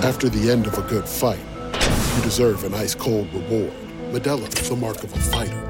After 0.03 0.29
the 0.29 0.51
end 0.51 0.67
of 0.67 0.79
a 0.79 0.83
good 0.83 1.09
fight, 1.09 1.41
you 2.17 2.23
deserve 2.23 2.65
an 2.65 2.75
ice 2.75 2.95
cold 2.95 3.33
reward. 3.33 3.73
Modelo 4.11 4.47
is 4.61 4.69
the 4.69 4.77
mark 4.77 5.03
of 5.05 5.13
a 5.15 5.19
fighter. 5.19 5.70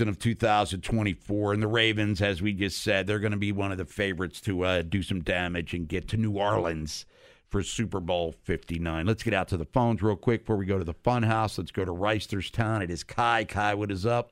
Season 0.00 0.08
of 0.08 0.18
2024. 0.18 1.52
And 1.52 1.62
the 1.62 1.66
Ravens, 1.66 2.22
as 2.22 2.40
we 2.40 2.54
just 2.54 2.82
said, 2.82 3.06
they're 3.06 3.18
going 3.18 3.32
to 3.32 3.36
be 3.36 3.52
one 3.52 3.70
of 3.70 3.76
the 3.76 3.84
favorites 3.84 4.40
to 4.42 4.64
uh, 4.64 4.80
do 4.80 5.02
some 5.02 5.20
damage 5.20 5.74
and 5.74 5.86
get 5.86 6.08
to 6.08 6.16
New 6.16 6.38
Orleans 6.38 7.04
for 7.50 7.62
Super 7.62 8.00
Bowl 8.00 8.34
59. 8.44 9.04
Let's 9.04 9.22
get 9.22 9.34
out 9.34 9.48
to 9.48 9.58
the 9.58 9.66
phones 9.66 10.02
real 10.02 10.16
quick 10.16 10.44
before 10.44 10.56
we 10.56 10.64
go 10.64 10.78
to 10.78 10.84
the 10.84 10.94
fun 10.94 11.22
house. 11.22 11.58
Let's 11.58 11.70
go 11.70 11.84
to 11.84 11.92
Reisterstown. 11.92 12.82
It 12.82 12.90
is 12.90 13.04
Kai. 13.04 13.44
Kai, 13.44 13.74
what 13.74 13.90
is 13.90 14.06
up? 14.06 14.30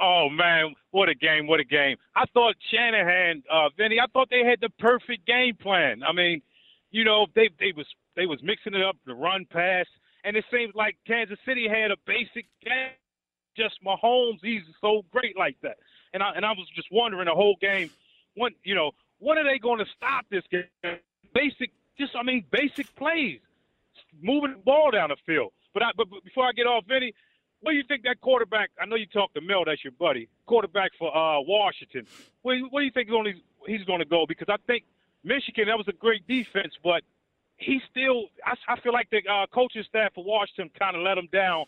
Oh 0.00 0.26
man, 0.28 0.74
what 0.90 1.08
a 1.08 1.14
game! 1.14 1.46
What 1.46 1.60
a 1.60 1.64
game! 1.64 1.96
I 2.16 2.24
thought 2.34 2.56
Shanahan, 2.72 3.44
uh, 3.48 3.68
Vinny, 3.76 4.00
I 4.00 4.06
thought 4.12 4.26
they 4.28 4.42
had 4.44 4.58
the 4.60 4.70
perfect 4.80 5.24
game 5.24 5.54
plan. 5.54 6.02
I 6.02 6.12
mean, 6.12 6.42
you 6.90 7.04
know, 7.04 7.26
they 7.36 7.48
they 7.60 7.72
was 7.76 7.86
they 8.16 8.26
was 8.26 8.40
mixing 8.42 8.74
it 8.74 8.82
up, 8.82 8.96
the 9.06 9.14
run 9.14 9.46
pass, 9.52 9.86
and 10.24 10.36
it 10.36 10.44
seems 10.52 10.74
like 10.74 10.96
Kansas 11.06 11.38
City 11.46 11.68
had 11.68 11.92
a 11.92 11.96
basic 12.08 12.46
game. 12.64 12.98
Just 13.56 13.78
Mahomes, 13.84 14.38
he's 14.42 14.62
so 14.80 15.04
great 15.12 15.36
like 15.38 15.56
that. 15.62 15.76
And 16.12 16.22
I 16.22 16.32
and 16.36 16.44
I 16.44 16.50
was 16.52 16.68
just 16.74 16.88
wondering 16.90 17.26
the 17.26 17.34
whole 17.34 17.56
game, 17.60 17.90
when 18.34 18.52
you 18.64 18.74
know, 18.74 18.92
when 19.18 19.38
are 19.38 19.44
they 19.44 19.58
going 19.58 19.78
to 19.78 19.86
stop 19.96 20.26
this 20.30 20.44
game? 20.50 20.64
Basic, 21.34 21.70
just 21.98 22.14
I 22.16 22.22
mean, 22.22 22.44
basic 22.50 22.94
plays, 22.96 23.40
moving 24.22 24.52
the 24.52 24.58
ball 24.58 24.90
down 24.90 25.10
the 25.10 25.16
field. 25.26 25.52
But 25.72 25.82
I, 25.82 25.90
but 25.96 26.06
before 26.24 26.46
I 26.46 26.52
get 26.52 26.66
off, 26.66 26.84
Vinny, 26.86 27.12
what 27.60 27.72
do 27.72 27.76
you 27.76 27.84
think 27.88 28.04
that 28.04 28.20
quarterback? 28.20 28.70
I 28.80 28.86
know 28.86 28.96
you 28.96 29.06
talked 29.06 29.34
to 29.34 29.40
Mel, 29.40 29.64
that's 29.64 29.82
your 29.82 29.92
buddy. 29.98 30.28
Quarterback 30.46 30.92
for 30.98 31.16
uh, 31.16 31.40
Washington. 31.40 32.06
What, 32.42 32.56
where 32.70 32.82
do 32.82 32.84
you 32.84 32.92
think 32.92 33.10
only 33.10 33.42
he's 33.66 33.82
going 33.84 34.00
to 34.00 34.04
go? 34.04 34.26
Because 34.28 34.48
I 34.48 34.56
think 34.66 34.84
Michigan 35.24 35.66
that 35.68 35.78
was 35.78 35.88
a 35.88 35.92
great 35.92 36.26
defense, 36.28 36.74
but 36.82 37.02
he 37.56 37.80
still. 37.90 38.26
I, 38.44 38.54
I 38.68 38.80
feel 38.80 38.92
like 38.92 39.08
the 39.10 39.22
uh, 39.28 39.46
coaching 39.52 39.84
staff 39.88 40.12
for 40.14 40.24
Washington 40.24 40.70
kind 40.78 40.96
of 40.96 41.02
let 41.02 41.18
him 41.18 41.28
down 41.32 41.64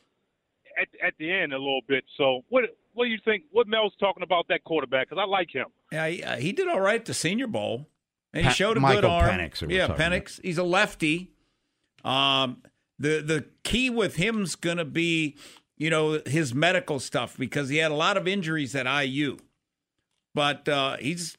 at 0.80 0.88
at 1.06 1.14
the 1.18 1.30
end 1.30 1.52
a 1.52 1.58
little 1.58 1.82
bit. 1.88 2.04
So 2.16 2.42
what 2.48 2.64
what 2.94 3.04
do 3.04 3.10
you 3.10 3.18
think? 3.24 3.44
What 3.50 3.68
Mel's 3.68 3.92
talking 4.00 4.22
about 4.22 4.46
that 4.48 4.64
quarterback? 4.64 5.08
Because 5.08 5.22
I 5.22 5.26
like 5.26 5.54
him. 5.54 5.66
Yeah, 5.92 6.08
he, 6.08 6.22
uh, 6.22 6.36
he 6.36 6.52
did 6.52 6.68
all 6.68 6.80
right 6.80 7.00
at 7.00 7.04
the 7.06 7.14
Senior 7.14 7.46
Bowl, 7.46 7.88
and 8.32 8.44
he 8.44 8.48
Pa- 8.48 8.54
showed 8.54 8.76
a 8.76 8.80
Michael 8.80 9.02
good 9.02 9.10
arm. 9.10 9.30
Penix, 9.30 9.70
yeah, 9.70 9.86
talking 9.86 10.04
Penix. 10.04 10.40
He's 10.42 10.58
a 10.58 10.62
lefty. 10.64 11.32
Um, 12.04 12.62
the 12.98 13.22
the 13.22 13.46
key 13.64 13.90
with 13.90 14.16
him's 14.16 14.54
going 14.54 14.78
to 14.78 14.84
be, 14.84 15.36
you 15.76 15.90
know, 15.90 16.22
his 16.26 16.54
medical 16.54 16.98
stuff 16.98 17.36
because 17.36 17.68
he 17.68 17.76
had 17.78 17.90
a 17.90 17.94
lot 17.94 18.16
of 18.16 18.26
injuries 18.26 18.74
at 18.74 18.86
IU, 18.86 19.36
but 20.34 20.68
uh, 20.68 20.96
he's 20.98 21.36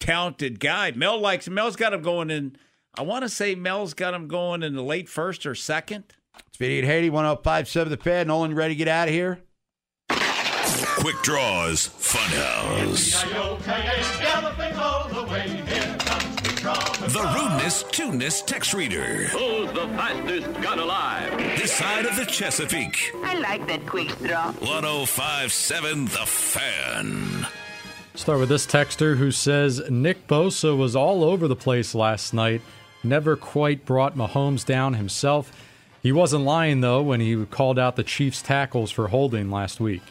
talented 0.00 0.60
guy. 0.60 0.90
Mel 0.92 1.18
likes. 1.18 1.48
Mel's 1.48 1.76
got 1.76 1.92
him 1.92 2.02
going 2.02 2.30
in. 2.30 2.56
I 2.98 3.02
want 3.02 3.22
to 3.24 3.28
say 3.28 3.54
Mel's 3.54 3.94
got 3.94 4.14
him 4.14 4.28
going 4.28 4.62
in 4.62 4.74
the 4.74 4.82
late 4.82 5.08
first 5.08 5.46
or 5.46 5.54
second. 5.54 6.04
It's 6.48 6.56
Vinny 6.56 6.78
and 6.78 6.86
Haney, 6.88 7.10
1057 7.10 7.90
The 7.90 7.96
Fan. 7.96 8.26
Nolan, 8.28 8.54
ready 8.54 8.74
to 8.74 8.78
get 8.78 8.88
out 8.88 9.08
of 9.08 9.14
here? 9.14 9.40
Quick 10.98 11.16
Draws 11.22 11.88
Funhouse. 11.88 13.22
The 17.12 17.22
rudeness, 17.38 17.84
tuneness 17.84 18.42
text 18.42 18.74
reader. 18.74 19.24
Who's 19.26 19.70
the 19.72 19.86
fastest 19.96 20.60
gun 20.62 20.78
alive? 20.78 21.36
This 21.58 21.72
side 21.72 22.06
of 22.06 22.16
the 22.16 22.24
Chesapeake. 22.24 23.12
I 23.22 23.34
like 23.38 23.66
that 23.68 23.86
quick 23.86 24.10
straw. 24.10 24.52
1057 24.52 26.06
The 26.06 26.26
Fan. 26.26 27.46
Start 28.14 28.40
with 28.40 28.48
this 28.48 28.66
texter 28.66 29.16
who 29.16 29.30
says 29.30 29.82
Nick 29.90 30.26
Bosa 30.26 30.76
was 30.76 30.96
all 30.96 31.22
over 31.22 31.46
the 31.46 31.54
place 31.54 31.94
last 31.94 32.32
night. 32.32 32.62
Never 33.04 33.36
quite 33.36 33.84
brought 33.84 34.16
Mahomes 34.16 34.64
down 34.64 34.94
himself. 34.94 35.52
He 36.06 36.12
wasn't 36.12 36.44
lying 36.44 36.82
though 36.82 37.02
when 37.02 37.18
he 37.18 37.46
called 37.46 37.80
out 37.80 37.96
the 37.96 38.04
Chiefs 38.04 38.40
tackles 38.40 38.92
for 38.92 39.08
holding 39.08 39.50
last 39.50 39.80
week. 39.80 40.04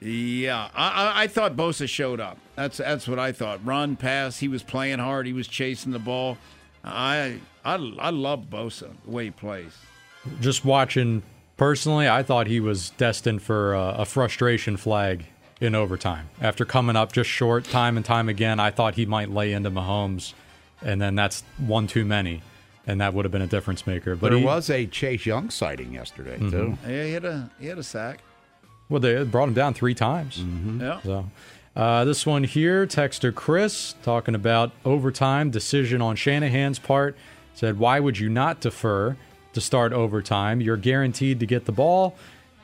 Yeah, 0.00 0.70
I, 0.74 0.88
I, 0.88 1.22
I 1.24 1.26
thought 1.26 1.56
Bosa 1.56 1.86
showed 1.86 2.20
up. 2.20 2.38
That's 2.56 2.78
that's 2.78 3.06
what 3.06 3.18
I 3.18 3.32
thought. 3.32 3.62
Run, 3.66 3.96
pass. 3.96 4.38
He 4.38 4.48
was 4.48 4.62
playing 4.62 4.98
hard. 4.98 5.26
He 5.26 5.34
was 5.34 5.46
chasing 5.46 5.92
the 5.92 5.98
ball. 5.98 6.38
I 6.82 7.38
I, 7.66 7.74
I 7.74 8.08
love 8.08 8.46
Bosa 8.48 8.92
the 9.04 9.10
way 9.10 9.26
he 9.26 9.30
plays. 9.30 9.76
Just 10.40 10.64
watching 10.64 11.22
personally, 11.58 12.08
I 12.08 12.22
thought 12.22 12.46
he 12.46 12.60
was 12.60 12.90
destined 12.96 13.42
for 13.42 13.74
a, 13.74 13.88
a 13.98 14.04
frustration 14.06 14.78
flag 14.78 15.26
in 15.60 15.74
overtime. 15.74 16.30
After 16.40 16.64
coming 16.64 16.96
up 16.96 17.12
just 17.12 17.28
short 17.28 17.64
time 17.64 17.98
and 17.98 18.06
time 18.06 18.30
again, 18.30 18.58
I 18.58 18.70
thought 18.70 18.94
he 18.94 19.04
might 19.04 19.28
lay 19.28 19.52
into 19.52 19.70
Mahomes, 19.70 20.32
and 20.80 20.98
then 20.98 21.14
that's 21.14 21.42
one 21.58 21.86
too 21.86 22.06
many, 22.06 22.40
and 22.86 23.00
that 23.00 23.14
would 23.14 23.24
have 23.24 23.32
been 23.32 23.42
a 23.42 23.46
difference 23.46 23.86
maker. 23.86 24.14
But 24.16 24.30
there 24.30 24.38
he- 24.38 24.44
was 24.44 24.70
a 24.70 24.86
Chase 24.86 25.24
Young 25.26 25.50
sighting 25.50 25.92
yesterday, 25.92 26.38
too. 26.38 26.76
Yeah, 26.86 27.04
he 27.04 27.12
had 27.12 27.24
a 27.24 27.50
he 27.60 27.66
had 27.66 27.78
a 27.78 27.82
sack. 27.82 28.20
Well, 28.88 29.00
they 29.00 29.22
brought 29.24 29.48
him 29.48 29.54
down 29.54 29.74
three 29.74 29.94
times. 29.94 30.42
Yeah. 30.78 31.00
So, 31.02 31.30
uh, 31.74 32.04
this 32.04 32.26
one 32.26 32.44
here, 32.44 32.86
texter 32.86 33.34
Chris 33.34 33.94
talking 34.02 34.34
about 34.34 34.72
overtime 34.84 35.50
decision 35.50 36.02
on 36.02 36.16
Shanahan's 36.16 36.78
part 36.78 37.16
said, 37.54 37.78
"Why 37.78 37.98
would 38.00 38.18
you 38.18 38.28
not 38.28 38.60
defer 38.60 39.16
to 39.54 39.60
start 39.60 39.92
overtime? 39.92 40.60
You're 40.60 40.76
guaranteed 40.76 41.40
to 41.40 41.46
get 41.46 41.64
the 41.64 41.72
ball, 41.72 42.16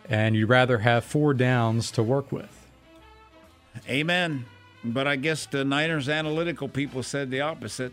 and 0.09 0.37
you'd 0.37 0.49
rather 0.49 0.79
have 0.79 1.05
four 1.05 1.33
downs 1.35 1.91
to 1.93 2.03
work 2.03 2.31
with." 2.31 2.67
Amen. 3.89 4.45
But 4.85 5.07
I 5.07 5.17
guess 5.17 5.47
the 5.47 5.65
Niners 5.65 6.09
analytical 6.09 6.69
people 6.69 7.03
said 7.03 7.31
the 7.31 7.41
opposite. 7.41 7.93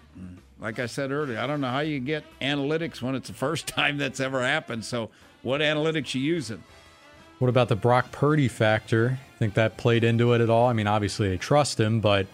Like 0.59 0.79
I 0.79 0.85
said 0.87 1.11
earlier, 1.11 1.39
I 1.39 1.45
don't 1.47 1.61
know 1.61 1.69
how 1.69 1.79
you 1.81 1.99
get 1.99 2.23
analytics 2.41 3.01
when 3.01 3.13
it's 3.15 3.27
the 3.27 3.33
first 3.35 3.67
time 3.77 3.97
that's 3.97 4.19
ever 4.19 4.41
happened. 4.43 4.85
So, 4.85 5.09
what 5.43 5.61
analytics 5.61 6.15
you 6.15 6.21
using? 6.21 6.63
What 7.39 7.49
about 7.49 7.69
the 7.69 7.75
Brock 7.75 8.11
Purdy 8.11 8.47
factor? 8.47 9.19
Think 9.37 9.53
that 9.53 9.77
played 9.77 10.03
into 10.03 10.33
it 10.33 10.41
at 10.41 10.49
all? 10.49 10.67
I 10.67 10.73
mean, 10.73 10.87
obviously 10.87 11.29
they 11.29 11.37
trust 11.37 11.79
him, 11.79 11.99
but 12.01 12.25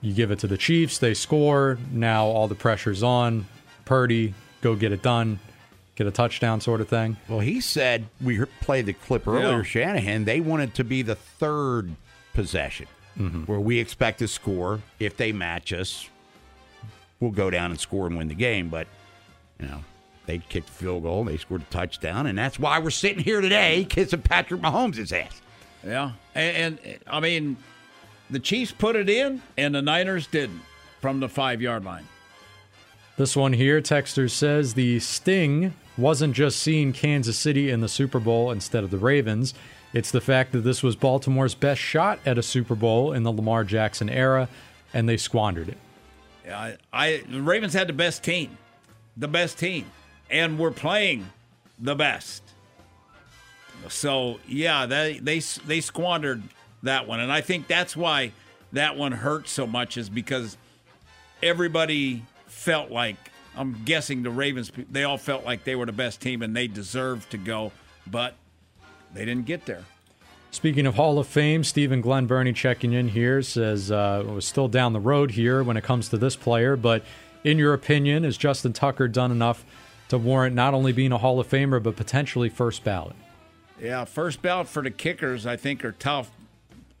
you 0.00 0.14
give 0.14 0.30
it 0.30 0.38
to 0.40 0.46
the 0.46 0.56
Chiefs, 0.56 0.98
they 0.98 1.12
score. 1.12 1.78
Now 1.92 2.24
all 2.24 2.48
the 2.48 2.54
pressure's 2.54 3.02
on 3.02 3.46
Purdy. 3.84 4.32
Go 4.62 4.74
get 4.74 4.90
it 4.92 5.02
done, 5.02 5.38
get 5.96 6.06
a 6.06 6.10
touchdown, 6.10 6.60
sort 6.62 6.80
of 6.80 6.88
thing. 6.88 7.18
Well, 7.28 7.40
he 7.40 7.60
said 7.60 8.06
we 8.22 8.36
heard- 8.36 8.48
played 8.62 8.86
the 8.86 8.94
clip 8.94 9.28
earlier. 9.28 9.58
Yeah. 9.58 9.62
Shanahan 9.62 10.24
they 10.24 10.40
wanted 10.40 10.74
to 10.76 10.84
be 10.84 11.02
the 11.02 11.14
third 11.16 11.94
possession 12.32 12.86
Mm-hmm. 13.18 13.42
where 13.42 13.60
we 13.60 13.78
expect 13.78 14.20
to 14.20 14.26
score. 14.28 14.80
If 14.98 15.18
they 15.18 15.32
match 15.32 15.70
us, 15.74 16.08
we'll 17.22 17.30
go 17.30 17.48
down 17.48 17.70
and 17.70 17.80
score 17.80 18.06
and 18.06 18.16
win 18.16 18.28
the 18.28 18.34
game. 18.34 18.68
But 18.68 18.86
you 19.58 19.66
know, 19.66 19.84
they 20.26 20.38
kicked 20.38 20.66
the 20.66 20.72
field 20.72 21.04
goal, 21.04 21.24
they 21.24 21.38
scored 21.38 21.62
a 21.62 21.72
touchdown, 21.72 22.26
and 22.26 22.36
that's 22.36 22.58
why 22.58 22.78
we're 22.80 22.90
sitting 22.90 23.22
here 23.22 23.40
today 23.40 23.86
kissing 23.88 24.20
Patrick 24.20 24.60
Mahomes' 24.60 25.12
ass. 25.12 25.40
Yeah, 25.86 26.12
and, 26.34 26.78
and 26.84 26.98
I 27.06 27.20
mean, 27.20 27.56
the 28.28 28.38
Chiefs 28.38 28.72
put 28.72 28.96
it 28.96 29.08
in, 29.08 29.40
and 29.56 29.74
the 29.74 29.82
Niners 29.82 30.26
didn't 30.26 30.60
from 31.00 31.20
the 31.20 31.28
five 31.28 31.62
yard 31.62 31.84
line. 31.84 32.06
This 33.16 33.36
one 33.36 33.52
here, 33.52 33.80
Texter 33.80 34.28
says 34.30 34.74
the 34.74 34.98
sting 34.98 35.74
wasn't 35.98 36.34
just 36.34 36.60
seeing 36.60 36.92
Kansas 36.92 37.36
City 37.36 37.70
in 37.70 37.80
the 37.80 37.88
Super 37.88 38.18
Bowl 38.18 38.50
instead 38.50 38.84
of 38.84 38.90
the 38.90 38.98
Ravens. 38.98 39.54
It's 39.92 40.10
the 40.10 40.22
fact 40.22 40.52
that 40.52 40.60
this 40.60 40.82
was 40.82 40.96
Baltimore's 40.96 41.54
best 41.54 41.80
shot 41.80 42.18
at 42.24 42.38
a 42.38 42.42
Super 42.42 42.74
Bowl 42.74 43.12
in 43.12 43.24
the 43.24 43.32
Lamar 43.32 43.64
Jackson 43.64 44.08
era, 44.08 44.48
and 44.94 45.06
they 45.06 45.18
squandered 45.18 45.68
it. 45.68 45.76
I, 46.48 46.76
I 46.92 47.22
the 47.28 47.40
Ravens 47.40 47.72
had 47.72 47.88
the 47.88 47.92
best 47.92 48.22
team, 48.22 48.56
the 49.16 49.28
best 49.28 49.58
team, 49.58 49.86
and 50.30 50.58
we're 50.58 50.70
playing 50.70 51.30
the 51.78 51.94
best. 51.94 52.42
So 53.88 54.38
yeah, 54.46 54.86
they 54.86 55.18
they 55.18 55.38
they 55.38 55.80
squandered 55.80 56.42
that 56.82 57.06
one, 57.06 57.20
and 57.20 57.32
I 57.32 57.40
think 57.40 57.66
that's 57.66 57.96
why 57.96 58.32
that 58.72 58.96
one 58.96 59.12
hurt 59.12 59.48
so 59.48 59.66
much 59.66 59.96
is 59.96 60.08
because 60.08 60.56
everybody 61.42 62.24
felt 62.46 62.90
like 62.90 63.16
I'm 63.56 63.82
guessing 63.84 64.22
the 64.22 64.30
Ravens 64.30 64.72
they 64.90 65.04
all 65.04 65.18
felt 65.18 65.44
like 65.44 65.64
they 65.64 65.76
were 65.76 65.86
the 65.86 65.92
best 65.92 66.20
team 66.20 66.42
and 66.42 66.56
they 66.56 66.66
deserved 66.66 67.30
to 67.30 67.38
go, 67.38 67.72
but 68.06 68.34
they 69.12 69.24
didn't 69.24 69.46
get 69.46 69.66
there. 69.66 69.84
Speaking 70.52 70.86
of 70.86 70.94
Hall 70.96 71.18
of 71.18 71.26
Fame, 71.26 71.64
Stephen 71.64 72.02
Glenn 72.02 72.26
Burney 72.26 72.52
checking 72.52 72.92
in 72.92 73.08
here 73.08 73.40
says 73.40 73.90
uh, 73.90 74.22
we're 74.26 74.42
still 74.42 74.68
down 74.68 74.92
the 74.92 75.00
road 75.00 75.30
here 75.30 75.62
when 75.62 75.78
it 75.78 75.82
comes 75.82 76.10
to 76.10 76.18
this 76.18 76.36
player, 76.36 76.76
but 76.76 77.02
in 77.42 77.56
your 77.58 77.72
opinion, 77.72 78.24
has 78.24 78.36
Justin 78.36 78.74
Tucker 78.74 79.08
done 79.08 79.30
enough 79.32 79.64
to 80.08 80.18
warrant 80.18 80.54
not 80.54 80.74
only 80.74 80.92
being 80.92 81.10
a 81.10 81.16
Hall 81.16 81.40
of 81.40 81.48
Famer 81.48 81.82
but 81.82 81.96
potentially 81.96 82.50
first 82.50 82.84
ballot? 82.84 83.16
Yeah, 83.80 84.04
first 84.04 84.42
ballot 84.42 84.68
for 84.68 84.82
the 84.82 84.90
kickers, 84.90 85.46
I 85.46 85.56
think, 85.56 85.86
are 85.86 85.92
tough. 85.92 86.30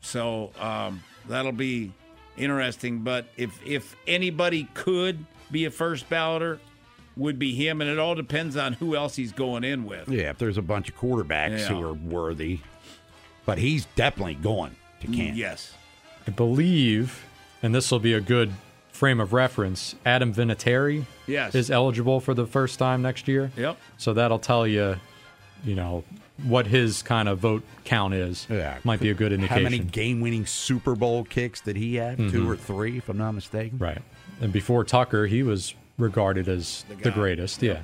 So 0.00 0.50
um, 0.58 1.02
that'll 1.28 1.52
be 1.52 1.92
interesting. 2.38 3.00
But 3.00 3.26
if 3.36 3.60
if 3.64 3.94
anybody 4.06 4.66
could 4.72 5.24
be 5.50 5.66
a 5.66 5.70
first 5.70 6.08
balloter, 6.08 6.58
would 7.18 7.38
be 7.38 7.54
him, 7.54 7.82
and 7.82 7.90
it 7.90 7.98
all 7.98 8.14
depends 8.14 8.56
on 8.56 8.72
who 8.72 8.96
else 8.96 9.14
he's 9.14 9.30
going 9.32 9.62
in 9.62 9.84
with. 9.84 10.08
Yeah, 10.08 10.30
if 10.30 10.38
there's 10.38 10.56
a 10.56 10.62
bunch 10.62 10.88
of 10.88 10.96
quarterbacks 10.96 11.58
Yeah. 11.58 11.68
who 11.68 11.82
are 11.82 11.92
worthy, 11.92 12.60
but 13.46 13.58
he's 13.58 13.86
definitely 13.96 14.34
going 14.34 14.76
to 15.00 15.06
Canton. 15.08 15.36
Yes. 15.36 15.72
I 16.26 16.30
believe, 16.30 17.24
and 17.62 17.74
this 17.74 17.90
will 17.90 17.98
be 17.98 18.14
a 18.14 18.20
good 18.20 18.52
frame 18.92 19.20
of 19.20 19.32
reference, 19.32 19.96
Adam 20.06 20.32
Vinatieri 20.32 21.06
Yes. 21.26 21.54
is 21.54 21.70
eligible 21.70 22.20
for 22.20 22.34
the 22.34 22.46
first 22.46 22.78
time 22.78 23.02
next 23.02 23.26
year. 23.26 23.50
Yep. 23.56 23.76
So 23.98 24.12
that'll 24.14 24.38
tell 24.38 24.66
you, 24.66 24.96
you 25.64 25.74
know, 25.74 26.04
what 26.44 26.66
his 26.66 27.02
kind 27.02 27.28
of 27.28 27.38
vote 27.38 27.62
count 27.84 28.14
is. 28.14 28.46
Yeah. 28.50 28.78
Might 28.84 29.00
be 29.00 29.10
a 29.10 29.14
good 29.14 29.32
indication. 29.32 29.64
How 29.64 29.70
many 29.70 29.78
game-winning 29.80 30.46
Super 30.46 30.94
Bowl 30.94 31.24
kicks 31.24 31.60
did 31.60 31.76
he 31.76 31.96
have? 31.96 32.16
Two 32.16 32.44
Mhm. 32.44 32.48
or 32.48 32.56
three, 32.56 32.98
if 32.98 33.08
I'm 33.08 33.18
not 33.18 33.32
mistaken. 33.32 33.78
Right. 33.78 33.98
And 34.40 34.52
before 34.52 34.84
Tucker, 34.84 35.26
he 35.26 35.42
was 35.42 35.74
regarded 35.98 36.48
as 36.48 36.84
the, 36.88 36.94
guy. 36.96 37.10
greatest. 37.10 37.62
Yeah. 37.62 37.80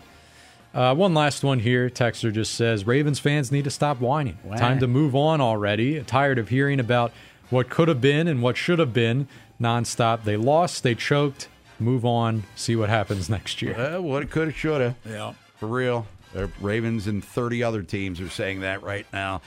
Uh, 0.75 0.95
one 0.95 1.15
last 1.15 1.43
one 1.43 1.61
here. 1.61 1.89
Texter 1.89 2.33
just 2.33 2.55
says 2.55 2.87
Ravens 2.87 3.19
fans 3.19 3.51
need 3.51 3.65
to 3.65 3.71
stop 3.71 4.01
whining. 4.01 4.39
Wow. 4.45 4.57
Time 4.57 4.79
to 4.81 4.87
move 4.87 5.15
on 5.15 5.41
already. 5.41 6.03
Tired 6.03 6.39
of 6.39 6.49
hearing 6.49 6.79
about 6.79 7.13
what 7.51 7.71
could 7.71 7.89
have 7.89 8.01
been 8.01 8.29
and 8.29 8.43
what 8.43 8.57
should 8.57 8.79
have 8.79 8.93
been 8.93 9.29
nonstop. 9.61 10.25
They 10.25 10.37
lost, 10.37 10.83
they 10.83 10.95
choked. 10.95 11.49
Move 11.81 12.05
on, 12.05 12.43
see 12.57 12.75
what 12.77 12.89
happens 12.89 13.31
next 13.31 13.63
year. 13.63 13.79
Uh, 13.79 14.01
what 14.01 14.23
it 14.23 14.31
could 14.31 14.49
have, 14.49 14.57
should 14.57 14.81
have. 14.81 14.97
Yeah. 15.09 15.35
For 15.59 15.67
real. 15.67 16.07
The 16.33 16.51
Ravens 16.61 17.07
and 17.07 17.25
30 17.25 17.63
other 17.63 17.83
teams 17.83 18.21
are 18.21 18.29
saying 18.29 18.61
that 18.61 18.83
right 18.83 19.07
now. 19.13 19.41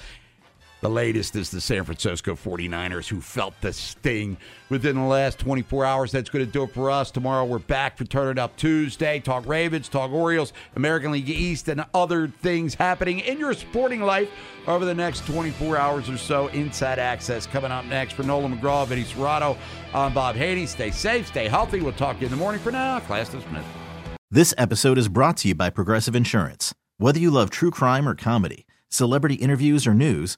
The 0.81 0.89
latest 0.89 1.35
is 1.35 1.51
the 1.51 1.61
San 1.61 1.83
Francisco 1.83 2.33
49ers, 2.33 3.07
who 3.07 3.21
felt 3.21 3.53
the 3.61 3.71
sting 3.71 4.35
within 4.69 4.95
the 4.95 5.03
last 5.03 5.37
24 5.37 5.85
hours. 5.85 6.11
That's 6.11 6.31
going 6.31 6.43
to 6.43 6.51
do 6.51 6.63
it 6.63 6.73
for 6.73 6.89
us. 6.89 7.11
Tomorrow, 7.11 7.45
we're 7.45 7.59
back 7.59 7.99
for 7.99 8.03
Turn 8.03 8.29
It 8.29 8.39
Up 8.39 8.57
Tuesday. 8.57 9.19
Talk 9.19 9.45
Ravens, 9.45 9.87
talk 9.87 10.09
Orioles, 10.09 10.53
American 10.75 11.11
League 11.11 11.29
East, 11.29 11.67
and 11.67 11.85
other 11.93 12.29
things 12.29 12.73
happening 12.73 13.19
in 13.19 13.37
your 13.37 13.53
sporting 13.53 14.01
life 14.01 14.31
over 14.65 14.83
the 14.83 14.95
next 14.95 15.23
24 15.27 15.77
hours 15.77 16.09
or 16.09 16.17
so. 16.17 16.47
Inside 16.47 16.97
Access 16.97 17.45
coming 17.45 17.69
up 17.69 17.85
next 17.85 18.13
for 18.13 18.23
Nolan 18.23 18.57
McGraw, 18.57 18.87
Vinny 18.87 19.03
Cerrato. 19.03 19.55
I'm 19.93 20.15
Bob 20.15 20.35
Haney. 20.35 20.65
Stay 20.65 20.89
safe, 20.89 21.27
stay 21.27 21.47
healthy. 21.47 21.81
We'll 21.81 21.93
talk 21.93 22.15
to 22.15 22.21
you 22.21 22.25
in 22.25 22.31
the 22.31 22.37
morning. 22.37 22.59
For 22.59 22.71
now, 22.71 22.99
class 23.01 23.29
dismissed. 23.29 23.67
This 24.31 24.51
episode 24.57 24.97
is 24.97 25.09
brought 25.09 25.37
to 25.37 25.49
you 25.49 25.53
by 25.53 25.69
Progressive 25.69 26.15
Insurance. 26.15 26.73
Whether 26.97 27.19
you 27.19 27.29
love 27.29 27.51
true 27.51 27.69
crime 27.69 28.09
or 28.09 28.15
comedy, 28.15 28.65
celebrity 28.89 29.35
interviews 29.35 29.85
or 29.85 29.93
news, 29.93 30.37